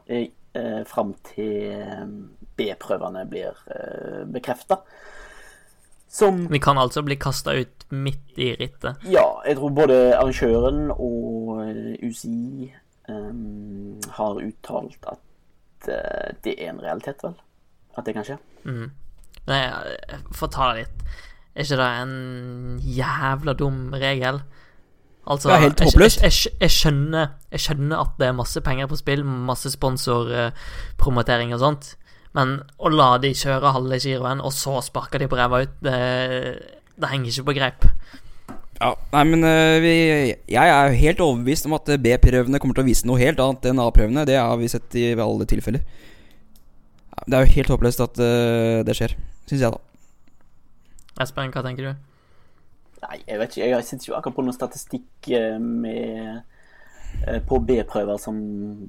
uh, 0.60 0.82
fram 0.88 1.14
til 1.34 1.74
um, 2.04 2.16
B-prøvene 2.56 3.26
blir 3.30 3.58
uh, 3.68 4.24
bekrefta. 4.32 4.80
Som 6.16 6.46
Vi 6.52 6.62
kan 6.64 6.78
altså 6.80 7.04
bli 7.04 7.18
kasta 7.20 7.58
ut 7.60 7.86
midt 7.92 8.38
i 8.40 8.54
rittet. 8.56 9.04
Ja, 9.12 9.26
jeg 9.44 9.58
tror 9.58 9.74
både 9.76 9.98
arrangøren 10.16 10.94
og 10.94 11.58
eh, 11.66 11.98
UCI 12.08 12.70
um, 13.12 13.98
har 14.16 14.40
uttalt 14.40 15.10
at 15.12 15.90
uh, 15.90 16.30
det 16.46 16.56
er 16.56 16.72
en 16.72 16.80
realitet, 16.80 17.20
vel? 17.26 17.36
At 17.98 18.08
det 18.08 18.16
kan 18.16 18.28
skje. 18.28 18.38
Mm. 18.64 18.94
Nei, 19.50 19.60
for 20.32 20.48
å 20.48 20.54
ta 20.56 20.72
det 20.72 20.86
litt 20.86 21.04
Er 21.54 21.68
ikke 21.68 21.78
det 21.78 21.90
en 22.00 22.80
jævla 22.82 23.54
dum 23.60 23.82
regel? 23.94 24.40
Altså, 25.26 25.50
Det 25.50 25.56
er 25.56 25.64
helt 25.64 25.84
håpløst. 25.88 26.22
Jeg, 26.22 26.32
jeg, 26.32 26.54
jeg, 26.62 26.72
skjønner, 26.72 27.30
jeg 27.52 27.64
skjønner 27.64 28.02
at 28.04 28.18
det 28.20 28.28
er 28.28 28.36
masse 28.38 28.62
penger 28.62 28.90
på 28.92 29.00
spill, 29.00 29.24
masse 29.26 29.72
sponsorpromotering 29.74 31.54
og 31.56 31.64
sånt, 31.64 31.96
men 32.38 32.60
å 32.78 32.92
la 32.94 33.16
de 33.24 33.32
kjøre 33.34 33.74
halve 33.74 33.98
giroen, 34.04 34.44
og 34.44 34.54
så 34.54 34.78
sparke 34.86 35.22
de 35.22 35.30
på 35.32 35.40
ræva 35.40 35.64
ut, 35.66 35.74
det, 35.86 35.98
det 36.94 37.10
henger 37.10 37.32
ikke 37.32 37.48
på 37.50 37.58
greip. 37.58 37.90
Ja, 38.76 38.92
nei, 39.14 39.24
men 39.32 39.48
eh, 39.48 39.78
vi, 39.80 39.94
jeg 40.52 40.72
er 40.72 40.98
helt 41.00 41.22
overbevist 41.24 41.66
om 41.70 41.78
at 41.78 41.90
eh, 41.90 42.02
B-prøvene 42.02 42.60
kommer 42.60 42.76
til 42.76 42.84
å 42.84 42.90
vise 42.90 43.08
noe 43.08 43.22
helt 43.22 43.40
annet 43.40 43.70
enn 43.72 43.80
A-prøvene. 43.80 44.26
Det 44.28 44.36
har 44.36 44.58
vi 44.60 44.68
sett 44.72 44.98
i 45.00 45.08
alle 45.16 45.48
tilfeller. 45.48 45.86
Det 47.24 47.38
er 47.38 47.46
jo 47.46 47.56
helt 47.56 47.72
håpløst 47.72 48.04
at 48.04 48.20
eh, 48.20 48.82
det 48.86 48.98
skjer, 48.98 49.16
syns 49.48 49.64
jeg, 49.64 49.72
da. 49.72 49.80
Espen, 51.24 51.56
hva 51.56 51.64
tenker 51.64 51.88
du? 51.88 52.06
Nei, 53.04 53.20
jeg 53.28 53.40
vet 53.42 53.56
ikke. 53.56 53.70
Jeg 53.70 53.88
sitter 53.88 54.10
jo 54.10 54.18
akkurat 54.18 54.38
på 54.38 54.46
noen 54.46 54.58
statistikk 54.58 55.32
eh, 55.36 55.58
med 55.62 56.44
eh, 57.28 57.42
på 57.46 57.60
B-prøver 57.68 58.22
som 58.22 58.38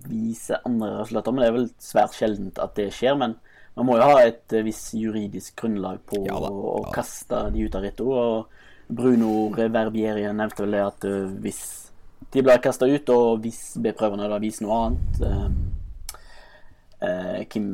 viser 0.06 0.62
andre 0.68 0.92
resultater, 1.00 1.34
men 1.34 1.44
det 1.44 1.50
er 1.50 1.56
vel 1.58 1.70
svært 1.82 2.16
sjeldent 2.16 2.60
at 2.62 2.76
det 2.78 2.90
skjer. 2.94 3.18
Men 3.18 3.38
man 3.76 3.90
må 3.90 3.98
jo 3.98 4.10
ha 4.12 4.20
et 4.24 4.56
eh, 4.56 4.64
visst 4.66 4.94
juridisk 4.96 5.58
grunnlag 5.62 6.04
på 6.08 6.22
Ja 6.28 6.38
da, 6.42 6.52
å 6.52 6.86
kaste 6.94 7.48
de 7.54 7.66
ut 7.66 7.76
av 7.76 7.84
Ritto. 7.84 8.12
Og 8.12 8.94
Bruno 8.96 9.50
Reverbieri 9.56 10.28
nevnte 10.30 10.62
vel 10.62 10.78
det 10.78 10.86
at 10.86 11.10
hvis 11.42 11.64
de 12.32 12.42
blir 12.42 12.62
kasta 12.62 12.86
ut, 12.86 13.10
og 13.12 13.42
hvis 13.44 13.76
B-prøvene 13.82 14.28
da 14.30 14.38
viser 14.42 14.66
noe 14.66 14.78
annet 14.86 15.20
eh, 15.26 15.46
eh, 17.06 17.44
Hvem 17.52 17.68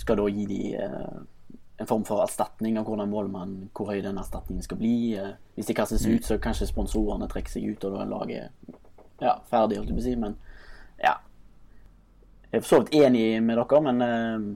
skal 0.00 0.18
da 0.18 0.26
gi 0.32 0.46
de 0.50 0.62
eh, 0.76 1.20
en 1.82 1.88
form 1.90 2.04
for 2.06 2.22
erstatning 2.22 2.78
av 2.78 2.86
hvordan 2.86 3.10
målmann, 3.10 3.54
hvor 3.74 3.90
høy 3.90 4.00
den 4.04 4.20
erstatningen 4.20 4.62
skal 4.64 4.78
bli. 4.78 4.94
Eh, 5.18 5.34
Hvis 5.56 5.68
de 5.68 5.76
kastes 5.76 6.06
ut, 6.06 6.24
så 6.24 6.38
kanskje 6.40 6.70
sponsorene 6.70 7.28
trekker 7.30 7.56
seg 7.56 7.66
ut, 7.72 7.84
og 7.84 7.96
da 7.96 8.04
er 8.04 8.10
laget 8.10 8.78
ja, 9.22 9.36
ferdig, 9.50 9.78
holdt 9.80 9.90
jeg 9.90 9.98
på 9.98 10.02
å 10.02 10.06
si. 10.06 10.16
Men 10.18 10.36
ja. 11.02 11.16
Jeg 12.50 12.60
er 12.60 12.64
for 12.64 12.70
så 12.70 12.82
vidt 12.82 12.94
enig 13.02 13.24
med 13.42 13.58
dere, 13.58 13.80
men 13.88 14.04
uh... 14.04 14.52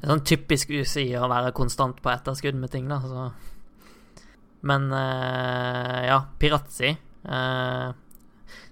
Det 0.00 0.06
er 0.06 0.12
sånn 0.14 0.24
typisk 0.24 0.70
UCI 0.72 1.10
å 1.20 1.28
være 1.28 1.52
konstant 1.56 1.98
på 2.00 2.12
etterskudd 2.12 2.56
med 2.56 2.72
ting, 2.72 2.86
da, 2.88 3.02
så 3.04 3.26
Men 4.64 4.86
uh, 4.92 5.98
ja, 6.06 6.16
Pirazzi 6.40 6.94
uh, 7.28 7.92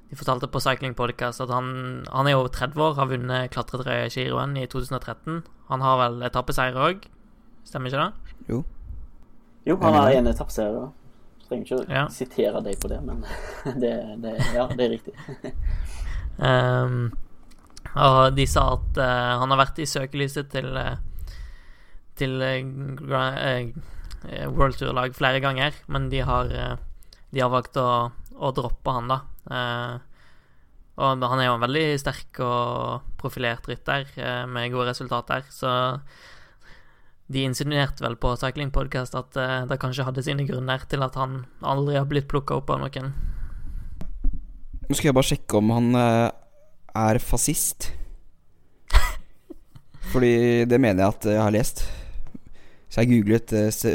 De 0.08 0.16
fortalte 0.16 0.48
på 0.52 0.60
Cycling 0.64 0.96
Podcast 0.96 1.44
at 1.44 1.52
han, 1.52 1.68
han 2.08 2.28
er 2.28 2.36
jo 2.36 2.48
30 2.48 2.80
år, 2.80 2.96
har 2.96 3.10
vunnet 3.10 3.52
klatretrøye-giroen 3.52 4.56
i 4.56 4.64
2013. 4.72 5.42
Han 5.68 5.84
har 5.84 5.98
vel 6.00 6.22
etappeseier 6.28 6.76
òg, 6.80 7.04
stemmer 7.68 7.92
ikke 7.92 8.04
det? 8.06 8.34
Jo. 8.48 8.62
jo, 9.68 9.76
han 9.82 9.98
har 9.98 10.14
en 10.16 10.30
etappeseier. 10.30 10.88
Trenger 11.48 11.64
ikke 11.64 11.78
å 11.78 11.84
Ja. 11.88 12.04
sitere 12.12 12.60
deg 12.64 12.76
på 12.80 12.88
det, 12.92 13.00
men 13.04 13.22
det, 13.82 13.92
det, 14.24 14.34
ja, 14.54 14.66
det 14.68 14.84
er 14.84 14.90
riktig. 14.96 15.14
um, 16.38 17.10
og 18.08 18.34
de 18.36 18.44
sa 18.48 18.66
at 18.76 18.98
uh, 19.00 19.38
han 19.42 19.52
har 19.52 19.60
vært 19.62 19.80
i 19.80 19.88
søkelyset 19.88 20.50
til 20.52 20.72
uh, 20.76 20.96
Til 22.18 22.34
uh, 22.42 23.22
eh, 23.22 23.70
eh, 24.26 24.48
World 24.50 24.76
Tour-lag 24.80 25.14
flere 25.14 25.40
ganger, 25.40 25.76
men 25.86 26.08
de 26.10 26.20
har 26.26 26.50
eh, 26.50 26.76
De 27.30 27.40
har 27.40 27.52
valgt 27.52 27.76
å, 27.78 28.10
å 28.34 28.50
droppe 28.56 28.90
han, 28.96 29.08
da. 29.08 29.20
Og 30.98 31.22
han 31.22 31.38
er 31.38 31.46
jo 31.46 31.54
en 31.54 31.62
veldig 31.62 31.84
sterk 32.02 32.40
og 32.42 33.04
profilert 33.20 33.66
rytter 33.70 34.08
eh, 34.18 34.44
med 34.50 34.72
gode 34.72 34.90
resultater, 34.90 35.44
så 35.54 35.70
de 37.30 37.44
insinuerte 37.44 38.02
vel 38.02 38.16
på 38.18 38.32
Cycling 38.40 38.72
Podcast 38.74 39.14
at 39.18 39.36
eh, 39.38 39.66
det 39.70 39.78
kanskje 39.78 40.06
hadde 40.08 40.24
sine 40.26 40.46
grunner 40.48 40.82
til 40.90 41.04
at 41.06 41.14
han 41.20 41.44
aldri 41.62 41.94
har 42.00 42.08
blitt 42.10 42.26
plukka 42.30 42.56
opp 42.58 42.72
av 42.74 42.82
noen. 42.82 43.12
Nå 44.88 44.96
skal 44.96 45.10
jeg 45.10 45.16
bare 45.20 45.28
sjekke 45.28 45.60
om 45.60 45.70
han 45.76 46.00
eh, 46.00 46.24
er 46.98 47.20
fascist. 47.22 47.92
Fordi 50.10 50.64
det 50.66 50.80
mener 50.82 51.04
jeg 51.04 51.14
at 51.14 51.28
jeg 51.30 51.42
har 51.44 51.54
lest. 51.54 51.84
Så 52.88 53.04
jeg 53.04 53.12
googlet 53.12 53.52
Ste 53.76 53.92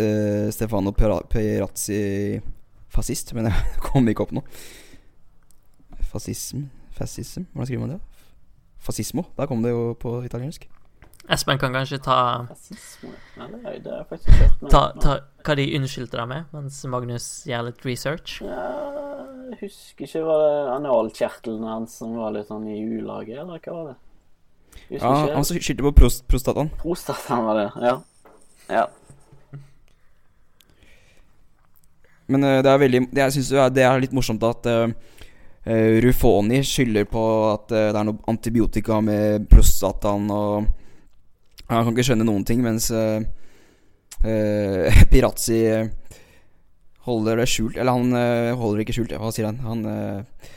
Stefano 0.53 0.93
Pera- 0.95 1.25
Perazzi 1.27 1.99
fascist, 2.93 3.33
men 3.35 3.49
jeg 3.51 3.83
kom 3.83 4.07
ikke 4.07 4.23
opp 4.23 4.37
noe. 4.39 4.63
Fascism 6.13 6.69
Fascism? 6.93 7.41
Hvordan 7.53 7.65
skriver 7.69 7.79
man 7.87 7.89
det? 7.95 7.99
Fascismo. 8.83 9.23
Der 9.37 9.45
kom 9.47 9.63
det 9.63 9.71
jo 9.71 9.93
på 9.99 10.21
italiensk. 10.25 10.67
Espen 11.31 11.57
kan 11.57 11.71
kanskje 11.71 12.01
ta 12.03 12.15
Rasisme 12.49 13.13
Ja, 13.37 13.45
det 13.47 13.61
er- 13.65 13.79
det 13.79 14.05
faktisk 14.09 14.29
hørt. 14.41 14.61
men- 14.61 14.71
ta, 14.71 14.81
ta 15.01 15.19
hva 15.45 15.55
de 15.55 15.67
unnskyldte 15.77 16.17
deg 16.19 16.27
med, 16.27 16.43
mens 16.53 16.81
Magnus 16.85 17.27
gjør 17.47 17.63
litt 17.69 17.85
research. 17.85 18.41
Ja, 18.41 18.65
jeg 19.51 19.59
husker 19.61 20.03
ikke, 20.05 20.25
var 20.25 20.41
det 20.43 20.73
analkjertelen 20.83 21.63
hans 21.63 21.93
som 21.97 22.15
var 22.17 22.31
litt 22.35 22.47
sånn 22.49 22.67
i 22.67 22.75
ulaget, 22.99 23.39
eller 23.39 23.59
hva 23.59 23.71
var 23.73 23.87
det? 23.93 23.95
Ja, 24.89 24.97
ikke. 24.97 25.33
han 25.35 25.43
som 25.45 25.57
skyldte 25.57 25.83
på 25.87 25.95
prost 25.95 26.27
prostataen. 26.27 26.69
Prostataen 26.81 27.45
var 27.45 27.55
det, 27.55 27.71
ja. 27.81 28.01
Ja. 28.69 28.85
Men 32.27 32.43
eh, 32.43 32.61
det 32.63 32.71
er 32.71 32.77
veldig 32.79 33.01
det, 33.11 33.17
Jeg 33.25 33.31
synes 33.37 33.51
jo 33.51 33.69
det 33.69 33.83
er 33.83 33.99
litt 34.03 34.13
morsomt 34.15 34.43
at 34.47 34.65
eh, 34.65 34.93
Rufoni 35.63 36.59
skylder 36.67 37.05
på 37.07 37.21
at 37.53 37.71
eh, 37.71 37.89
det 37.93 37.99
er 37.99 38.07
noe 38.09 38.19
antibiotika 38.27 38.97
med 39.03 39.45
prostataen 39.51 40.25
og 40.33 40.65
Han 41.69 41.85
kan 41.85 41.93
ikke 41.93 42.03
skjønne 42.09 42.25
noen 42.27 42.43
ting, 42.43 42.59
mens 42.61 42.89
uh, 42.91 43.23
eh, 44.27 45.03
Pirazzi 45.11 45.61
eh, 45.71 46.17
holder 47.07 47.39
det 47.39 47.47
skjult 47.49 47.79
Eller 47.79 47.95
han 47.95 48.11
uh, 48.11 48.51
holder 48.59 48.81
det 48.81 48.87
ikke 48.87 48.97
skjult, 48.99 49.15
hva 49.17 49.31
sier 49.31 49.47
han? 49.47 49.61
Han 49.63 49.85
uh, 49.87 50.49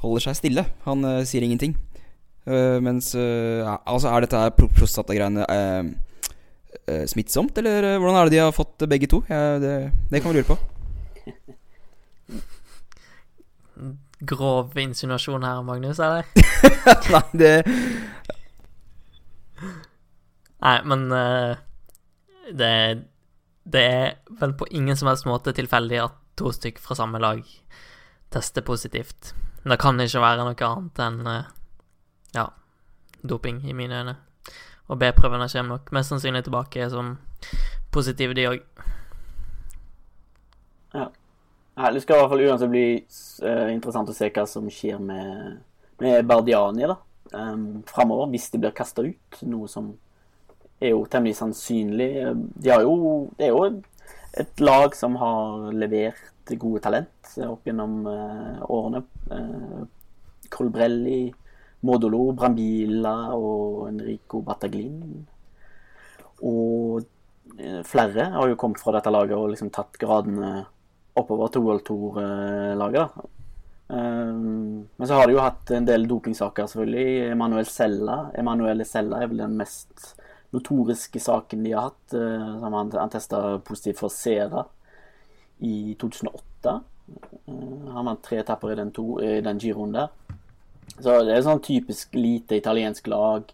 holder 0.00 0.24
seg 0.24 0.40
stille. 0.40 0.64
Han 0.88 1.04
uh, 1.04 1.20
sier 1.28 1.44
ingenting. 1.44 1.76
Eh, 2.44 2.78
mens 2.84 3.14
eh, 3.16 3.64
Altså, 3.88 4.10
er 4.10 4.24
dette 4.26 4.40
pro- 4.56 4.68
prostatagreiene 4.68 5.46
eh, 5.48 5.86
eh, 6.92 7.04
smittsomt, 7.08 7.56
eller 7.56 7.94
eh, 7.94 7.96
hvordan 7.96 8.18
er 8.20 8.28
det 8.28 8.36
de 8.36 8.42
har 8.42 8.52
fått 8.52 8.84
begge 8.90 9.08
to? 9.08 9.22
Ja, 9.30 9.56
det, 9.62 9.74
det 10.10 10.20
kan 10.20 10.32
vi 10.34 10.42
lure 10.42 10.50
på. 10.52 10.58
Grov 14.26 14.78
insinuasjon 14.78 15.44
her, 15.46 15.62
Magnus, 15.66 16.00
eller? 16.02 16.28
Nei, 17.14 17.22
det 17.32 17.52
Nei, 20.64 20.78
men 20.88 21.06
uh, 21.12 21.56
det, 22.52 22.72
det 23.68 23.82
er 23.84 24.14
vel 24.40 24.54
på 24.56 24.68
ingen 24.70 24.96
som 24.96 25.10
helst 25.10 25.28
måte 25.28 25.52
tilfeldig 25.56 25.98
at 26.00 26.20
to 26.40 26.52
stykk 26.54 26.80
fra 26.82 26.96
samme 26.96 27.20
lag 27.20 27.42
tester 28.32 28.64
positivt. 28.66 29.34
Det 29.64 29.76
kan 29.80 30.00
ikke 30.00 30.22
være 30.24 30.46
noe 30.46 30.68
annet 30.68 31.02
enn 31.04 31.20
uh, 31.28 31.50
ja, 32.34 32.48
doping, 33.22 33.60
i 33.68 33.76
mine 33.76 34.00
øyne. 34.00 34.16
Og 34.88 34.98
B-prøvene 35.00 35.48
kommer 35.48 35.76
nok 35.76 35.92
mest 35.96 36.12
sannsynlig 36.12 36.44
tilbake 36.44 36.88
som 36.92 37.16
positive, 37.92 38.34
de 38.36 38.48
òg. 38.50 38.64
Nei, 41.74 41.92
Det 41.92 42.02
skal 42.04 42.16
i 42.16 42.22
hvert 42.22 42.32
fall 42.32 42.44
uansett 42.46 42.70
bli 42.70 42.86
eh, 42.94 43.70
interessant 43.74 44.10
å 44.10 44.14
se 44.14 44.30
hva 44.30 44.44
som 44.46 44.68
skjer 44.70 45.00
med, 45.02 45.56
med 46.02 46.28
Bardiani 46.30 46.86
da, 46.86 46.98
um, 47.34 47.82
framover, 47.88 48.30
hvis 48.34 48.50
de 48.52 48.60
blir 48.62 48.76
kasta 48.76 49.02
ut. 49.02 49.40
Noe 49.48 49.70
som 49.70 49.90
er 50.78 50.94
jo 50.94 51.02
temmelig 51.10 51.40
sannsynlig. 51.40 52.12
De 52.62 52.70
har 52.70 52.84
jo, 52.86 52.94
det 53.38 53.48
er 53.48 53.54
jo 53.54 53.64
et 54.44 54.62
lag 54.62 54.94
som 54.98 55.18
har 55.18 55.72
levert 55.74 56.54
gode 56.60 56.82
talent 56.84 57.34
opp 57.46 57.66
gjennom 57.66 58.04
uh, 58.06 58.62
årene. 58.70 59.02
Uh, 59.30 59.84
Colbrelli, 60.54 61.32
Modolo, 61.84 62.28
Brambilla 62.32 63.34
og 63.34 63.88
Enrico 63.88 64.40
Battaglin. 64.44 65.24
Og 66.44 67.02
eh, 67.58 67.80
flere 67.86 68.28
har 68.34 68.50
jo 68.50 68.58
kommet 68.60 68.80
fra 68.82 68.94
dette 68.96 69.12
laget 69.12 69.36
og 69.36 69.50
liksom 69.52 69.72
tatt 69.74 69.98
gradene 70.00 70.64
oppover 71.14 71.52
til 71.52 71.64
World 71.64 71.84
Tour-laget. 71.86 73.24
Um, 73.86 74.88
men 74.96 75.08
så 75.08 75.14
har 75.14 75.28
de 75.28 75.34
jo 75.36 75.42
hatt 75.44 75.70
en 75.76 75.86
del 75.86 76.06
dopingsaker, 76.08 76.66
selvfølgelig. 76.70 77.30
Emanuel 77.34 77.66
Sella 77.68 78.16
Emanuel 78.40 78.80
Sella 78.88 79.20
er 79.20 79.28
vel 79.28 79.42
den 79.44 79.58
mest 79.60 80.14
notoriske 80.56 81.20
saken 81.20 81.66
de 81.66 81.74
har 81.74 81.90
hatt. 81.90 82.16
Uh, 82.16 82.54
som 82.62 82.78
han, 82.78 82.92
han 82.96 83.12
testa 83.12 83.42
positivt 83.64 84.00
for 84.00 84.12
Sera 84.12 84.64
i 85.64 85.94
2008. 86.00 86.78
Uh, 87.46 87.90
han 87.92 88.08
vant 88.08 88.24
tre 88.24 88.40
etapper 88.40 88.72
i 88.72 88.78
den, 88.80 88.94
to, 88.96 89.08
i 89.20 89.42
den 89.44 89.60
giroen 89.60 89.94
der. 89.96 90.08
Så 90.94 91.20
det 91.26 91.34
er 91.34 91.44
sånn 91.44 91.62
typisk 91.64 92.16
lite 92.16 92.56
italiensk 92.60 93.06
lag 93.10 93.52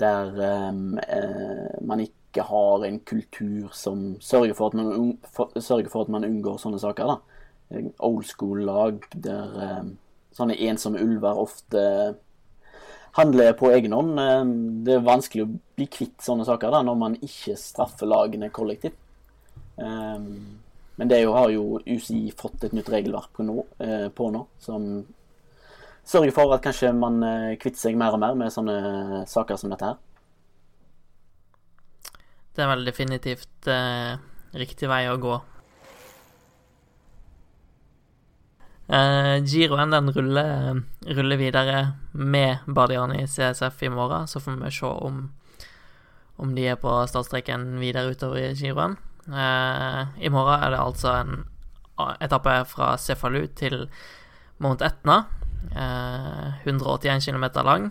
der 0.00 0.32
um, 0.70 0.96
uh, 0.96 1.76
man 1.84 2.00
ikke 2.06 2.19
ikke 2.30 2.46
har 2.48 2.86
en 2.86 3.00
kultur 3.06 3.68
som 3.76 4.14
sørger 4.22 4.56
for 4.56 4.70
at 4.70 4.78
man, 4.78 5.18
for, 5.34 5.52
for 5.60 6.04
at 6.04 6.12
man 6.14 6.26
unngår 6.26 6.60
sånne 6.62 6.80
saker. 6.80 7.10
da. 7.10 7.84
Old 8.06 8.26
school-lag 8.26 9.04
der 9.14 9.60
eh, 9.66 9.84
sånne 10.34 10.58
ensomme 10.70 11.02
ulver 11.02 11.38
ofte 11.38 11.84
handler 13.18 13.52
på 13.58 13.70
egen 13.74 13.94
hånd. 13.94 14.16
Eh, 14.22 14.42
det 14.86 14.96
er 14.96 15.06
vanskelig 15.06 15.46
å 15.46 15.52
bli 15.78 15.90
kvitt 15.90 16.24
sånne 16.24 16.46
saker 16.48 16.72
da, 16.74 16.82
når 16.86 16.98
man 17.04 17.20
ikke 17.20 17.58
straffer 17.58 18.10
lagene 18.10 18.52
kollektivt. 18.54 18.98
Um, 19.80 20.60
men 21.00 21.08
det 21.08 21.22
jo, 21.22 21.30
har 21.32 21.48
jo 21.48 21.78
UCI 21.86 22.26
fått 22.36 22.66
et 22.66 22.74
nytt 22.76 22.90
regelverk 22.92 23.30
på 23.32 23.46
nå, 23.46 23.62
eh, 23.80 24.10
på 24.12 24.26
nå 24.34 24.42
som 24.60 24.82
sørger 26.04 26.34
for 26.36 26.52
at 26.52 26.64
kanskje 26.66 26.90
man 26.92 27.22
eh, 27.24 27.54
kvitter 27.60 27.80
seg 27.86 27.96
mer 27.96 28.12
og 28.12 28.20
mer 28.20 28.36
med 28.36 28.52
sånne 28.52 29.22
saker 29.30 29.56
som 29.56 29.72
dette 29.72 29.88
her. 29.88 29.96
Det 32.54 32.64
er 32.64 32.70
vel 32.72 32.86
definitivt 32.88 33.68
eh, 33.70 34.18
riktig 34.58 34.88
vei 34.90 35.04
å 35.10 35.18
gå. 35.22 35.36
Eh, 38.90 39.36
Giroen 39.46 39.94
den 39.94 40.10
ruller, 40.10 40.80
ruller, 41.06 41.38
videre 41.38 41.76
med 42.12 42.66
Bardiani 42.66 43.22
CSF 43.26 43.84
i 43.86 43.92
morgen, 43.94 44.26
så 44.26 44.42
får 44.42 44.58
vi 44.64 44.72
se 44.74 44.90
om, 44.90 45.22
om 46.42 46.54
de 46.56 46.66
er 46.72 46.80
på 46.80 46.96
startstreken 47.06 47.76
videre 47.78 48.10
utover 48.16 48.48
i 48.48 48.56
Giroen. 48.58 48.98
Eh, 49.30 50.00
I 50.26 50.32
morgen 50.34 50.58
er 50.58 50.74
det 50.74 50.82
altså 50.82 51.14
en 51.20 51.44
etappe 52.18 52.56
fra 52.66 52.96
Cefalu 52.98 53.44
til 53.54 53.84
Mount 54.58 54.82
Etna. 54.82 55.22
181 55.70 57.26
km 57.28 57.44
lang. 57.62 57.90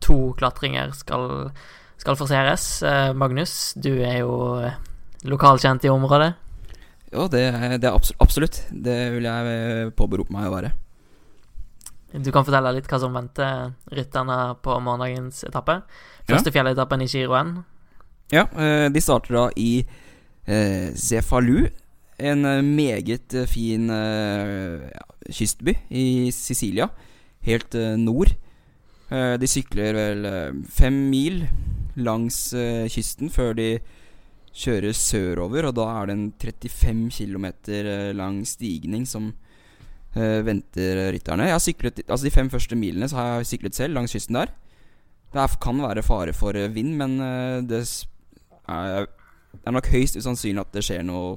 To 0.00 0.32
klatringer 0.38 0.94
skal, 0.94 1.50
skal 1.98 2.18
forseres. 2.18 2.66
Eh, 2.82 3.12
Magnus, 3.18 3.74
du 3.76 3.92
er 3.98 4.20
jo 4.22 4.34
lokalkjent 5.28 5.84
i 5.84 5.92
området. 5.92 6.32
Ja, 7.12 7.24
det, 7.32 7.44
det 7.80 7.88
er 7.88 7.96
absolutt. 8.20 8.62
Det 8.70 8.98
vil 9.16 9.26
jeg 9.28 9.54
eh, 9.54 9.94
påberope 9.96 10.34
meg 10.34 10.50
å 10.50 10.54
være. 10.58 10.74
Du 12.08 12.30
kan 12.32 12.44
fortelle 12.46 12.72
litt 12.72 12.88
hva 12.88 13.00
som 13.00 13.16
venter 13.16 13.74
rytterne 13.92 14.38
på 14.64 14.76
morgendagens 14.80 15.42
etappe. 15.48 15.82
Første 16.28 16.48
ja. 16.48 16.54
fjelletappen 16.56 17.04
i 17.04 17.08
Giroen. 17.10 17.58
Ja, 18.32 18.46
eh, 18.56 18.88
de 18.92 19.00
starter 19.00 19.36
da 19.36 19.44
i 19.56 19.84
eh, 20.46 20.88
Zefalu. 20.96 21.68
En 22.18 22.42
meget 22.74 23.36
fin 23.46 23.90
eh, 23.94 24.88
ja, 24.88 25.04
kystby 25.30 25.76
i 25.88 26.32
Sicilia 26.34 26.88
helt 27.46 27.76
nord. 27.96 28.34
De 29.08 29.48
sykler 29.48 29.94
vel 29.96 30.26
fem 30.68 30.96
mil 31.08 31.38
langs 32.00 32.38
kysten 32.94 33.30
før 33.32 33.56
de 33.58 33.68
kjører 34.58 34.94
sørover, 34.96 35.68
og 35.68 35.76
da 35.78 35.86
er 36.00 36.08
det 36.08 36.16
en 36.16 36.32
35 36.40 37.10
km 37.14 37.46
lang 38.18 38.40
stigning 38.48 39.04
som 39.06 39.32
venter 40.16 41.12
rytterne. 41.14 41.46
Jeg 41.46 41.54
har 41.54 41.62
syklet, 41.62 42.00
altså 42.08 42.26
De 42.26 42.32
fem 42.34 42.48
første 42.50 42.76
milene 42.78 43.06
så 43.10 43.18
har 43.20 43.28
jeg 43.36 43.50
syklet 43.52 43.76
selv 43.76 43.94
langs 43.94 44.16
kysten 44.16 44.38
der. 44.40 44.50
Det 45.34 45.44
kan 45.62 45.82
være 45.84 46.02
fare 46.02 46.32
for 46.34 46.56
vind, 46.74 46.96
men 46.96 47.18
det 47.68 47.82
er, 48.66 49.06
det 49.52 49.66
er 49.66 49.76
nok 49.76 49.90
høyst 49.92 50.16
usannsynlig 50.18 50.64
at 50.64 50.74
det 50.74 50.84
skjer 50.88 51.04
noe 51.06 51.36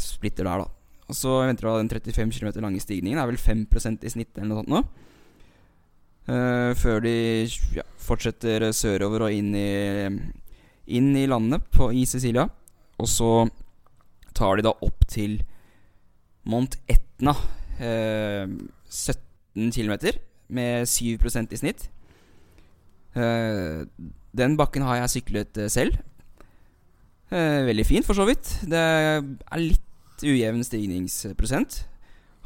splitter 0.00 0.46
der, 0.46 0.64
da. 0.64 0.70
Og 1.10 1.18
så 1.18 1.40
venter 1.42 1.66
du 1.66 1.70
den 1.74 1.90
35 1.90 2.38
km 2.38 2.60
lange 2.62 2.80
stigningen. 2.80 3.18
Det 3.18 3.24
er 3.24 3.32
vel 3.32 3.42
5 3.42 3.98
i 4.06 4.14
snitt 4.14 4.38
eller 4.38 4.48
noe 4.52 4.60
sånt 4.62 4.70
nå. 4.70 4.82
Uh, 6.30 6.76
før 6.78 7.00
de 7.02 7.12
ja, 7.74 7.82
fortsetter 7.98 8.68
sørover 8.76 9.24
og 9.26 9.34
inn 9.34 9.50
i, 9.58 10.10
inn 10.94 11.08
i 11.18 11.26
landet 11.26 11.64
på, 11.74 11.88
i 11.90 12.04
Sicilia. 12.06 12.44
Og 13.00 13.08
så 13.10 13.30
tar 14.36 14.60
de 14.60 14.66
da 14.68 14.74
opp 14.86 15.08
til 15.10 15.40
Mont 16.46 16.76
Etna. 16.90 17.34
Uh, 17.80 18.46
17 18.86 19.72
km 19.74 19.96
med 20.54 20.86
7% 20.86 21.56
i 21.56 21.58
snitt. 21.58 21.88
Uh, 23.16 23.82
den 24.36 24.54
bakken 24.60 24.86
har 24.86 25.00
jeg 25.00 25.14
syklet 25.16 25.64
selv. 25.72 25.98
veldig 27.30 27.86
fint, 27.86 28.06
for 28.06 28.14
så 28.14 28.26
vidt. 28.28 28.60
Det 28.70 28.78
er 28.78 29.58
litt 29.58 30.22
ujevn 30.22 30.62
stigningsprosent 30.62 31.84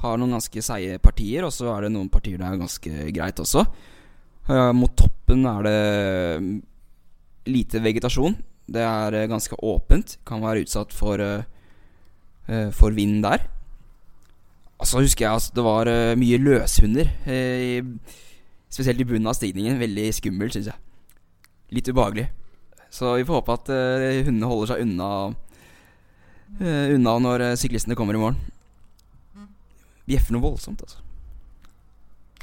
har 0.04 0.20
noen 0.20 0.36
ganske 0.36 0.62
seige 0.64 1.00
partier, 1.02 1.46
og 1.46 1.52
så 1.54 1.70
er 1.72 1.86
det 1.86 1.94
noen 1.94 2.12
partier 2.12 2.40
det 2.40 2.46
er 2.46 2.60
ganske 2.60 3.10
greit 3.16 3.40
også. 3.42 3.64
Uh, 4.44 4.72
mot 4.76 4.92
toppen 4.92 5.46
er 5.48 5.64
det 5.64 5.80
mm, 6.44 6.52
lite 7.48 7.80
vegetasjon. 7.80 8.36
Det 8.68 8.82
er 8.84 9.16
uh, 9.16 9.28
ganske 9.30 9.56
åpent. 9.64 10.18
Kan 10.28 10.44
være 10.44 10.66
utsatt 10.66 10.92
for, 10.92 11.20
uh, 11.20 12.68
for 12.76 12.96
vind 12.96 13.22
der. 13.24 13.46
Altså 14.76 15.00
husker 15.00 15.24
jeg 15.24 15.38
altså, 15.38 15.52
det 15.56 15.64
var 15.64 15.88
mye 16.18 16.38
løshunder. 16.42 17.08
Spesielt 18.68 19.00
i 19.00 19.06
bunnen 19.06 19.30
av 19.30 19.36
stigningen. 19.38 19.78
Veldig 19.80 20.08
skummelt, 20.12 20.52
syns 20.52 20.68
jeg. 20.68 20.80
Litt 21.72 21.88
ubehagelig. 21.88 22.26
Så 22.92 23.14
vi 23.16 23.24
får 23.24 23.38
håpe 23.38 23.54
at 23.54 23.70
hundene 24.26 24.50
holder 24.50 24.72
seg 24.74 24.82
unna, 24.84 25.08
unna 26.60 27.14
når 27.22 27.46
syklistene 27.58 27.96
kommer 27.96 28.18
i 28.18 28.20
morgen 28.20 28.42
bjeffer 30.08 30.36
noe 30.36 30.44
voldsomt, 30.44 30.84
altså. 30.84 31.00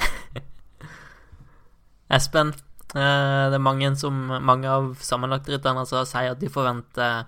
Espen, 2.18 2.54
eh, 2.96 3.46
det 3.52 3.58
er 3.58 3.64
mange, 3.64 3.94
som, 4.00 4.18
mange 4.44 4.70
av 4.70 4.94
sammenlagtrytterne 5.04 5.86
som 5.90 6.08
sier 6.10 6.34
at 6.34 6.42
de 6.42 6.50
forventer 6.52 7.26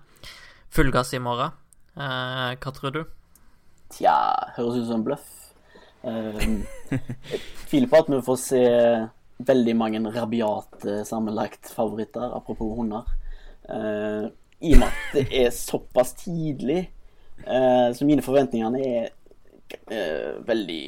full 0.73 0.91
gass 0.93 1.13
i 1.13 1.21
morgen. 1.23 1.53
Eh, 1.93 2.49
hva 2.57 2.75
tror 2.75 2.95
du? 2.95 3.03
Tja, 3.93 4.17
høres 4.57 4.81
ut 4.81 4.87
som 4.89 5.01
en 5.01 5.07
bløff. 5.07 5.29
Eh, 6.03 6.45
jeg 6.91 7.41
tviler 7.69 7.91
på 7.91 8.01
at 8.01 8.11
vi 8.11 8.23
får 8.25 8.39
se 8.41 8.63
veldig 9.43 9.75
mange 9.77 10.01
rabiate 10.13 11.01
sammenlagt 11.07 11.71
favoritter, 11.73 12.33
apropos 12.33 12.77
hunder. 12.77 13.05
I 13.63 14.73
og 14.75 14.79
med 14.79 14.87
at 14.89 15.15
det 15.15 15.23
er 15.39 15.49
såpass 15.55 16.13
tidlig, 16.19 16.85
så 17.43 18.05
mine 18.07 18.23
forventninger 18.23 18.75
er 18.79 19.07
eh, 19.91 20.39
veldig 20.45 20.83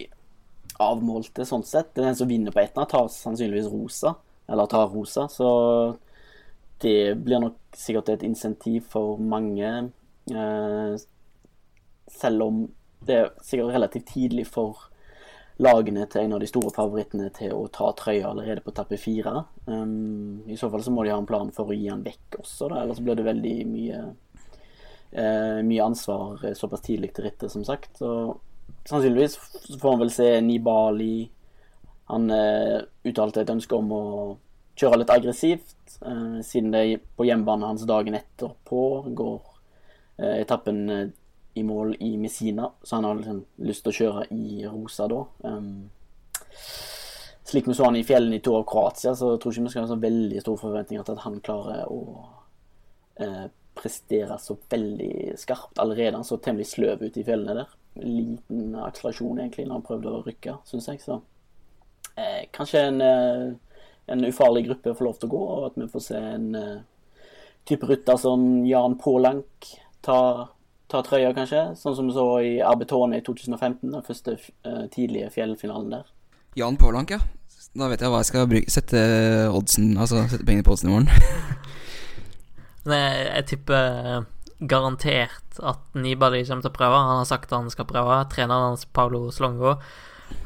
avmålte 0.83 1.45
sånn 1.47 1.63
sett. 1.67 1.93
Den 1.95 2.15
som 2.15 2.29
vinner 2.29 2.51
på 2.51 2.63
Etna, 2.63 2.85
tar 2.89 3.07
sannsynligvis 3.11 3.71
rosa, 3.71 4.15
eller 4.47 4.71
tar 4.71 4.89
rosa. 4.91 5.27
Så 5.31 5.49
det 6.83 7.15
blir 7.23 7.43
nok 7.43 7.59
sikkert 7.75 8.11
et 8.15 8.25
insentiv 8.27 8.87
for 8.91 9.21
mange. 9.21 9.71
Eh, 10.31 10.97
selv 12.11 12.43
om 12.43 12.65
det 13.05 13.15
er 13.21 13.31
sikkert 13.43 13.73
relativt 13.75 14.11
tidlig 14.13 14.47
for 14.49 14.89
lagene 15.61 16.03
til 16.11 16.25
en 16.25 16.35
av 16.35 16.41
de 16.43 16.49
store 16.49 16.71
favorittene 16.75 17.29
til 17.35 17.53
å 17.55 17.67
ta 17.71 17.87
trøya 17.95 18.27
allerede 18.31 18.63
på 18.65 18.73
tappe 18.75 18.97
fire. 18.99 19.45
Um, 19.65 20.43
I 20.51 20.57
så 20.59 20.69
fall 20.71 20.83
så 20.83 20.91
må 20.91 21.05
de 21.05 21.13
ha 21.13 21.19
en 21.21 21.29
plan 21.29 21.51
for 21.55 21.71
å 21.71 21.77
gi 21.77 21.87
den 21.87 22.03
vekk 22.03 22.41
også, 22.41 22.67
da. 22.71 22.81
ellers 22.81 22.99
blir 23.03 23.15
det 23.15 23.27
veldig 23.27 23.53
mye, 23.69 24.01
uh, 25.15 25.61
mye 25.63 25.85
ansvar 25.85 26.43
såpass 26.59 26.83
tidlig 26.83 27.13
til 27.15 27.29
rittet, 27.29 27.53
som 27.53 27.63
sagt. 27.67 28.01
Så 28.01 28.09
sannsynligvis 28.85 29.37
får 29.81 29.89
han 29.89 29.99
vel 29.99 30.11
se 30.13 30.29
Nibali. 30.41 31.29
Han 32.11 32.29
eh, 32.31 32.79
uttalte 33.07 33.41
et 33.41 33.53
ønske 33.53 33.77
om 33.77 33.91
å 33.95 34.05
kjøre 34.77 35.01
litt 35.01 35.13
aggressivt, 35.13 35.97
eh, 36.05 36.39
siden 36.45 36.73
det 36.75 36.85
på 37.17 37.25
hjemmebane 37.27 37.71
hans 37.71 37.85
dagen 37.89 38.17
etterpå 38.17 38.81
går 39.17 39.37
eh, 40.19 40.41
etappen 40.43 40.89
eh, 40.89 41.05
i 41.55 41.63
mål 41.63 41.95
i 42.03 42.15
Messina, 42.19 42.69
så 42.83 42.97
han 42.97 43.07
har 43.07 43.15
liksom 43.15 43.45
lyst 43.63 43.85
til 43.85 43.93
å 43.93 43.99
kjøre 43.99 44.25
i 44.35 44.65
rosa 44.67 45.07
da. 45.07 45.21
Um, 45.47 45.87
slik 47.47 47.69
vi 47.69 47.75
så 47.77 47.87
han 47.87 47.95
i 47.95 48.03
fjellene 48.03 48.41
i 48.41 48.43
to 48.43 48.57
av 48.57 48.65
Kroatia, 48.67 49.13
så 49.15 49.31
jeg 49.33 49.41
tror 49.41 49.55
ikke 49.55 49.63
vi 49.69 49.71
skal 49.71 49.85
ha 49.85 49.91
så 49.93 50.01
veldig 50.01 50.41
store 50.43 50.61
forventninger 50.65 51.07
til 51.07 51.15
at 51.15 51.23
han 51.23 51.39
klarer 51.45 51.87
å 51.87 52.01
eh, 53.23 53.45
prestere 53.75 54.35
så 54.43 54.57
veldig 54.71 55.37
skarpt 55.39 55.79
allerede. 55.79 56.17
Han 56.19 56.27
så 56.27 56.37
temmelig 56.43 56.67
sløv 56.73 57.07
ut 57.07 57.17
i 57.21 57.23
fjellene 57.23 57.55
der 57.61 57.71
liten 57.95 58.75
akselerasjon 58.75 59.39
egentlig 59.39 59.67
når 59.67 59.79
han 59.79 59.85
prøvde 59.85 60.11
å 60.11 60.23
rykke, 60.25 60.57
syns 60.67 60.89
jeg. 60.91 61.01
Så 61.03 61.19
eh, 62.15 62.43
kanskje 62.55 62.83
en, 62.89 62.99
eh, 63.01 63.45
en, 64.11 64.25
ufarlig 64.27 64.65
gruppe 64.67 64.95
får 64.95 65.07
lov 65.07 65.19
til 65.19 65.29
å 65.29 65.35
gå, 65.35 65.45
og 65.55 65.69
at 65.69 65.79
vi 65.79 65.87
får 65.91 66.03
se 66.07 66.19
en 66.19 66.49
uh, 66.55 66.75
type 67.65 67.87
rytter 67.89 68.19
som 68.21 68.43
Jan 68.67 68.97
Pålank 69.01 69.71
ta, 70.05 70.19
ta, 70.91 71.01
trøya, 71.01 71.31
kanskje. 71.37 71.63
Sånn 71.79 71.95
som 71.97 72.11
vi 72.11 72.17
så 72.17 72.27
i 72.45 72.53
Arbetone 72.61 73.19
i 73.19 73.25
2015, 73.25 73.89
den 73.89 74.05
første 74.05 74.37
uh, 74.37 74.85
tidlige 74.93 75.31
fjellfinalen 75.33 75.97
der. 75.97 76.13
Jan 76.59 76.77
Pålank, 76.79 77.15
ja. 77.15 77.23
Da 77.75 77.89
vet 77.91 78.03
jeg 78.03 78.11
hva 78.11 78.21
jeg 78.21 78.29
skal 78.29 78.45
bruke, 78.47 78.71
sette 78.71 78.99
oddsen, 79.51 79.95
altså 79.99 80.21
sette 80.29 80.45
pengene 80.47 80.63
på 80.63 80.75
oddsen 80.75 80.91
i 80.91 80.93
morgen. 80.93 81.09
Nei, 82.91 83.01
jeg 83.25 83.47
tipper 83.49 84.27
garantert 84.59 85.59
at 85.59 85.81
Nibali 85.97 86.43
kommer 86.47 86.65
til 86.65 86.71
å 86.71 86.77
prøve. 86.77 86.99
Han 87.09 87.21
har 87.21 87.29
sagt 87.29 87.51
at 87.51 87.57
han 87.59 87.71
skal 87.73 87.87
prøve. 87.89 88.19
Treneren 88.31 88.71
hans, 88.71 88.85
Paulo 88.85 89.27
Slongo, 89.35 89.77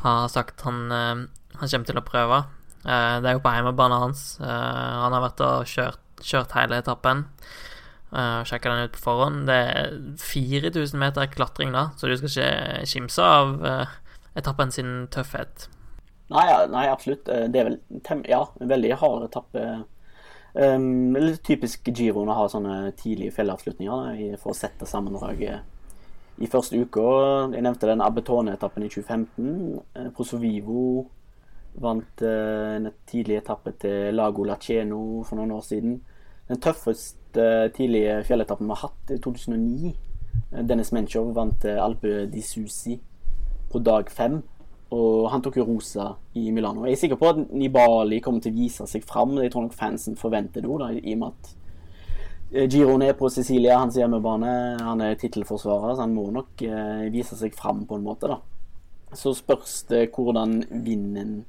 har 0.03 0.27
sagt 0.33 0.65
han, 0.67 0.85
uh, 0.91 1.25
han 1.59 1.71
kommer 1.71 1.89
til 1.89 2.01
å 2.01 2.05
prøve. 2.07 2.43
Uh, 2.83 3.17
det 3.21 3.31
er 3.31 3.37
jo 3.37 3.43
på 3.45 3.55
hjemmebanen 3.55 4.05
hans. 4.07 4.27
Uh, 4.41 4.47
han 4.47 5.15
har 5.15 5.25
vært 5.29 5.43
og 5.45 5.69
kjørt, 5.69 6.03
kjørt 6.25 6.55
hele 6.57 6.81
etappen. 6.81 7.25
Uh, 8.09 8.41
Sjekka 8.47 8.73
den 8.73 8.89
ut 8.89 8.95
på 8.97 9.05
forhånd. 9.05 9.43
Det 9.49 9.57
er 9.57 9.97
4000 10.25 11.01
meter 11.01 11.29
klatring, 11.33 11.75
da, 11.75 11.91
så 11.97 12.09
du 12.09 12.17
skal 12.17 12.33
ikke 12.33 12.87
kimse 12.95 13.33
av 13.39 13.59
etappen 14.39 14.73
sin 14.73 15.03
tøffhet. 15.13 15.69
Nei, 16.29 16.45
nei, 16.69 16.85
absolutt. 16.89 17.29
Eh, 17.29 17.47
det 17.49 17.61
er 17.61 17.71
vel 17.71 17.79
ja, 18.29 18.43
en 18.61 18.69
veldig 18.69 18.93
hard 19.01 19.25
etappe. 19.25 19.65
Um, 20.59 21.15
litt 21.15 21.43
typisk 21.47 21.87
giroen 21.95 22.27
å 22.27 22.35
ha 22.35 22.47
sånne 22.51 22.89
tidlige 22.99 23.31
fjellavslutninger 23.37 24.33
for 24.41 24.51
å 24.51 24.57
sette 24.57 24.87
sammendraget 24.89 26.41
i 26.43 26.49
første 26.51 26.81
uke. 26.81 27.05
Jeg 27.53 27.63
nevnte 27.63 27.87
den 27.87 28.03
Abetone-etappen 28.03 28.83
i 28.83 28.89
2015. 28.91 30.09
Prosovivo 30.17 31.05
vant 31.79 32.23
uh, 32.25 32.75
en 32.75 32.91
tidlig 33.07 33.39
etappe 33.39 33.75
til 33.79 34.11
Lago 34.17 34.43
Laceno 34.49 35.23
for 35.23 35.39
noen 35.39 35.55
år 35.55 35.63
siden. 35.69 35.95
Den 36.49 36.59
tøffeste 36.59 37.47
tidlige 37.77 38.19
fjelletappen 38.27 38.67
vi 38.67 38.75
har 38.75 38.89
hatt, 38.89 39.15
i 39.15 39.19
2009. 39.21 39.95
Dennis 40.65 40.91
Menchov 40.91 41.31
vant 41.37 41.67
Alpe 41.71 42.25
di 42.27 42.41
Susi 42.43 42.97
på 43.69 43.79
dag 43.85 44.09
fem. 44.11 44.41
Og 44.95 45.27
han 45.29 45.43
tok 45.45 45.59
jo 45.59 45.67
rosa 45.67 46.07
i 46.39 46.47
Milano. 46.53 46.87
Jeg 46.87 46.97
er 46.97 47.01
sikker 47.03 47.19
på 47.21 47.29
at 47.29 47.41
Nibali 47.53 48.17
kommer 48.25 48.41
til 48.41 48.55
å 48.55 48.57
vise 48.57 48.87
seg 48.89 49.05
fram. 49.05 49.35
Jeg 49.37 49.53
tror 49.53 49.67
nok 49.67 49.77
fansen 49.77 50.17
forventer 50.17 50.65
det, 50.65 50.77
da, 50.81 50.89
i 50.97 51.13
og 51.13 51.19
med 51.21 51.27
at 51.29 51.51
eh, 52.55 52.65
Giroen 52.65 53.05
er 53.05 53.13
på 53.19 53.29
Sicilia, 53.29 53.77
hans 53.83 53.99
hjemmebane. 53.99 54.55
Han 54.81 55.05
er 55.05 55.19
tittelforsvarer, 55.21 55.93
så 55.93 56.07
han 56.07 56.15
må 56.17 56.25
nok 56.33 56.65
eh, 56.65 57.05
vise 57.13 57.37
seg 57.37 57.53
fram 57.57 57.85
på 57.85 57.99
en 57.99 58.07
måte, 58.07 58.31
da. 58.33 58.39
Så 59.13 59.33
spørs 59.37 59.83
det 59.89 60.07
hvordan 60.13 60.63
vinden 60.85 61.39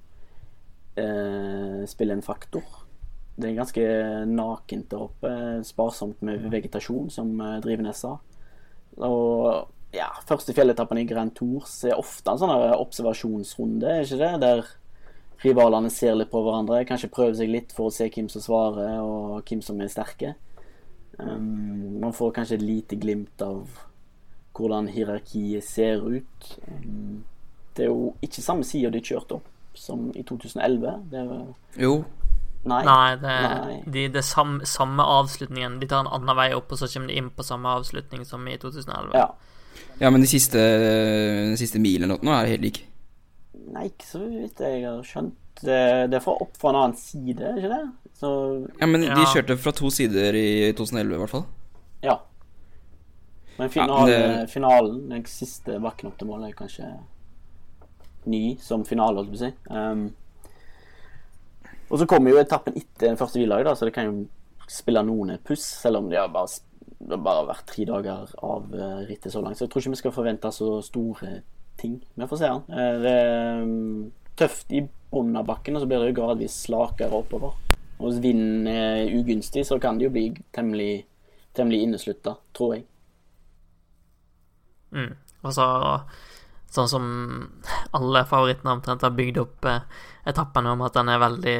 eh, 1.00 1.81
spiller 1.88 2.16
en 2.16 2.24
faktor. 2.24 2.64
Det 3.40 3.48
er 3.48 3.57
ganske 3.57 3.85
nakent 4.29 4.90
der 4.92 5.05
oppe. 5.07 5.33
Sparsomt 5.64 6.20
med 6.26 6.44
vegetasjon, 6.53 7.09
som 7.12 7.33
eh, 7.40 7.61
Drivenes 7.64 8.05
sa. 8.05 8.18
Og 9.00 9.68
ja, 9.94 10.11
første 10.29 10.55
fjelletappen 10.55 11.00
i 11.00 11.07
Grand 11.09 11.33
Tours 11.35 11.81
er 11.88 11.98
ofte 11.98 12.31
en 12.31 12.38
sånn 12.38 12.53
observasjonsrunde, 12.76 13.90
er 13.90 14.05
ikke 14.05 14.20
det? 14.20 14.33
Der 14.44 14.68
rivalene 15.42 15.90
ser 15.92 16.18
litt 16.18 16.31
på 16.31 16.42
hverandre, 16.44 16.85
kanskje 16.88 17.11
prøver 17.12 17.38
seg 17.40 17.50
litt 17.50 17.74
for 17.74 17.88
å 17.88 17.94
se 17.94 18.07
hvem 18.12 18.29
som 18.31 18.44
svarer, 18.44 19.00
og 19.03 19.40
hvem 19.48 19.62
som 19.64 19.81
er 19.81 19.90
sterke. 19.92 20.35
Um, 21.18 22.00
man 22.00 22.14
får 22.16 22.35
kanskje 22.37 22.61
et 22.61 22.64
lite 22.64 22.98
glimt 23.00 23.42
av 23.44 23.66
hvordan 24.57 24.88
hierarkiet 24.92 25.64
ser 25.64 26.05
ut. 26.05 26.53
Um, 26.68 27.24
det 27.76 27.87
er 27.87 27.92
jo 27.92 28.14
ikke 28.24 28.44
samme 28.44 28.66
sida 28.66 28.92
de 28.92 29.03
kjørte 29.05 29.38
opp 29.38 29.48
som 29.74 30.11
i 30.14 30.24
2011. 30.26 30.96
Det 31.11 31.26
var... 31.29 31.44
Jo. 31.81 31.92
Nei. 32.68 32.83
Nei, 32.85 33.12
det, 33.16 33.37
Nei. 33.48 33.76
De, 33.87 34.09
det 34.12 34.24
samme, 34.29 34.66
samme 34.68 35.03
avslutningen. 35.03 35.79
De 35.81 35.88
tar 35.88 36.05
en 36.05 36.12
annen 36.12 36.37
vei 36.37 36.50
opp, 36.57 36.72
og 36.72 36.81
så 36.81 36.88
kommer 36.92 37.09
de 37.09 37.16
inn 37.20 37.31
på 37.33 37.46
samme 37.46 37.72
avslutning 37.81 38.26
som 38.29 38.44
i 38.48 38.59
2011. 38.61 39.14
Ja. 39.16 39.31
Ja, 40.00 40.08
men 40.10 40.22
de 40.24 40.28
siste, 40.30 40.60
de 41.50 41.56
siste 41.60 41.80
milene 41.82 42.16
nå 42.16 42.32
er 42.32 42.54
helt 42.54 42.64
like. 42.64 42.86
Nei, 43.70 43.86
ikke 43.90 44.06
så 44.06 44.20
vidt 44.24 44.62
jeg 44.64 44.82
har 44.86 45.02
skjønt. 45.06 45.36
Det, 45.60 45.80
det 46.08 46.16
er 46.16 46.22
fra 46.24 46.38
opp 46.40 46.56
fra 46.56 46.70
en 46.72 46.78
annen 46.80 46.96
side, 46.96 47.50
ikke 47.60 47.68
det? 47.68 47.82
Så, 48.16 48.30
ja, 48.80 48.88
men 48.88 49.04
ja. 49.04 49.16
de 49.18 49.26
kjørte 49.28 49.56
fra 49.60 49.74
to 49.76 49.90
sider 49.92 50.36
i 50.36 50.72
2011, 50.76 51.12
i 51.12 51.20
hvert 51.20 51.34
fall. 51.34 51.44
Ja. 52.04 52.16
Men 53.58 53.72
finalen, 53.74 54.08
ja, 54.08 54.22
det... 54.40 54.46
finalen 54.54 55.02
den 55.10 55.26
siste 55.28 55.76
bakken 55.84 56.08
opp 56.08 56.16
til 56.20 56.30
mål, 56.30 56.46
er 56.48 56.56
kanskje 56.56 56.88
ny 58.30 58.56
som 58.64 58.86
finale, 58.88 59.20
holdt 59.20 59.36
jeg 59.36 59.36
på 59.36 59.40
å 59.40 59.44
si. 59.44 59.52
Um, 59.68 60.06
og 61.90 62.00
så 62.00 62.08
kommer 62.08 62.32
jo 62.32 62.40
etappen 62.40 62.76
etter 62.78 63.10
den 63.10 63.20
første 63.20 63.40
hviledag, 63.40 63.76
så 63.76 63.88
det 63.88 63.94
kan 63.96 64.08
jo 64.08 64.24
spille 64.70 65.04
noen 65.04 65.36
puss, 65.44 65.64
selv 65.82 66.00
om 66.00 66.08
de 66.08 66.16
har 66.16 66.32
bare 66.32 66.48
det 67.00 67.16
har 67.16 67.24
bare 67.24 67.48
vært 67.48 67.66
tre 67.70 67.86
dager 67.88 68.32
av 68.44 68.74
uh, 68.76 69.00
rittet 69.08 69.32
så 69.32 69.40
langt. 69.40 69.56
Så 69.58 69.64
jeg 69.64 69.72
tror 69.72 69.82
ikke 69.82 69.94
vi 69.94 70.00
skal 70.02 70.14
forvente 70.14 70.52
så 70.52 70.70
store 70.84 71.40
ting. 71.80 71.96
Vi 72.14 72.28
får 72.28 72.40
se. 72.42 72.50
Uh, 72.68 72.96
det 73.00 73.14
er 73.16 73.62
um, 73.64 74.10
tøft 74.36 74.74
i 74.76 74.82
bunnen 75.10 75.40
av 75.40 75.48
bakken, 75.48 75.76
og 75.76 75.82
så 75.82 75.88
blir 75.88 76.02
det 76.02 76.12
jo 76.12 76.18
gradvis 76.20 76.58
slakere 76.66 77.22
oppover. 77.22 77.56
Og 78.00 78.06
hvis 78.08 78.20
vinden 78.24 78.68
er 78.70 79.08
ugunstig, 79.16 79.64
så 79.68 79.80
kan 79.80 79.98
det 79.98 80.08
jo 80.08 80.14
bli 80.14 80.26
temmelig, 80.56 81.06
temmelig 81.56 81.82
inneslutta, 81.86 82.36
tror 82.56 82.76
jeg. 82.76 82.84
Mm. 84.96 85.14
Og 85.40 85.56
så 85.56 85.66
sånn 86.70 86.90
som 86.90 87.06
alle 87.96 88.22
favorittene 88.30 88.76
omtrent 88.76 89.02
har 89.02 89.14
bygd 89.16 89.40
opp 89.42 89.66
eh, 89.66 89.82
etappene 90.30 90.74
om 90.74 90.84
at 90.86 90.94
den 90.94 91.10
er 91.10 91.22
veldig 91.22 91.56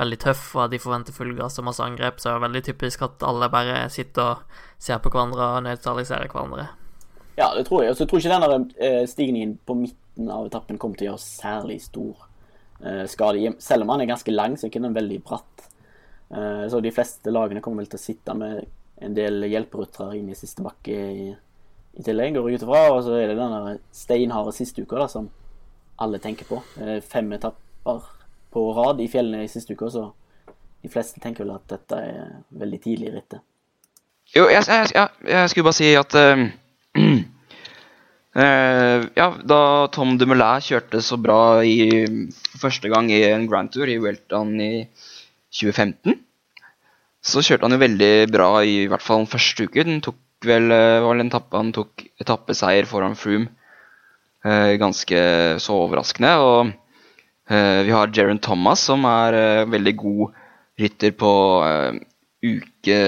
veldig 0.00 0.18
tøff, 0.22 0.44
og 0.56 0.66
at 0.66 0.72
de 0.72 0.80
forventer 0.82 1.14
full 1.14 1.32
gass 1.38 1.58
og 1.60 1.66
masse 1.68 1.82
angrep, 1.84 2.20
så 2.20 2.30
er 2.30 2.38
det 2.38 2.46
veldig 2.46 2.62
typisk 2.70 3.04
at 3.06 3.24
alle 3.26 3.48
bare 3.52 3.84
sitter 3.92 4.22
og 4.30 4.62
ser 4.82 5.02
på 5.02 5.12
hverandre 5.12 5.48
og 5.56 5.66
nøytraliserer 5.66 6.32
hverandre. 6.32 6.68
Ja, 7.38 7.52
det 7.56 7.66
tror 7.68 7.84
jeg. 7.84 7.92
Og 7.92 7.98
så 7.98 8.06
tror 8.06 8.20
jeg 8.20 8.28
ikke 8.28 8.40
denne 8.40 8.72
eh, 8.76 9.02
stigningen 9.08 9.56
på 9.66 9.76
midten 9.78 10.30
av 10.32 10.48
etappen 10.48 10.80
kommer 10.80 11.00
til 11.00 11.08
å 11.08 11.12
gjøre 11.12 11.24
særlig 11.24 11.78
stor 11.84 12.26
eh, 12.84 13.04
skade. 13.08 13.54
Selv 13.62 13.86
om 13.86 13.94
han 13.94 14.04
er 14.04 14.10
ganske 14.10 14.34
lang, 14.34 14.56
så 14.56 14.66
er 14.66 14.72
ikke 14.72 14.84
den 14.84 14.96
veldig 14.96 15.20
bratt. 15.24 15.66
Eh, 16.32 16.64
så 16.72 16.82
de 16.84 16.92
fleste 16.94 17.32
lagene 17.32 17.64
kommer 17.64 17.84
vel 17.84 17.92
til 17.92 18.00
å 18.00 18.04
sitte 18.04 18.36
med 18.36 18.66
en 19.02 19.16
del 19.16 19.48
hjelperutere 19.48 20.18
inn 20.18 20.28
i 20.30 20.38
siste 20.38 20.64
bakke 20.64 20.92
i, 20.94 21.30
i 21.32 22.04
tillegg, 22.04 22.36
går 22.36 22.52
ut 22.52 22.66
ifra. 22.66 22.82
Og 22.92 23.00
så 23.06 23.16
er 23.16 23.32
det 23.32 23.38
den 23.40 23.80
steinharde 23.96 24.52
siste 24.56 24.84
uka 24.84 25.00
da, 25.00 25.08
som 25.10 25.30
alle 26.02 26.20
tenker 26.20 26.48
på. 26.48 26.60
Fem 27.08 27.32
etapper 27.36 28.04
på 28.52 28.64
rad 28.76 29.00
i 29.00 29.08
fjellene 29.10 29.46
i 29.46 29.50
siste 29.50 29.76
uke, 29.76 29.88
så 29.90 30.10
de 30.82 30.90
fleste 30.90 31.22
tenker 31.22 31.46
vel 31.46 31.54
at 31.56 31.68
dette 31.70 31.98
er 31.98 32.32
veldig 32.58 32.80
tidlig 32.82 33.10
i 33.10 33.14
rittet. 33.14 33.44
Jo, 34.32 34.46
jeg, 34.48 34.64
jeg, 34.66 35.08
jeg, 35.28 35.50
skulle 35.50 35.66
bare 35.66 35.76
si 35.76 35.90
at 35.98 36.16
uh, 36.16 36.42
uh, 38.38 39.00
Ja, 39.20 39.28
da 39.44 39.60
Tom 39.92 40.16
Dumoulin 40.20 40.64
kjørte 40.64 41.02
så 41.04 41.18
bra 41.20 41.60
i 41.66 42.04
første 42.60 42.88
gang 42.92 43.10
i 43.12 43.22
en 43.28 43.48
Grand 43.50 43.72
Tour 43.72 43.90
i 43.92 43.98
Welton 44.00 44.54
i 44.62 44.72
2015, 45.52 46.16
så 47.22 47.44
kjørte 47.44 47.68
han 47.68 47.76
jo 47.76 47.82
veldig 47.82 48.14
bra 48.32 48.52
i, 48.64 48.82
i 48.86 48.90
hvert 48.90 49.04
fall 49.04 49.22
den 49.22 49.32
første 49.34 49.68
uke. 49.68 49.84
Den 49.86 50.00
tok 50.04 50.18
vel, 50.48 50.72
uh, 50.72 51.02
var 51.04 51.20
en 51.20 51.32
tappe, 51.32 51.58
Han 51.60 51.74
tok 51.76 52.06
etappeseier 52.22 52.88
foran 52.90 53.18
Froome. 53.18 53.52
ganske 54.42 55.18
så 55.62 55.74
overraskende. 55.84 56.30
og 56.42 56.72
Eh, 56.72 56.81
vi 57.50 57.90
har 57.90 58.12
Jeron 58.14 58.38
Thomas, 58.38 58.84
som 58.86 59.04
er 59.08 59.36
eh, 59.36 59.66
veldig 59.70 59.94
god 59.98 60.38
rytter 60.80 61.14
på 61.18 61.32
eh, 61.66 61.98
uke, 62.42 62.98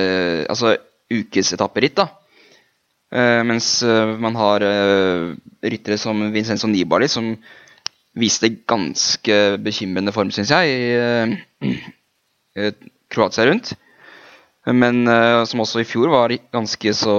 altså 0.51 0.77
ukesetapperitt. 1.11 2.03
mens 3.47 3.83
man 4.19 4.35
har 4.35 4.63
ryttere 5.63 5.99
som 5.99 6.33
Vincenzo 6.33 6.67
Nibali, 6.67 7.07
som 7.09 7.37
viste 8.19 8.49
ganske 8.67 9.37
bekymrende 9.63 10.13
form, 10.15 10.33
syns 10.35 10.51
jeg, 10.51 10.67
i 11.63 12.71
Kroatia 13.15 13.47
rundt. 13.47 13.75
Men 14.67 15.07
som 15.47 15.63
også 15.63 15.83
i 15.83 15.87
fjor 15.87 16.11
var 16.11 16.35
ganske 16.55 16.95
så 16.95 17.17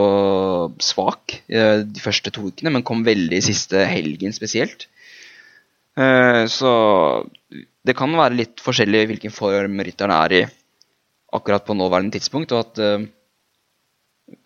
svak 0.84 1.38
de 1.48 2.04
første 2.04 2.32
to 2.32 2.50
ukene, 2.50 2.74
men 2.76 2.84
kom 2.84 3.06
veldig 3.08 3.44
siste 3.44 3.86
helgen 3.88 4.36
spesielt. 4.36 4.90
Eh, 5.96 6.44
så 6.52 6.72
det 7.86 7.96
kan 7.96 8.12
være 8.18 8.36
litt 8.36 8.64
forskjellig 8.64 9.06
hvilken 9.12 9.34
form 9.34 9.80
rytteren 9.86 10.16
er 10.16 10.36
i 10.36 10.44
akkurat 11.36 11.66
på 11.68 11.76
nåværende 11.76 12.16
tidspunkt, 12.16 12.54
og 12.56 12.64
at 12.64 12.80
uh, 12.80 13.06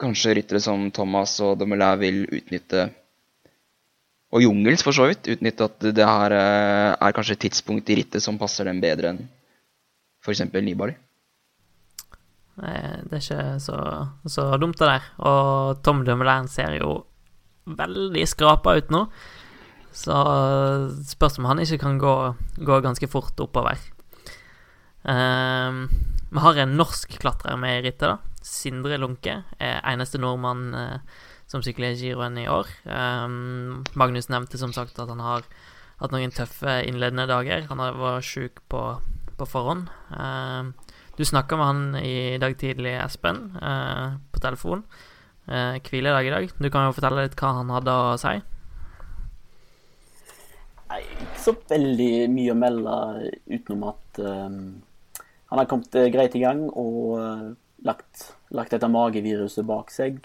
kanskje 0.02 0.34
ryttere 0.39 0.62
som 0.64 0.88
Thomas 0.91 1.36
og 1.45 1.60
Dumoulin 1.60 2.00
vil 2.02 2.24
utnytte 2.26 2.88
og 4.30 4.43
Jungels 4.43 4.82
for 4.86 4.93
så 4.93 5.08
vidt, 5.10 5.30
utnytte 5.30 5.68
at 5.70 5.86
det 5.97 6.06
her 6.06 6.34
uh, 6.34 6.95
er 6.97 7.14
kanskje 7.16 7.38
et 7.38 7.43
tidspunkt 7.45 7.89
i 7.89 8.00
rittet 8.02 8.26
som 8.26 8.39
passer 8.41 8.68
dem 8.70 8.82
bedre 8.82 9.14
enn 9.14 9.22
f.eks. 10.26 10.43
Nibali. 10.60 10.97
Det 12.60 12.74
er 12.74 13.22
ikke 13.22 13.43
så, 13.64 13.78
så 14.28 14.50
dumt, 14.60 14.82
det 14.82 14.89
der. 14.89 15.06
Og 15.24 15.80
Tom 15.86 16.04
Dumoulin 16.06 16.50
ser 16.52 16.76
jo 16.82 16.97
veldig 17.70 18.26
skrapa 18.28 18.76
ut 18.82 18.89
nå. 18.91 19.06
Så 19.96 20.16
spørs 21.10 21.40
om 21.40 21.48
han 21.50 21.62
ikke 21.64 21.80
kan 21.82 21.98
gå, 22.02 22.16
gå 22.62 22.82
ganske 22.86 23.10
fort 23.10 23.40
oppover. 23.42 23.80
Um, 25.04 25.88
vi 26.30 26.44
har 26.44 26.60
en 26.62 26.76
norsk 26.78 27.16
klatrer 27.22 27.58
med 27.58 27.80
i 27.80 27.88
rittet, 27.88 28.12
da. 28.12 28.18
Sindre 28.46 29.00
Lunke. 29.02 29.42
Er 29.60 29.82
eneste 29.90 30.22
nordmann 30.22 30.70
uh, 30.76 31.26
som 31.50 31.64
sykler 31.66 31.98
giroen 31.98 32.38
i 32.38 32.48
år. 32.52 32.70
Um, 32.86 33.82
Magnus 33.98 34.30
nevnte 34.30 34.60
som 34.62 34.74
sagt 34.76 35.00
at 35.02 35.10
han 35.10 35.24
har 35.24 35.48
hatt 36.00 36.14
noen 36.14 36.34
tøffe 36.36 36.80
innledende 36.88 37.28
dager. 37.30 37.66
Han 37.72 37.82
var 37.82 38.22
sjuk 38.26 38.62
på, 38.72 38.84
på, 39.40 39.50
forhånd. 39.50 39.90
Um, 40.14 40.76
du 41.18 41.26
snakka 41.28 41.58
med 41.60 41.68
han 41.68 41.82
i 42.00 42.38
dag 42.40 42.56
tidlig, 42.62 42.94
Espen, 43.02 43.50
uh, 43.58 44.20
på 44.32 44.44
telefon. 44.44 44.86
Uh, 45.50 45.82
hviledag 45.82 46.30
i 46.30 46.36
dag. 46.36 46.56
Du 46.62 46.70
kan 46.70 46.88
jo 46.88 46.96
fortelle 46.96 47.26
litt 47.26 47.38
hva 47.40 47.58
han 47.58 47.74
hadde 47.74 47.98
å 47.98 48.16
si. 48.22 48.38
Nei, 50.90 51.04
ikke 51.06 51.42
så 51.44 51.54
veldig 51.70 52.14
mye 52.34 52.54
å 52.54 52.58
melde 52.58 52.98
utenom 53.46 53.88
at 53.92 54.22
um, 54.26 54.60
han 55.52 55.62
har 55.62 55.70
kommet 55.70 55.96
uh, 55.98 56.10
greit 56.14 56.36
i 56.38 56.44
gang 56.44 56.66
og 56.70 57.00
uh, 57.20 57.48
lagt 57.86 58.32
lagt 58.56 58.74
dette 58.74 58.90
mageviruset 58.90 59.66
bak 59.68 59.94
seg. 59.94 60.20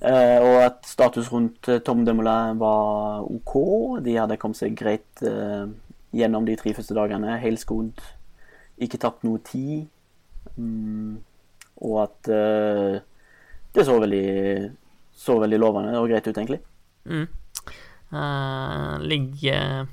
Uh, 0.00 0.40
og 0.40 0.54
at 0.64 0.86
status 0.88 1.28
rundt 1.28 1.68
eh, 1.68 1.82
Tom 1.84 2.06
Dumoulin 2.06 2.56
var 2.60 3.26
OK. 3.28 3.54
De 4.00 4.16
hadde 4.16 4.38
kommet 4.40 4.56
seg 4.56 4.72
greit 4.78 5.24
uh, 5.28 5.68
gjennom 6.16 6.46
de 6.48 6.56
tre 6.56 6.72
første 6.76 6.96
dagene. 6.96 7.36
Helskodd, 7.42 8.00
ikke 8.80 9.00
tapt 9.02 9.26
noe 9.28 9.42
tid. 9.44 9.90
Um, 10.56 11.20
og 11.80 11.98
at 12.02 12.28
eh, 12.32 12.96
det 13.72 13.84
så 13.88 13.94
veldig, 14.00 14.24
så 15.16 15.36
veldig 15.40 15.60
lovende 15.60 16.00
og 16.00 16.08
greit 16.10 16.26
ut, 16.28 16.36
egentlig. 16.36 16.60
Mm. 17.08 17.28
Eh, 18.12 18.98
ligger 19.00 19.86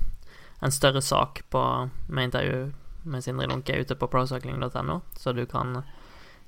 en 0.60 0.72
større 0.72 1.02
sak 1.02 1.42
på 1.50 1.90
med 2.06 2.24
intervju 2.24 2.72
med 3.02 3.24
Sindre 3.24 3.46
Lunke 3.46 3.76
ute 3.78 3.94
på 3.94 4.08
procycling.no, 4.10 5.00
så 5.16 5.32
du 5.32 5.44
kan 5.46 5.82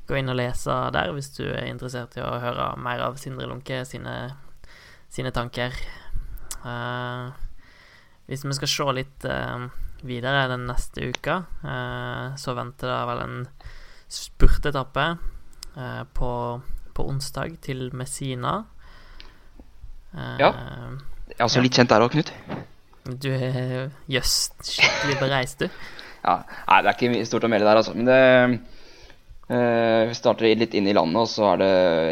gå 0.08 0.16
inn 0.18 0.32
og 0.32 0.38
lese 0.40 0.74
der 0.90 1.12
hvis 1.14 1.30
du 1.36 1.44
er 1.46 1.68
interessert 1.70 2.16
i 2.18 2.24
å 2.24 2.40
høre 2.42 2.72
mer 2.82 3.04
av 3.06 3.20
Sindre 3.22 3.46
Lunke 3.46 3.84
sine, 3.86 4.34
sine 5.08 5.30
tanker. 5.30 5.76
Uh, 6.64 7.30
hvis 8.26 8.42
vi 8.44 8.56
skal 8.58 8.72
se 8.72 8.88
litt 8.98 9.28
uh, 9.30 9.70
videre 10.02 10.48
den 10.50 10.66
neste 10.68 11.06
uka, 11.06 11.36
uh, 11.62 12.34
så 12.34 12.56
venter 12.58 12.90
det 12.90 12.98
vel 13.12 13.22
en 13.22 13.38
spurtetappe 14.10 15.06
på, 16.18 16.32
på 16.98 17.04
onsdag 17.06 17.54
til 17.62 17.92
Messina. 17.94 18.56
Ja. 20.42 20.50
Jeg 21.30 21.38
er 21.38 21.46
også 21.46 21.62
litt 21.64 21.76
kjent 21.78 21.92
der 21.92 22.02
òg, 22.04 22.12
Knut. 22.12 22.32
Du 23.22 23.30
er 23.32 23.88
jøss 24.10 24.50
skikkelig 24.66 25.18
bereist, 25.22 25.64
du. 25.64 25.70
Ja, 26.20 26.42
nei, 26.68 26.82
det 26.84 26.90
er 26.90 26.96
ikke 26.98 27.24
stort 27.24 27.46
å 27.46 27.48
melde 27.48 27.64
der, 27.64 27.78
altså. 27.80 27.94
Men 27.96 28.04
det 28.04 28.16
eh, 29.48 30.10
Vi 30.10 30.16
starter 30.18 30.50
litt 30.52 30.74
inn 30.76 30.90
i 30.90 30.92
landet, 30.92 31.22
og 31.22 31.30
så 31.32 31.54
er 31.54 31.62
det 31.62 31.70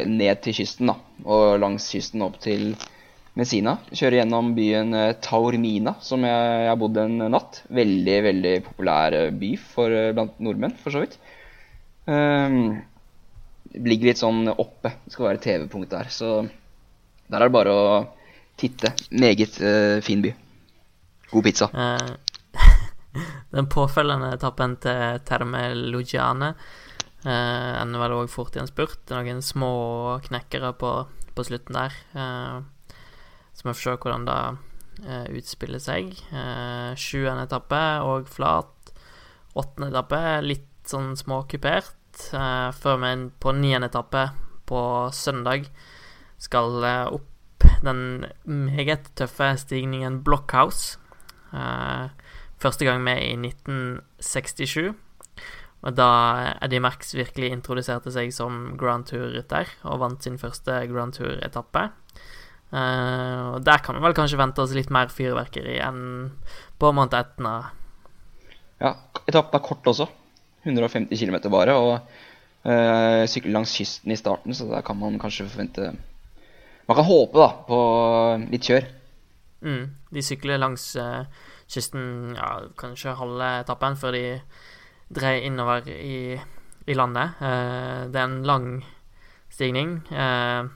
ned 0.08 0.40
til 0.46 0.56
kysten, 0.56 0.88
da. 0.88 0.94
Og 1.28 1.58
langs 1.60 1.90
kysten 1.92 2.24
opp 2.24 2.38
til 2.40 2.70
Messina. 3.36 3.76
Kjører 3.92 4.22
gjennom 4.22 4.54
byen 4.56 4.96
eh, 4.96 5.12
Taormina, 5.20 5.98
som 6.00 6.24
jeg, 6.24 6.68
har 6.70 6.80
bodd 6.80 6.96
en 7.04 7.20
natt. 7.34 7.60
Veldig, 7.68 8.16
veldig 8.30 8.54
populær 8.70 9.18
eh, 9.18 9.28
by 9.44 9.52
for, 9.60 9.98
blant 10.16 10.40
nordmenn, 10.40 10.78
for 10.80 10.96
så 10.96 11.04
vidt. 11.04 11.18
Um, 12.08 12.78
ligger 13.76 14.08
litt 14.08 14.22
sånn 14.22 14.48
oppe. 14.54 14.94
Det 15.04 15.12
skal 15.12 15.34
være 15.34 15.44
TV-punkt 15.44 15.92
der. 15.92 16.08
Så 16.08 16.38
der 17.28 17.42
er 17.42 17.50
det 17.50 17.58
bare 17.58 17.76
å 17.76 17.88
titte. 18.58 18.92
Meget 19.10 19.60
uh, 19.62 19.98
fin 20.04 20.22
by. 20.24 20.34
God 21.32 21.46
pizza. 21.46 21.68
Uh, 21.72 22.14
den 23.56 23.68
påfølgende 23.70 24.32
etappen 24.36 24.76
til 24.82 25.20
Terme 25.28 25.62
Lugiane 25.74 26.54
uh, 26.54 27.74
ender 27.82 28.02
vel 28.04 28.16
òg 28.22 28.32
fort 28.32 28.56
i 28.56 28.62
en 28.62 28.70
spurt. 28.70 29.00
Noen 29.12 29.42
små 29.44 29.72
knekkere 30.26 30.72
på, 30.78 30.94
på 31.34 31.46
slutten 31.46 31.78
der. 31.78 32.00
Uh, 32.16 32.66
så 33.54 33.66
vi 33.66 33.72
får 33.72 33.82
se 33.82 33.96
hvordan 33.98 34.26
det 34.28 34.40
uh, 35.02 35.26
utspiller 35.34 35.82
seg. 35.82 36.12
Eh, 36.30 36.92
Sjuende 36.98 37.46
etappe 37.48 37.80
og 38.06 38.28
flat. 38.30 38.92
Åttende 39.58 39.90
etappe 39.90 40.20
litt 40.46 40.68
sånn 40.86 41.16
småkupert. 41.18 41.96
Uh, 42.30 42.70
før 42.74 43.00
vi 43.02 43.14
på 43.42 43.54
niende 43.58 43.90
etappe 43.90 44.28
på 44.68 44.80
søndag 45.16 45.66
skal 46.38 46.84
eh, 46.84 47.06
opp 47.16 47.26
den 47.86 48.26
meget 48.44 49.10
tøffe 49.18 49.52
stigningen 49.60 50.22
Blockhouse. 50.26 50.98
Eh, 51.52 52.08
første 52.58 52.84
gang 52.84 53.02
med 53.04 53.22
i 53.22 53.36
1967. 53.36 54.94
Og 55.86 55.94
da 55.94 56.10
Eddie 56.64 56.82
Max 56.82 57.14
virkelig 57.14 57.52
introduserte 57.54 58.10
seg 58.14 58.32
som 58.34 58.74
Grand 58.78 59.06
Tour-rytter 59.06 59.70
og 59.86 60.00
vant 60.02 60.24
sin 60.24 60.38
første 60.40 60.80
Grand 60.90 61.14
Tour-etappe. 61.14 61.84
Uh, 62.68 63.56
og 63.56 63.62
der 63.64 63.80
kan 63.80 63.96
vi 63.96 64.02
vel 64.04 64.16
kanskje 64.16 64.36
vente 64.36 64.60
oss 64.60 64.74
litt 64.76 64.90
mer 64.92 65.08
fyrverkeri 65.08 65.78
enn 65.80 66.02
på 66.76 66.90
Mount 66.92 67.14
Etna. 67.16 67.54
Ja, 68.82 68.92
etappen 69.24 69.56
er 69.56 69.64
kort 69.64 69.86
også. 69.88 70.08
150 70.66 71.14
km 71.14 71.38
bare. 71.54 71.78
Og 71.78 71.94
uh, 72.66 73.24
sykle 73.30 73.54
langs 73.54 73.72
kysten 73.78 74.12
i 74.12 74.18
starten, 74.18 74.52
så 74.52 74.68
der 74.68 74.84
kan 74.84 74.98
man 75.00 75.16
kanskje 75.22 75.48
forvente 75.48 75.92
Man 76.88 76.96
kan 76.96 77.04
håpe 77.04 77.36
da 77.36 77.48
på 77.68 77.78
litt 78.48 78.64
kjør. 78.64 78.86
Mm, 79.60 79.84
de 80.14 80.22
sykler 80.24 80.60
langs 80.60 80.84
uh, 80.96 81.26
kysten 81.68 82.36
ja, 82.36 82.52
kanskje 82.80 83.16
halve 83.18 83.48
etappen 83.60 83.98
før 83.98 84.16
de 84.16 84.22
dreier 85.12 85.44
innover 85.48 85.88
i, 85.92 86.38
i 86.88 86.96
landet. 86.96 87.36
Uh, 87.42 88.08
det 88.08 88.22
er 88.22 88.24
en 88.24 88.40
lang 88.48 88.70
stigning. 89.52 89.98
Uh, 90.08 90.70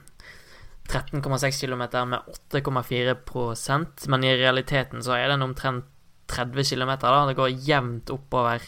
13,6 0.91 1.63
km 1.63 1.83
med 2.11 2.19
8,4% 2.53 4.07
men 4.11 4.25
i 4.27 4.35
realiteten 4.35 5.01
så 5.01 5.15
er 5.17 5.31
den 5.31 5.45
omtrent 5.45 5.89
30 6.29 6.75
km. 6.75 6.93
Da. 7.01 7.25
Det 7.27 7.37
går 7.39 7.57
jevnt 7.65 8.13
oppover 8.13 8.61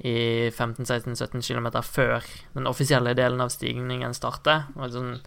i 0.00 0.48
15-16-17 0.48 1.42
km 1.44 1.68
før 1.84 2.24
den 2.54 2.68
offisielle 2.70 3.12
delen 3.16 3.42
av 3.44 3.52
stigningen 3.52 4.14
starter. 4.16 4.70
Sånn, 4.92 5.18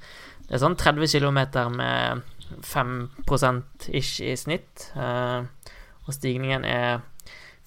det 0.47 0.57
er 0.57 0.63
sånn 0.63 0.78
30 0.80 1.13
km 1.13 1.41
med 1.78 2.24
5 2.65 3.09
ish 3.93 4.21
i 4.21 4.36
snitt. 4.38 4.89
Eh, 4.95 5.45
og 6.03 6.13
stigningen 6.13 6.65
er 6.65 7.01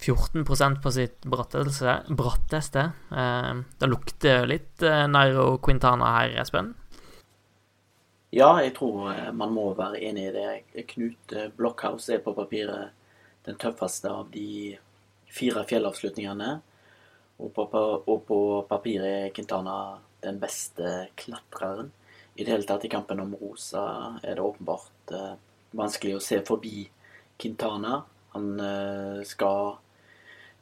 14% 0.03 0.83
på 0.83 0.93
sitt 0.93 1.23
bratteste. 1.25 2.03
bratteste. 2.09 2.91
Eh, 3.11 3.55
det 3.79 3.91
lukter 3.91 4.47
litt 4.47 4.83
eh, 4.83 5.07
Nairo 5.07 5.59
Quintana 5.59 6.13
her, 6.19 6.37
Espen. 6.43 6.75
Ja, 8.35 8.59
jeg 8.61 8.75
tror 8.77 9.15
man 9.33 9.53
må 9.55 9.71
være 9.79 10.03
enig 10.03 10.27
i 10.29 10.35
det. 10.35 10.87
Knut 10.91 11.33
Blockhouse 11.57 12.19
er 12.19 12.25
på 12.25 12.35
papiret 12.37 12.91
den 13.47 13.57
tøffeste 13.57 14.11
av 14.11 14.27
de 14.35 14.77
fire 15.31 15.63
fjellavslutningene. 15.69 16.59
Og 17.37 17.53
på, 17.53 17.67
og 17.69 18.21
på 18.29 18.41
papiret 18.69 19.27
er 19.27 19.33
Quintana 19.37 19.77
den 20.25 20.39
beste 20.41 21.09
klatreren. 21.19 21.91
I 22.37 22.45
det 22.45 22.53
hele 22.53 22.69
tatt 22.69 22.85
i 22.85 22.93
kampen 22.93 23.21
om 23.23 23.35
Rosa 23.41 23.87
er 24.23 24.37
det 24.37 24.45
åpenbart 24.45 25.13
eh, 25.17 25.35
vanskelig 25.77 26.17
å 26.17 26.23
se 26.25 26.41
forbi 26.45 26.87
Quintana. 27.41 28.03
Han 28.35 28.49
eh, 28.61 29.21
skal 29.29 29.77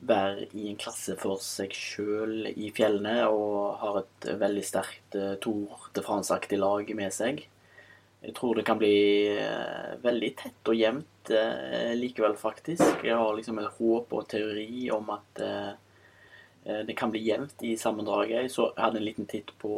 være 0.05 0.49
i 0.53 0.69
en 0.69 0.79
klasse 0.79 1.17
for 1.19 1.41
seg 1.43 1.73
sjøl 1.75 2.51
i 2.51 2.69
fjellene 2.75 3.25
og 3.31 3.81
har 3.81 4.03
et 4.03 4.29
veldig 4.43 4.65
sterkt 4.67 5.19
eh, 5.19 5.35
Tour 5.43 5.89
de 5.95 6.05
France-aktig 6.05 6.61
lag 6.61 6.91
med 6.99 7.15
seg. 7.15 7.45
Jeg 8.25 8.33
tror 8.39 8.57
det 8.57 8.65
kan 8.65 8.79
bli 8.81 8.97
eh, 9.37 9.97
veldig 10.05 10.31
tett 10.41 10.71
og 10.71 10.79
jevnt 10.79 11.33
eh, 11.35 11.93
likevel, 11.99 12.39
faktisk. 12.41 13.03
Jeg 13.05 13.19
har 13.21 13.35
liksom 13.37 13.59
et 13.61 13.81
håp 13.81 14.15
og 14.17 14.29
teori 14.31 14.87
om 14.95 15.11
at 15.13 15.43
eh, 15.45 15.73
det 16.65 16.95
kan 16.97 17.11
bli 17.13 17.21
jevnt 17.21 17.61
i 17.61 17.75
sammendraget. 17.77 18.47
Jeg 18.49 18.71
hadde 18.81 19.01
en 19.01 19.05
liten 19.05 19.27
titt 19.29 19.51
på 19.61 19.75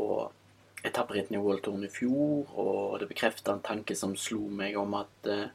etapperitten 0.87 1.37
i 1.37 1.43
World 1.43 1.63
Touren 1.65 1.85
i 1.87 1.93
fjor, 1.93 2.47
og 2.55 2.99
det 3.01 3.11
bekrefta 3.11 3.55
en 3.55 3.65
tanke 3.65 3.97
som 3.99 4.17
slo 4.19 4.47
meg 4.53 4.77
om 4.79 4.95
at 4.99 5.31
eh, 5.31 5.49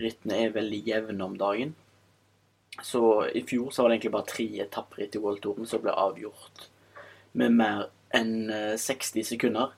rittene 0.00 0.42
er 0.44 0.56
veldig 0.56 0.80
jevne 0.86 1.26
om 1.26 1.36
dagen. 1.40 1.74
Så 2.86 3.02
i 3.36 3.42
fjor 3.46 3.72
så 3.74 3.82
var 3.82 3.90
det 3.90 3.98
egentlig 3.98 4.14
bare 4.14 4.30
tre 4.30 4.46
etapperitt 4.64 5.16
i 5.16 5.22
World 5.22 5.42
Touren 5.44 5.68
som 5.68 5.82
ble 5.82 5.94
avgjort 5.96 6.68
med 7.38 7.56
mer 7.58 7.88
enn 8.16 8.50
eh, 8.54 8.76
60 8.80 9.26
sekunder. 9.32 9.74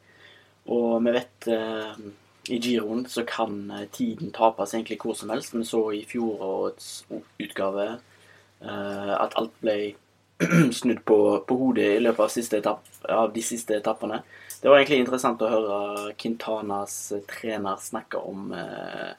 Og 0.72 1.00
vi 1.06 1.14
vet 1.16 1.48
eh, 1.50 2.04
i 2.52 2.58
giroen 2.62 3.06
så 3.10 3.24
kan 3.28 3.64
eh, 3.70 3.88
tiden 3.94 4.32
tapes 4.34 4.74
egentlig 4.76 5.00
hvor 5.02 5.16
som 5.18 5.32
helst. 5.32 5.54
Vi 5.56 5.64
så 5.66 5.84
i 5.96 6.04
fjorårets 6.08 6.92
utgave 7.42 7.88
eh, 8.60 9.14
at 9.16 9.38
alt 9.40 9.56
ble 9.64 9.94
snudd 10.78 11.04
på, 11.04 11.18
på 11.46 11.56
hodet 11.58 11.88
i 11.96 12.02
løpet 12.02 12.24
av, 12.24 12.32
siste 12.32 12.60
etapp, 12.62 12.88
av 13.08 13.32
de 13.34 13.44
siste 13.44 13.76
etappene. 13.78 14.22
Det 14.62 14.70
var 14.70 14.78
egentlig 14.78 15.00
interessant 15.02 15.42
å 15.42 15.50
høre 15.50 16.12
Quintanas 16.20 16.96
trener 17.30 17.80
snakke 17.82 18.20
om 18.22 18.52
eh, 18.54 19.10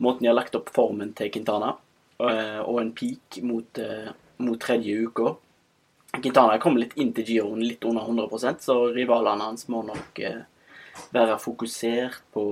måten 0.00 0.24
de 0.24 0.30
har 0.30 0.38
lagt 0.38 0.56
opp 0.56 0.70
formen 0.74 1.12
til 1.16 1.30
Quintana, 1.34 1.74
eh, 2.20 2.60
og 2.62 2.80
en 2.80 2.94
peak 2.96 3.40
mot, 3.44 3.78
eh, 3.78 4.08
mot 4.38 4.60
tredje 4.60 4.96
uka. 5.08 5.34
Quintana 6.16 6.58
kom 6.58 6.78
litt 6.80 6.96
inn 6.96 7.12
til 7.12 7.28
giroen 7.28 7.64
litt 7.64 7.84
under 7.84 8.08
100% 8.08 8.64
så 8.64 8.78
rivalene 8.94 9.50
hans 9.50 9.68
må 9.68 9.82
nok 9.84 10.20
eh, 10.24 10.42
være 11.12 11.36
fokusert 11.40 12.22
på 12.32 12.44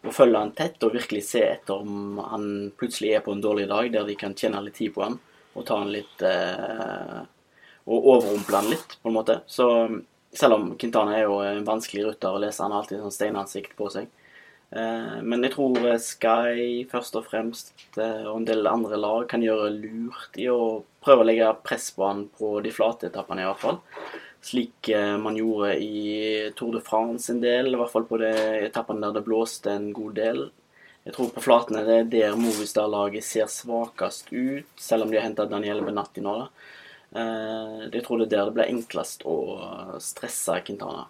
å 0.00 0.12
følge 0.16 0.40
han 0.40 0.54
tett 0.56 0.80
og 0.86 0.94
virkelig 0.96 1.26
se 1.28 1.42
etter 1.44 1.82
om 1.82 2.20
han 2.24 2.46
plutselig 2.80 3.18
er 3.18 3.24
på 3.24 3.34
en 3.34 3.42
dårlig 3.44 3.68
dag 3.68 3.90
der 3.92 4.06
de 4.08 4.16
kan 4.16 4.32
tjene 4.32 4.62
litt 4.64 4.78
tid 4.80 4.94
på 4.94 5.04
han 5.04 5.18
og 5.54 5.66
ta 5.66 5.80
han 5.80 5.90
litt 5.92 6.22
eh, 6.22 7.20
Og 7.90 8.08
overrumple 8.14 8.60
han 8.60 8.70
litt, 8.70 8.96
på 9.02 9.10
en 9.10 9.16
måte. 9.16 9.40
Så 9.50 9.66
selv 10.32 10.56
om 10.56 10.66
Quintana 10.78 11.16
er 11.16 11.26
jo 11.26 11.40
en 11.42 11.64
vanskelig 11.66 12.06
rutter 12.06 12.36
å 12.36 12.40
lese, 12.42 12.62
han 12.62 12.74
har 12.74 12.84
alltid 12.84 13.00
sånn 13.02 13.14
steinansikt 13.16 13.74
på 13.78 13.88
seg. 13.90 14.10
Eh, 14.70 15.16
men 15.26 15.42
jeg 15.42 15.56
tror 15.56 15.80
eh, 15.82 15.98
Sky 15.98 16.84
først 16.90 17.16
og 17.18 17.26
fremst 17.26 17.72
eh, 17.98 18.22
og 18.22 18.36
en 18.36 18.46
del 18.46 18.70
andre 18.70 19.00
lag 19.00 19.24
kan 19.30 19.42
gjøre 19.42 19.72
lurt 19.74 20.38
i 20.38 20.46
å 20.46 20.84
prøve 21.02 21.24
å 21.24 21.26
legge 21.26 21.48
press 21.66 21.88
på 21.96 22.06
han 22.06 22.28
på 22.38 22.58
de 22.62 22.70
flate 22.74 23.08
etappene, 23.10 23.42
i 23.42 23.48
hvert 23.50 23.64
fall. 23.64 23.80
Slik 24.46 24.92
eh, 24.94 25.16
man 25.18 25.36
gjorde 25.36 25.74
i 25.82 26.52
Tour 26.56 26.78
de 26.78 26.84
France 26.84 27.32
en 27.32 27.42
del, 27.42 27.72
i 27.72 27.80
hvert 27.80 27.92
fall 27.92 28.06
på 28.08 28.20
de 28.22 28.30
etappene 28.68 29.02
der 29.08 29.18
det 29.18 29.26
blåste 29.26 29.74
en 29.74 29.90
god 29.96 30.14
del. 30.20 30.46
Jeg 31.10 31.16
tror 31.16 31.30
på 31.34 31.42
flatene 31.42 31.80
det 31.82 31.94
er 31.98 32.10
der 32.10 32.36
Movistar-laget 32.38 33.24
ser 33.26 33.48
svakest 33.50 34.28
ut, 34.30 34.68
selv 34.78 35.02
om 35.02 35.10
de 35.10 35.16
har 35.18 35.24
henta 35.26 35.42
Daniele 35.50 35.82
Benatti 35.82 36.22
nå. 36.22 36.36
da. 36.38 36.44
Eh, 37.18 37.88
Jeg 37.90 38.04
tror 38.06 38.20
det 38.20 38.28
er 38.28 38.36
der 38.36 38.44
det 38.46 38.54
blir 38.54 38.70
enklest 38.70 39.24
å 39.26 39.34
stresse 39.98 40.60
Quintana. 40.62 41.08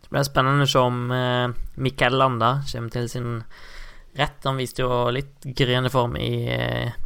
Det 0.00 0.08
blir 0.08 0.24
spennende 0.24 0.64
å 0.64 0.70
se 0.72 0.80
om 0.80 1.12
eh, 1.12 1.52
Mikkel 1.76 2.16
Landa 2.16 2.54
kommer 2.70 2.94
til 2.94 3.10
sin 3.12 3.28
rett. 4.16 4.40
Han 4.48 4.62
viste 4.62 4.80
jo 4.80 5.10
litt 5.12 5.44
gryende 5.44 5.92
form 5.92 6.16
i, 6.16 6.48
eh, 6.48 6.96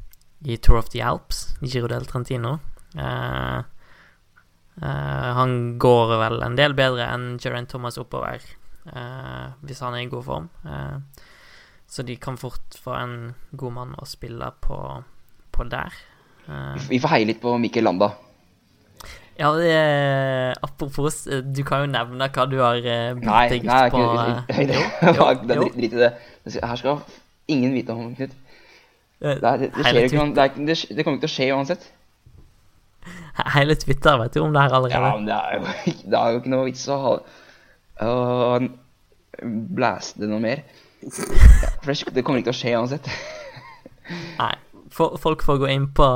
i 0.46 0.60
Tour 0.62 0.78
of 0.78 0.92
the 0.94 1.02
Alps, 1.02 1.56
Giro 1.58 1.90
del 1.90 2.06
Trentino. 2.06 2.60
Uh, 2.94 3.66
uh, 4.78 5.28
han 5.36 5.76
går 5.78 6.14
vel 6.22 6.38
en 6.46 6.54
del 6.56 6.78
bedre 6.78 7.10
enn 7.10 7.34
Geraint 7.42 7.68
Thomas 7.68 7.98
oppover, 7.98 8.46
hvis 8.86 9.80
han 9.84 9.94
er 9.94 10.04
i 10.06 10.08
god 10.12 10.24
form. 10.24 10.48
Eh, 10.64 11.24
så 11.88 12.02
de 12.04 12.16
kan 12.20 12.36
fort 12.36 12.76
få 12.82 12.94
en 13.00 13.34
god 13.56 13.72
mann 13.72 13.94
å 13.98 14.04
spille 14.08 14.50
på, 14.64 14.78
på 15.52 15.64
der. 15.72 15.92
Eh, 16.48 16.88
Vi 16.88 16.98
får 17.00 17.14
heie 17.16 17.28
litt 17.28 17.40
på 17.42 17.54
Mikkel 17.60 17.84
Landa. 17.84 18.10
ja, 19.38 19.52
er, 19.62 20.54
apropos, 20.62 21.26
eh, 21.30 21.40
du 21.44 21.62
kan 21.64 21.84
jo 21.84 21.92
nevne 21.92 22.28
hva 22.34 22.46
du 22.50 22.56
har 22.60 22.76
eh, 22.82 23.14
Nei, 23.14 23.48
bygd 23.52 23.64
nei, 23.68 23.90
på 23.90 24.02
eh, 24.02 24.66
det, 24.68 24.80
er 25.28 25.62
drit 25.76 25.92
i 25.92 26.02
det. 26.04 26.12
Her 26.62 26.76
skal 26.80 27.00
ingen 27.48 27.72
vite 27.76 27.92
om, 27.94 28.14
Knut. 28.16 28.30
Eh, 29.20 29.34
Det, 29.38 29.44
er- 29.44 29.58
det, 29.62 29.70
det, 29.76 29.84
skjer 29.86 30.02
ikke, 30.08 30.26
det, 30.34 30.42
er 30.44 30.66
det, 30.72 30.78
det 30.96 31.04
kommer 31.04 31.18
ikke 31.20 31.26
til 31.26 31.32
å 31.32 31.36
skje 31.36 31.50
uansett. 31.56 31.88
Hele 33.56 33.74
Twitter 33.78 34.18
vet 34.20 34.36
jo 34.36 34.44
om 34.48 34.52
det 34.54 34.62
her 34.66 34.74
allerede. 34.80 34.98
Ja, 35.08 35.14
men 35.16 35.26
det 35.28 35.36
er 35.38 35.56
jo, 35.56 35.92
det 36.12 36.18
er 36.20 36.32
jo 36.34 36.40
ikke 36.42 36.52
noe 36.52 36.66
vits 36.68 36.84
å 36.92 36.98
ha 37.04 37.12
å 38.04 38.58
blæste 39.42 40.22
det 40.22 40.30
noe 40.30 40.42
mer. 40.42 40.64
Ja, 41.02 41.70
for 41.82 42.14
det, 42.14 42.24
kommer 42.26 42.40
ikke 42.40 42.50
til 42.50 42.56
å 42.56 42.58
skje 42.58 42.74
uansett. 42.78 43.10
Nei. 44.40 44.54
Folk 44.98 45.44
får 45.44 45.60
gå 45.60 45.68
inn 45.70 45.84
på, 45.94 46.06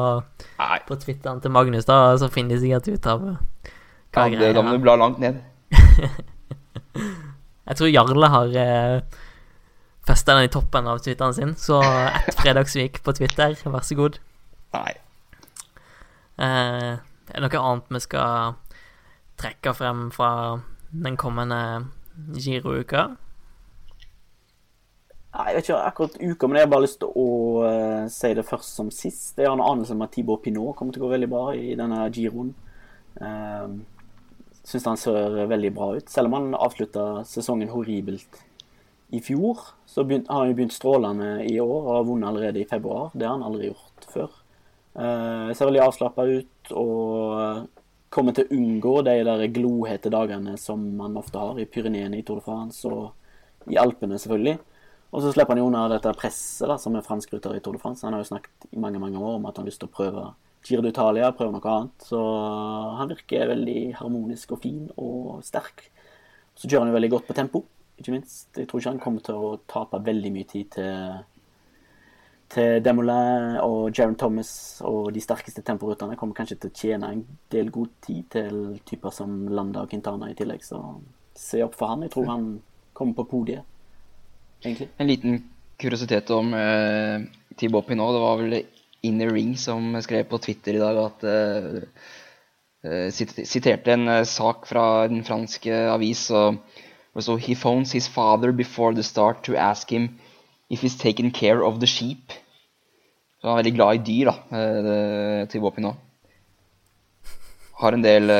Nei, 0.58 0.78
på 0.88 0.96
Twitteren 0.98 1.42
til 1.44 1.52
Magnus, 1.54 1.84
da, 1.86 2.16
så 2.18 2.30
finner 2.32 2.56
de 2.56 2.62
sikkert 2.64 2.88
ut 2.88 3.06
av 3.06 3.20
hva 3.22 4.24
ja, 4.26 4.38
det, 4.40 4.48
da 4.56 4.62
må 4.64 4.72
du 4.74 4.82
bla 4.82 4.96
langt 4.98 5.20
ned. 5.22 5.38
Jeg 7.68 7.78
tror 7.78 7.92
Jarle 7.92 8.30
har 8.32 8.56
eh, 8.58 9.20
festa 10.08 10.34
den 10.34 10.48
i 10.48 10.52
toppen 10.52 10.88
av 10.90 10.98
Twitteren 11.04 11.36
sin, 11.36 11.54
så 11.60 11.78
ett 11.84 12.40
fredagsvik 12.40 13.00
på 13.04 13.14
Twitter, 13.20 13.54
vær 13.64 13.86
så 13.86 13.96
god. 14.00 14.18
Nei. 14.74 14.92
Eh, 16.42 16.90
er 16.98 17.38
det 17.38 17.44
noe 17.46 17.62
annet 17.62 17.96
vi 17.96 18.02
skal 18.02 18.58
trekke 19.40 19.76
frem 19.78 20.08
fra 20.14 20.32
den 20.92 21.16
kommende 21.16 21.58
Giro-uka? 22.36 23.08
Nei, 25.32 25.46
Jeg 25.48 25.56
vet 25.56 25.68
ikke 25.68 25.80
akkurat 25.80 26.18
uka, 26.20 26.48
men 26.48 26.58
jeg 26.58 26.66
har 26.66 26.72
bare 26.74 26.84
lyst 26.84 26.98
til 27.00 27.14
å 27.16 27.28
uh, 27.64 28.10
si 28.12 28.32
det 28.36 28.44
først 28.44 28.76
som 28.76 28.90
sist. 28.92 29.38
Jeg 29.38 29.48
har 29.48 29.56
en 29.56 29.64
anelse 29.64 29.96
om 29.96 30.04
at 30.04 30.12
Tibor 30.12 30.42
Pinot 30.44 30.76
kommer 30.76 30.92
til 30.92 31.00
å 31.00 31.06
gå 31.06 31.14
veldig 31.14 31.28
bra 31.32 31.46
i 31.56 31.72
denne 31.78 32.04
giroen. 32.12 32.52
Uh, 33.16 33.80
Syns 34.62 34.84
han 34.86 35.00
ser 35.00 35.40
veldig 35.50 35.72
bra 35.74 35.88
ut. 35.96 36.10
Selv 36.12 36.28
om 36.28 36.36
han 36.36 36.52
avslutta 36.54 37.24
sesongen 37.26 37.72
horribelt 37.72 38.36
i 39.12 39.18
fjor, 39.24 39.58
så 39.88 40.04
begynt, 40.06 40.28
har 40.30 40.44
han 40.44 40.52
jo 40.52 40.58
begynt 40.60 40.76
strålende 40.76 41.32
i 41.48 41.56
år 41.60 41.80
og 41.80 41.90
har 41.96 42.06
vunnet 42.06 42.28
allerede 42.28 42.62
i 42.62 42.68
februar. 42.68 43.10
Det 43.16 43.26
har 43.26 43.34
han 43.34 43.48
aldri 43.48 43.72
gjort 43.72 44.06
før. 44.12 44.36
Uh, 44.92 45.48
ser 45.56 45.66
veldig 45.66 45.82
avslappa 45.82 46.28
ut 46.28 46.72
og 46.76 47.00
kommer 48.12 48.36
til 48.36 48.46
å 48.46 48.58
unngå 48.58 48.98
de 49.06 49.16
der 49.26 49.46
glohete 49.54 50.12
dagene 50.12 50.56
som 50.60 50.84
man 50.98 51.16
ofte 51.20 51.40
har 51.40 51.58
i 51.60 51.66
Pyreneene 51.68 52.18
i 52.18 52.26
Tour 52.26 52.42
de 52.42 52.46
France 52.46 52.88
og 52.88 53.70
i 53.72 53.78
Alpene, 53.80 54.18
selvfølgelig. 54.20 54.58
Og 55.12 55.24
så 55.24 55.32
slipper 55.34 55.54
han 55.54 55.60
jo 55.60 55.68
unna 55.68 55.84
dette 55.92 56.12
presset 56.16 56.70
da, 56.70 56.78
som 56.80 56.94
er 56.96 57.04
fransk 57.04 57.34
rytter 57.34 57.56
i 57.56 57.60
Tour 57.64 57.76
de 57.76 57.82
France. 57.82 58.04
Han 58.06 58.16
har 58.16 58.22
jo 58.22 58.30
snakket 58.30 58.68
i 58.70 58.80
mange 58.80 59.00
mange 59.02 59.20
år 59.20 59.36
om 59.36 59.48
at 59.48 59.58
han 59.58 59.66
har 59.66 59.72
lyst 59.72 59.82
til 59.82 59.90
å 59.90 59.96
prøve 59.96 60.30
Giro 60.62 60.84
d'Italia, 60.84 61.32
prøve 61.36 61.52
noe 61.56 61.74
annet. 61.74 62.06
Så 62.06 62.20
han 62.98 63.10
virker 63.10 63.50
veldig 63.50 63.80
harmonisk 63.98 64.54
og 64.56 64.62
fin 64.62 64.86
og 64.96 65.42
sterk. 65.46 65.88
Så 66.56 66.68
kjører 66.68 66.86
han 66.86 66.92
jo 66.92 66.98
veldig 66.98 67.12
godt 67.16 67.28
på 67.28 67.36
tempo, 67.36 67.64
ikke 67.98 68.14
minst. 68.14 68.48
Jeg 68.56 68.68
tror 68.70 68.80
ikke 68.80 68.94
han 68.94 69.02
kommer 69.02 69.24
til 69.26 69.36
å 69.36 69.52
tape 69.70 70.00
veldig 70.04 70.32
mye 70.34 70.48
tid 70.48 70.72
til, 70.76 71.20
til 72.52 72.82
Demoulin 72.84 73.56
og 73.64 73.92
Jaron 73.96 74.16
Thomas 74.18 74.52
og 74.84 75.12
de 75.14 75.22
sterkeste 75.24 75.64
temporytterne. 75.64 76.18
Kommer 76.20 76.36
kanskje 76.36 76.58
til 76.60 76.72
å 76.72 76.76
tjene 76.76 77.12
en 77.14 77.22
del 77.52 77.70
god 77.72 77.92
tid 78.04 78.26
til 78.34 78.58
typer 78.88 79.14
som 79.14 79.46
Landa 79.48 79.84
og 79.84 79.92
Quintana 79.92 80.28
i 80.30 80.36
tillegg. 80.36 80.64
Så 80.66 80.80
se 81.38 81.62
opp 81.64 81.78
for 81.78 81.92
han. 81.92 82.04
Jeg 82.04 82.14
tror 82.14 82.28
han 82.28 82.48
kommer 82.92 83.16
på 83.16 83.28
podiet, 83.30 83.64
egentlig. 84.60 84.90
En 85.00 85.08
liten 85.08 85.38
kuriositet 85.80 86.30
om 86.34 86.52
uh, 86.52 87.24
Thibaut 87.56 87.88
nå. 87.88 88.10
Det 88.12 88.22
var 88.22 88.42
vel 88.42 88.58
Inner 89.08 89.32
Ring 89.34 89.56
som 89.58 89.96
skrev 90.04 90.28
på 90.30 90.40
Twitter 90.44 90.76
i 90.76 90.82
dag 90.82 91.00
at 91.06 91.24
uh, 91.24 91.80
uh, 92.84 93.08
Siterte 93.10 93.96
en 93.96 94.08
uh, 94.12 94.22
sak 94.28 94.68
fra 94.68 95.08
den 95.08 95.24
franske 95.24 95.72
avis. 95.94 96.28
og 96.30 96.60
så 97.16 97.26
stod 97.26 97.40
He 97.40 97.54
phones 97.54 97.92
his 97.92 98.08
father 98.08 98.52
before 98.52 98.94
the 98.94 99.02
start 99.02 99.42
to 99.44 99.56
ask 99.56 99.90
him 99.90 100.18
if 100.70 100.80
he's 100.80 100.96
taken 100.96 101.30
care 101.30 101.64
of 101.64 101.80
the 101.80 101.86
sheep. 101.86 102.32
Så 103.42 103.50
han 103.50 103.56
er 103.56 103.62
veldig 103.64 103.74
glad 103.74 103.98
i 103.98 104.02
dyr, 104.06 104.30
da, 104.30 104.34
til 105.50 105.62
våpen 105.64 105.82
nå. 105.82 105.90
Har 107.82 107.96
en 107.96 108.04
del 108.06 108.30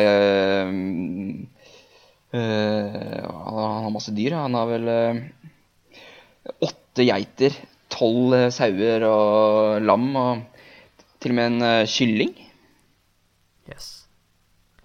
Han 2.31 3.59
har 3.59 3.91
masse 3.91 4.15
dyr. 4.15 4.37
Han 4.39 4.55
har 4.55 4.71
vel 4.71 4.87
åtte 6.63 7.03
geiter, 7.09 7.59
tolv 7.91 8.37
sauer 8.55 9.03
og 9.09 9.83
lam, 9.83 10.07
og 10.15 10.63
til 11.19 11.35
og 11.35 11.41
med 11.41 11.51
en 11.51 11.91
kylling. 11.91 12.33
Yes. 13.75 13.91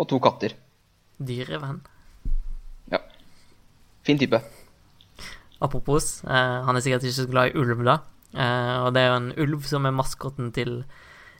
Og 0.02 0.10
to 0.10 0.18
katter. 0.22 0.58
Dyrevenn. 1.18 1.82
Ja. 2.90 3.06
Fin 4.06 4.18
type. 4.18 4.42
Apropos, 5.60 6.24
eh, 6.24 6.58
han 6.66 6.76
er 6.76 6.84
sikkert 6.86 7.04
ikke 7.08 7.18
så 7.18 7.26
glad 7.30 7.50
i 7.50 7.58
ulv, 7.58 7.82
da. 7.86 7.98
Eh, 8.34 8.76
og 8.84 8.94
det 8.96 9.04
er 9.04 9.12
jo 9.12 9.20
en 9.22 9.32
ulv 9.46 9.68
som 9.70 9.86
er 9.88 9.96
maskotten 9.96 10.52
til 10.56 10.82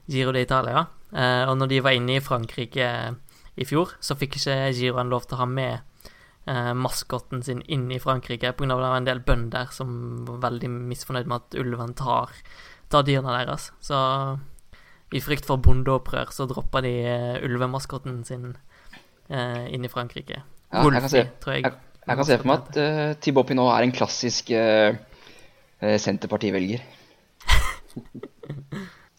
Giro 0.08 0.32
d'Italia. 0.36 0.86
Eh, 1.12 1.44
og 1.50 1.58
når 1.60 1.72
de 1.74 1.84
var 1.84 1.98
inne 1.98 2.18
i 2.18 2.24
Frankrike 2.24 2.88
i 3.58 3.66
fjor, 3.68 3.96
så 4.00 4.16
fikk 4.18 4.38
ikke 4.40 4.58
Giroen 4.78 5.10
lov 5.12 5.26
til 5.28 5.38
å 5.38 5.42
ha 5.42 5.48
med 5.50 5.80
eh, 6.48 6.74
maskotten 6.78 7.44
sin 7.44 7.64
inn 7.68 7.88
i 7.92 8.00
Frankrike 8.00 8.54
pga. 8.54 8.68
det 8.70 8.80
var 8.80 8.98
en 9.00 9.08
del 9.08 9.24
bønder 9.26 9.72
som 9.76 10.26
var 10.28 10.44
veldig 10.50 10.70
misfornøyd 10.92 11.28
med 11.28 11.42
at 11.42 11.58
ulven 11.60 11.96
tar, 11.98 12.36
tar 12.90 13.08
dyrene 13.08 13.34
deres. 13.40 13.72
Så 13.82 13.98
i 15.16 15.22
frykt 15.24 15.48
for 15.48 15.60
bondeopprør 15.64 16.32
så 16.36 16.48
droppa 16.50 16.82
de 16.84 16.94
eh, 17.08 17.44
ulvemaskotten 17.48 18.24
sin 18.28 18.54
eh, 19.30 19.68
inn 19.74 19.86
i 19.88 19.92
Frankrike. 19.92 20.42
Ja, 20.74 20.84
jeg 20.84 21.02
kan 21.02 21.10
se- 21.10 21.24
jeg. 21.24 21.64
Jeg, 21.64 21.74
jeg 22.08 22.18
kan 22.20 22.28
se 22.28 22.38
for 22.40 22.48
meg 22.48 22.58
at 22.66 22.78
uh, 22.80 23.14
Thibaut 23.24 23.48
Pinot 23.48 23.72
er 23.72 23.84
en 23.86 23.94
klassisk 23.96 24.52
uh, 24.56 24.96
Senterpartivelger. 25.82 26.86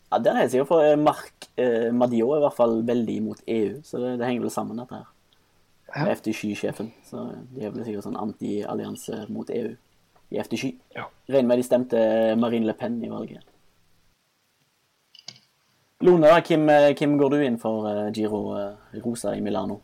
Ja, 0.08 0.16
det 0.24 0.30
er 0.30 0.38
jeg 0.40 0.50
sikker 0.54 0.68
for 0.70 0.96
Mark 0.96 1.38
Marc 1.48 1.66
eh, 1.66 1.92
Madio 1.92 2.32
er 2.32 2.38
i 2.38 2.40
hvert 2.40 2.56
fall 2.56 2.86
veldig 2.86 3.16
imot 3.16 3.38
EU, 3.46 3.80
så 3.84 3.98
det, 3.98 4.18
det 4.18 4.26
henger 4.26 4.42
vel 4.42 4.50
sammen, 4.50 4.78
dette 4.78 4.94
her. 4.94 5.06
Ja. 5.94 6.04
Med 6.04 6.16
FDSky-sjefen. 6.16 6.92
Så 7.04 7.24
de 7.54 7.64
er 7.64 7.70
vel 7.72 7.84
sikkert 7.84 8.04
sånn 8.04 8.18
anti-allianse 8.20 9.26
mot 9.32 9.48
EU 9.50 9.74
i 10.30 10.40
FDSky. 10.42 10.74
Ja. 10.94 11.08
Regner 11.28 11.48
med 11.48 11.58
de 11.58 11.64
stemte 11.64 12.00
Marine 12.36 12.68
Le 12.68 12.74
Pen 12.76 12.98
i 13.02 13.08
valget. 13.08 13.44
Lone, 16.04 16.28
da, 16.28 16.40
hvem, 16.44 16.68
eh, 16.70 16.92
hvem 16.94 17.16
går 17.18 17.30
du 17.32 17.40
inn 17.42 17.58
for 17.58 17.88
eh, 17.90 18.10
Giro 18.14 18.42
eh, 18.54 19.00
Rosa 19.02 19.34
i 19.34 19.42
Milano? 19.42 19.80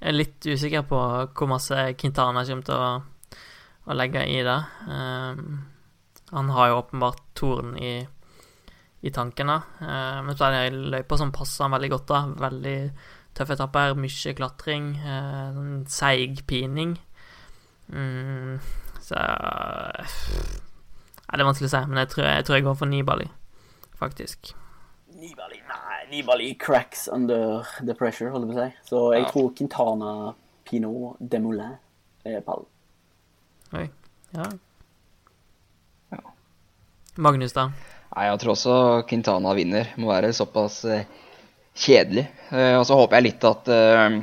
Jeg 0.00 0.08
er 0.08 0.16
litt 0.16 0.46
usikker 0.48 0.86
på 0.88 0.98
hvor 1.36 1.48
masse 1.50 1.76
Quintana 2.00 2.40
kommer 2.48 2.64
til 2.64 2.80
å, 2.80 3.40
å 3.84 3.96
legge 3.96 4.22
i 4.32 4.38
det. 4.46 4.56
Um, 4.88 5.58
han 6.30 6.52
har 6.56 6.70
jo 6.70 6.78
åpenbart 6.78 7.20
torn 7.36 7.74
i, 7.76 7.98
i 9.04 9.12
tankene. 9.12 9.58
Uh, 9.82 10.22
men 10.24 10.32
så 10.32 10.46
er 10.46 10.54
det 10.54 10.62
ei 10.62 10.80
løype 10.96 11.20
som 11.20 11.34
passer 11.36 11.66
han 11.66 11.76
veldig 11.76 11.92
godt. 11.92 12.06
da 12.08 12.22
Veldig 12.46 12.76
tøffe 13.36 13.58
etapper, 13.58 13.92
mye 14.00 14.34
klatring, 14.40 14.88
uh, 15.04 15.60
seig 15.92 16.46
pining. 16.48 16.96
Mm, 17.92 18.56
så 19.04 19.20
uh, 19.20 20.16
Det 21.26 21.36
er 21.36 21.44
vanskelig 21.44 21.68
å 21.68 21.74
si, 21.76 21.84
men 21.90 22.00
jeg 22.06 22.14
tror 22.14 22.30
jeg, 22.30 22.48
tror 22.48 22.56
jeg 22.56 22.68
går 22.70 22.80
for 22.80 22.90
Nibali, 22.90 23.28
faktisk. 24.00 24.54
Nibali 25.20 25.60
Nibali 26.10 26.54
cracks 26.58 27.08
under 27.12 27.66
the 27.84 27.94
pressure, 27.94 28.30
holder 28.30 28.48
jeg 28.48 28.56
på 28.56 28.60
å 28.60 28.64
si. 28.66 28.88
Så 28.90 29.02
jeg 29.14 29.22
Ja. 29.24 29.30
tror 29.30 29.52
Quintana, 29.56 30.34
Pinot, 30.64 31.16
Demoulin 31.20 31.76
er 32.26 32.40
pallen. 32.46 32.66
Oi. 33.74 33.88
Ja. 34.34 34.46
Ja. 36.12 36.18
Magnus, 37.16 37.52
da? 37.52 37.68
Nei, 38.16 38.26
jeg 38.26 38.40
tror 38.42 38.52
også 38.56 38.76
Quintana 39.08 39.54
vinner. 39.54 39.86
Må 39.96 40.10
være 40.10 40.32
såpass 40.34 40.84
eh, 40.84 41.04
kjedelig. 41.78 42.26
Eh, 42.50 42.74
og 42.78 42.84
så 42.88 42.96
håper 42.98 43.16
jeg 43.20 43.28
litt 43.30 43.44
at 43.44 43.68
eh, 43.68 44.20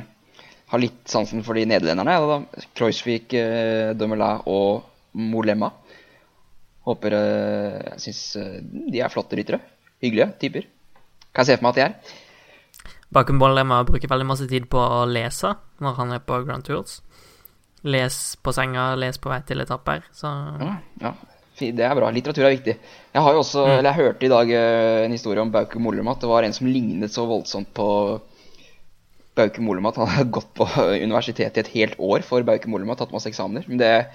Har 0.68 0.78
litt 0.82 1.08
sansen 1.08 1.40
for 1.42 1.56
de 1.56 1.62
nederlenderne. 1.64 2.12
Ja. 2.12 2.64
Kreuzvik, 2.76 3.32
eh, 3.32 3.94
Dumoulin 3.96 4.42
og 4.46 4.82
Molema. 5.16 5.70
Håper 6.84 7.12
eh, 7.16 7.78
Jeg 7.94 8.00
syns 8.04 8.36
eh, 8.36 8.58
de 8.92 9.00
er 9.00 9.08
flotte 9.08 9.38
ryttere. 9.40 9.62
Hyggelige 10.04 10.34
typer. 10.44 10.66
Kan 11.32 11.44
jeg 11.44 11.52
se 11.52 11.58
for 11.58 11.68
meg 11.68 11.76
at 11.76 11.78
de 11.78 11.86
er. 11.86 12.14
Bakum 13.14 13.38
Bollema 13.40 13.80
bruker 13.88 14.10
veldig 14.10 14.26
masse 14.28 14.48
tid 14.50 14.68
på 14.68 14.80
å 14.80 15.04
lese 15.08 15.54
når 15.84 15.96
han 16.00 16.12
er 16.16 16.24
på 16.24 16.42
Grand 16.44 16.64
Tours. 16.66 17.00
Les 17.88 18.14
på 18.42 18.52
senga, 18.52 18.90
les 18.98 19.20
på 19.22 19.30
vei 19.30 19.40
til 19.48 19.62
etapper. 19.64 20.04
Så 20.12 20.30
Ja, 20.60 20.76
ja. 21.04 21.14
Det 21.58 21.82
er 21.82 21.94
bra. 21.98 22.06
Litteratur 22.14 22.44
er 22.46 22.52
viktig. 22.54 22.74
Jeg 23.14 23.22
har 23.24 23.34
jo 23.34 23.40
også, 23.42 23.64
eller 23.66 23.88
jeg 23.90 23.98
hørte 23.98 24.26
i 24.28 24.30
dag 24.30 24.50
eh, 24.54 25.04
en 25.06 25.14
historie 25.14 25.42
om 25.42 25.50
Bauke 25.50 25.80
Mollema. 25.82 26.12
At 26.14 26.22
det 26.22 26.30
var 26.30 26.46
en 26.46 26.54
som 26.54 26.68
lignet 26.70 27.10
så 27.10 27.24
voldsomt 27.26 27.72
på 27.74 27.86
Bauke 29.38 29.62
Mollema 29.62 29.90
at 29.90 29.98
han 29.98 30.10
hadde 30.12 30.34
gått 30.38 30.52
på 30.54 30.68
universitetet 31.08 31.58
i 31.58 31.64
et 31.64 31.72
helt 31.74 31.98
år 31.98 32.22
for 32.26 32.46
Bauke 32.46 32.70
Mollema. 32.70 32.94
Tatt 32.98 33.10
masse 33.14 33.30
eksamener. 33.32 33.66
Men 33.66 33.82
det 33.82 33.90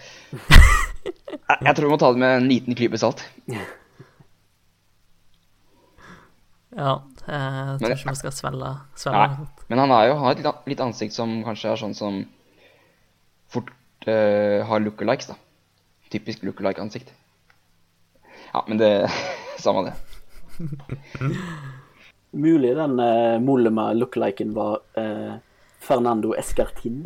Jeg 1.04 1.60
jeg 1.68 1.76
tror 1.76 1.90
vi 1.90 1.92
må 1.92 2.00
ta 2.00 2.14
det 2.16 2.22
med 2.24 2.38
en 2.38 2.48
liten 2.48 2.80
klype 2.80 3.00
salt. 3.02 3.26
ja, 6.76 6.94
eh, 7.28 7.34
jeg 7.34 7.80
tror 7.80 7.88
Men- 7.88 7.98
ikke 7.98 8.10
vi 8.10 8.16
skal 8.22 8.32
svelge, 8.32 8.72
svelge 8.96 9.28
Nei. 9.28 9.48
Men 9.70 9.80
han 9.80 9.92
er 9.92 10.08
jo, 10.08 10.16
har 10.22 10.34
jo 10.34 10.40
et 10.40 10.46
litt, 10.46 10.68
litt 10.74 10.84
ansikt 10.86 11.14
som 11.14 11.44
kanskje 11.44 11.72
er 11.72 11.82
sånn 11.82 11.96
som 11.96 12.26
fort 13.54 13.70
uh, 14.08 14.64
har 14.66 14.80
lookalikes, 14.82 15.28
da. 15.30 15.36
Typisk 16.10 16.44
lookalike-ansikt. 16.44 17.14
Ja, 18.54 18.64
men 18.68 18.78
det 18.78 19.10
Samme 19.64 19.86
det. 19.88 19.94
Mulig 22.34 22.76
den 22.76 23.00
uh, 23.00 23.40
Mollema 23.40 23.94
lookaliken 23.94 24.54
var 24.54 24.82
uh, 24.98 25.38
Fernando 25.80 26.34
Escartin. 26.34 27.04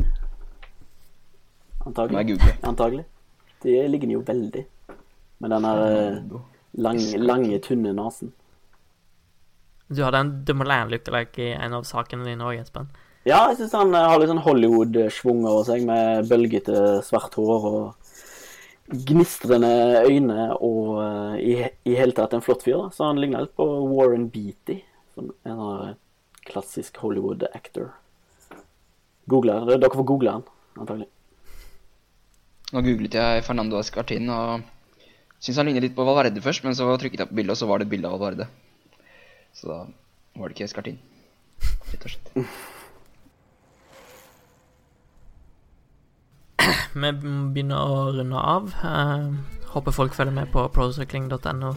Antagelig. 1.86 2.40
Antagelig. 2.62 3.04
De 3.62 3.88
ligger 3.88 4.08
jo 4.08 4.20
veldig. 4.26 4.64
Med 5.38 5.50
den 5.50 5.62
der 5.62 5.80
eh, 5.86 6.40
lang, 6.72 6.98
lange, 7.16 7.58
tynne 7.62 7.92
nesen. 7.94 8.32
Du 9.88 10.02
hadde 10.04 10.20
en 10.20 10.32
Dumoulin 10.44 10.90
lookalike 10.92 11.44
i 11.46 11.52
en 11.56 11.76
av 11.78 11.86
sakene 11.88 12.26
dine 12.26 12.44
òg, 12.44 12.58
Espen. 12.60 12.90
Ja, 13.28 13.48
jeg 13.50 13.58
syns 13.58 13.76
han 13.76 13.94
eh, 13.96 14.08
har 14.08 14.20
litt 14.20 14.30
sånn 14.30 14.44
Hollywood-schwung 14.44 15.46
over 15.48 15.64
seg, 15.68 15.84
med 15.88 16.28
bølgete 16.28 17.00
svart 17.04 17.34
hår 17.36 17.66
og 17.68 18.12
gnistrende 19.08 20.04
øyne 20.08 20.46
og 20.64 21.00
eh, 21.02 21.34
i, 21.40 21.54
i 21.88 21.96
hele 21.98 22.16
tatt 22.16 22.36
en 22.36 22.44
flott 22.44 22.64
fyr. 22.64 22.76
da. 22.84 22.92
Så 22.94 23.08
han 23.08 23.20
ligner 23.20 23.44
litt 23.44 23.56
på 23.58 23.66
Warren 23.90 24.28
Beatty, 24.32 24.78
som 25.16 25.32
en 25.32 25.60
sånn, 25.62 25.90
eh, 25.90 25.96
klassisk 26.48 27.00
Hollywood-actor. 27.02 27.90
Google 29.28 29.58
det. 29.68 29.80
Dere 29.82 29.96
får 29.96 30.08
google 30.08 30.38
han, 30.38 30.46
antagelig. 30.80 31.10
Nå 32.72 32.80
googlet 32.84 33.16
jeg 33.16 33.44
Fernando 33.44 33.80
Escartin 33.80 34.28
og 34.32 34.64
syntes 35.40 35.56
han 35.56 35.68
lignet 35.68 35.86
litt 35.86 35.96
på 35.96 36.04
Valverde 36.04 36.40
først, 36.44 36.64
men 36.64 36.76
så 36.76 36.88
trykket 37.00 37.24
jeg 37.24 37.30
på 37.30 37.36
bildet, 37.40 37.56
og 37.56 37.60
så 37.60 37.68
var 37.68 37.80
det 37.80 37.88
et 37.88 37.92
bilde 37.96 38.08
av 38.08 38.16
Valverde. 38.16 38.48
Så 39.58 39.66
da 39.66 39.78
var 40.38 40.46
det 40.46 40.54
ikke 40.54 40.68
Escartin, 40.68 40.98
rett 41.90 42.04
og 42.06 42.12
slett. 42.12 42.28
Vi 47.02 47.10
begynner 47.18 47.80
å 47.82 48.12
runde 48.14 48.38
av. 48.38 48.70
Eh, 48.86 49.26
håper 49.74 49.96
folk 49.96 50.14
følger 50.14 50.36
med 50.36 50.52
på 50.54 50.62
procycling.no 50.74 51.72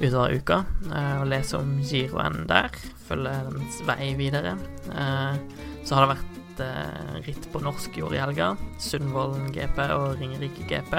utover 0.00 0.32
uka 0.32 0.62
eh, 0.88 1.16
og 1.20 1.28
leser 1.28 1.60
om 1.60 1.76
giroen 1.84 2.46
der. 2.48 2.72
Følger 3.04 3.52
dens 3.52 3.84
vei 3.84 4.14
videre. 4.16 4.56
Eh, 4.88 5.34
så 5.84 5.98
har 5.98 6.06
det 6.06 6.14
vært 6.16 6.36
ritt 7.24 7.44
på 7.52 7.60
norsk 7.64 7.94
jord 8.00 8.12
i 8.16 8.20
helga. 8.20 8.54
Sundvolden 8.80 9.52
GP 9.52 9.78
og 9.92 10.16
Ringerike 10.20 10.64
GP. 10.68 10.92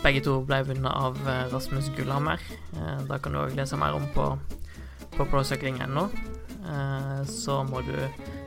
Begge 0.00 0.20
to 0.24 0.40
ble 0.48 0.64
vunnet 0.68 0.92
av 0.92 1.16
Rasmus 1.52 1.88
Gullhammer. 1.96 2.40
Da 3.08 3.16
kan 3.20 3.32
du 3.32 3.40
òg 3.40 3.56
lese 3.56 3.78
mer 3.80 3.96
om 3.96 4.04
på, 4.12 4.26
på 5.16 5.26
procycling.no. 5.32 6.06
Eh, 6.66 7.24
så 7.30 7.62
må 7.64 7.82
du 7.86 7.96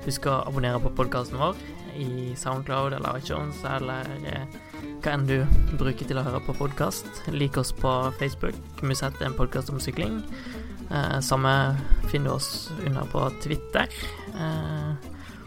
huske 0.05 0.31
å 0.31 0.43
abonnere 0.47 0.81
på 0.83 0.93
podkasten 0.97 1.39
vår 1.39 1.59
i 1.99 2.35
Soundcloud 2.37 2.93
eller 2.95 3.19
iTunes 3.19 3.59
eller 3.67 4.07
eh, 4.27 4.57
hva 4.99 5.13
enn 5.15 5.27
du 5.27 5.37
bruker 5.79 6.07
til 6.07 6.19
å 6.19 6.25
høre 6.25 6.41
på 6.43 6.55
podkast. 6.59 7.07
Lik 7.31 7.57
oss 7.59 7.71
på 7.75 7.91
Facebook. 8.19 8.57
Musett 8.83 9.19
er 9.21 9.29
en 9.29 9.37
podkast 9.37 9.71
om 9.73 9.79
sykling. 9.83 10.21
Eh, 10.89 11.19
samme 11.25 11.53
finner 12.11 12.31
du 12.31 12.35
oss 12.35 12.69
under 12.85 13.07
på 13.11 13.23
Twitter. 13.43 13.87
Eh, 14.35 14.91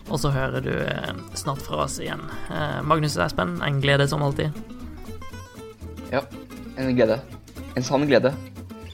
og 0.08 0.18
så 0.20 0.32
hører 0.34 0.64
du 0.64 0.72
eh, 0.72 1.12
snart 1.38 1.62
fra 1.64 1.84
oss 1.86 2.00
igjen. 2.02 2.24
Eh, 2.50 2.80
Magnus 2.86 3.16
og 3.18 3.26
Espen, 3.28 3.58
en 3.64 3.80
glede 3.84 4.08
som 4.10 4.24
alltid. 4.24 4.50
Ja, 6.12 6.24
en 6.76 6.96
glede. 6.96 7.20
En 7.76 7.86
sann 7.86 8.08
glede. 8.08 8.34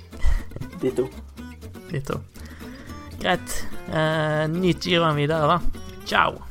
Ditto. 0.82 1.08
Ditto. 1.90 2.22
Greit. 3.18 3.66
Eh, 3.90 4.44
nyt 4.48 4.84
giroen 4.84 5.14
videre, 5.14 5.46
da. 5.46 5.60
Ciao. 6.04 6.47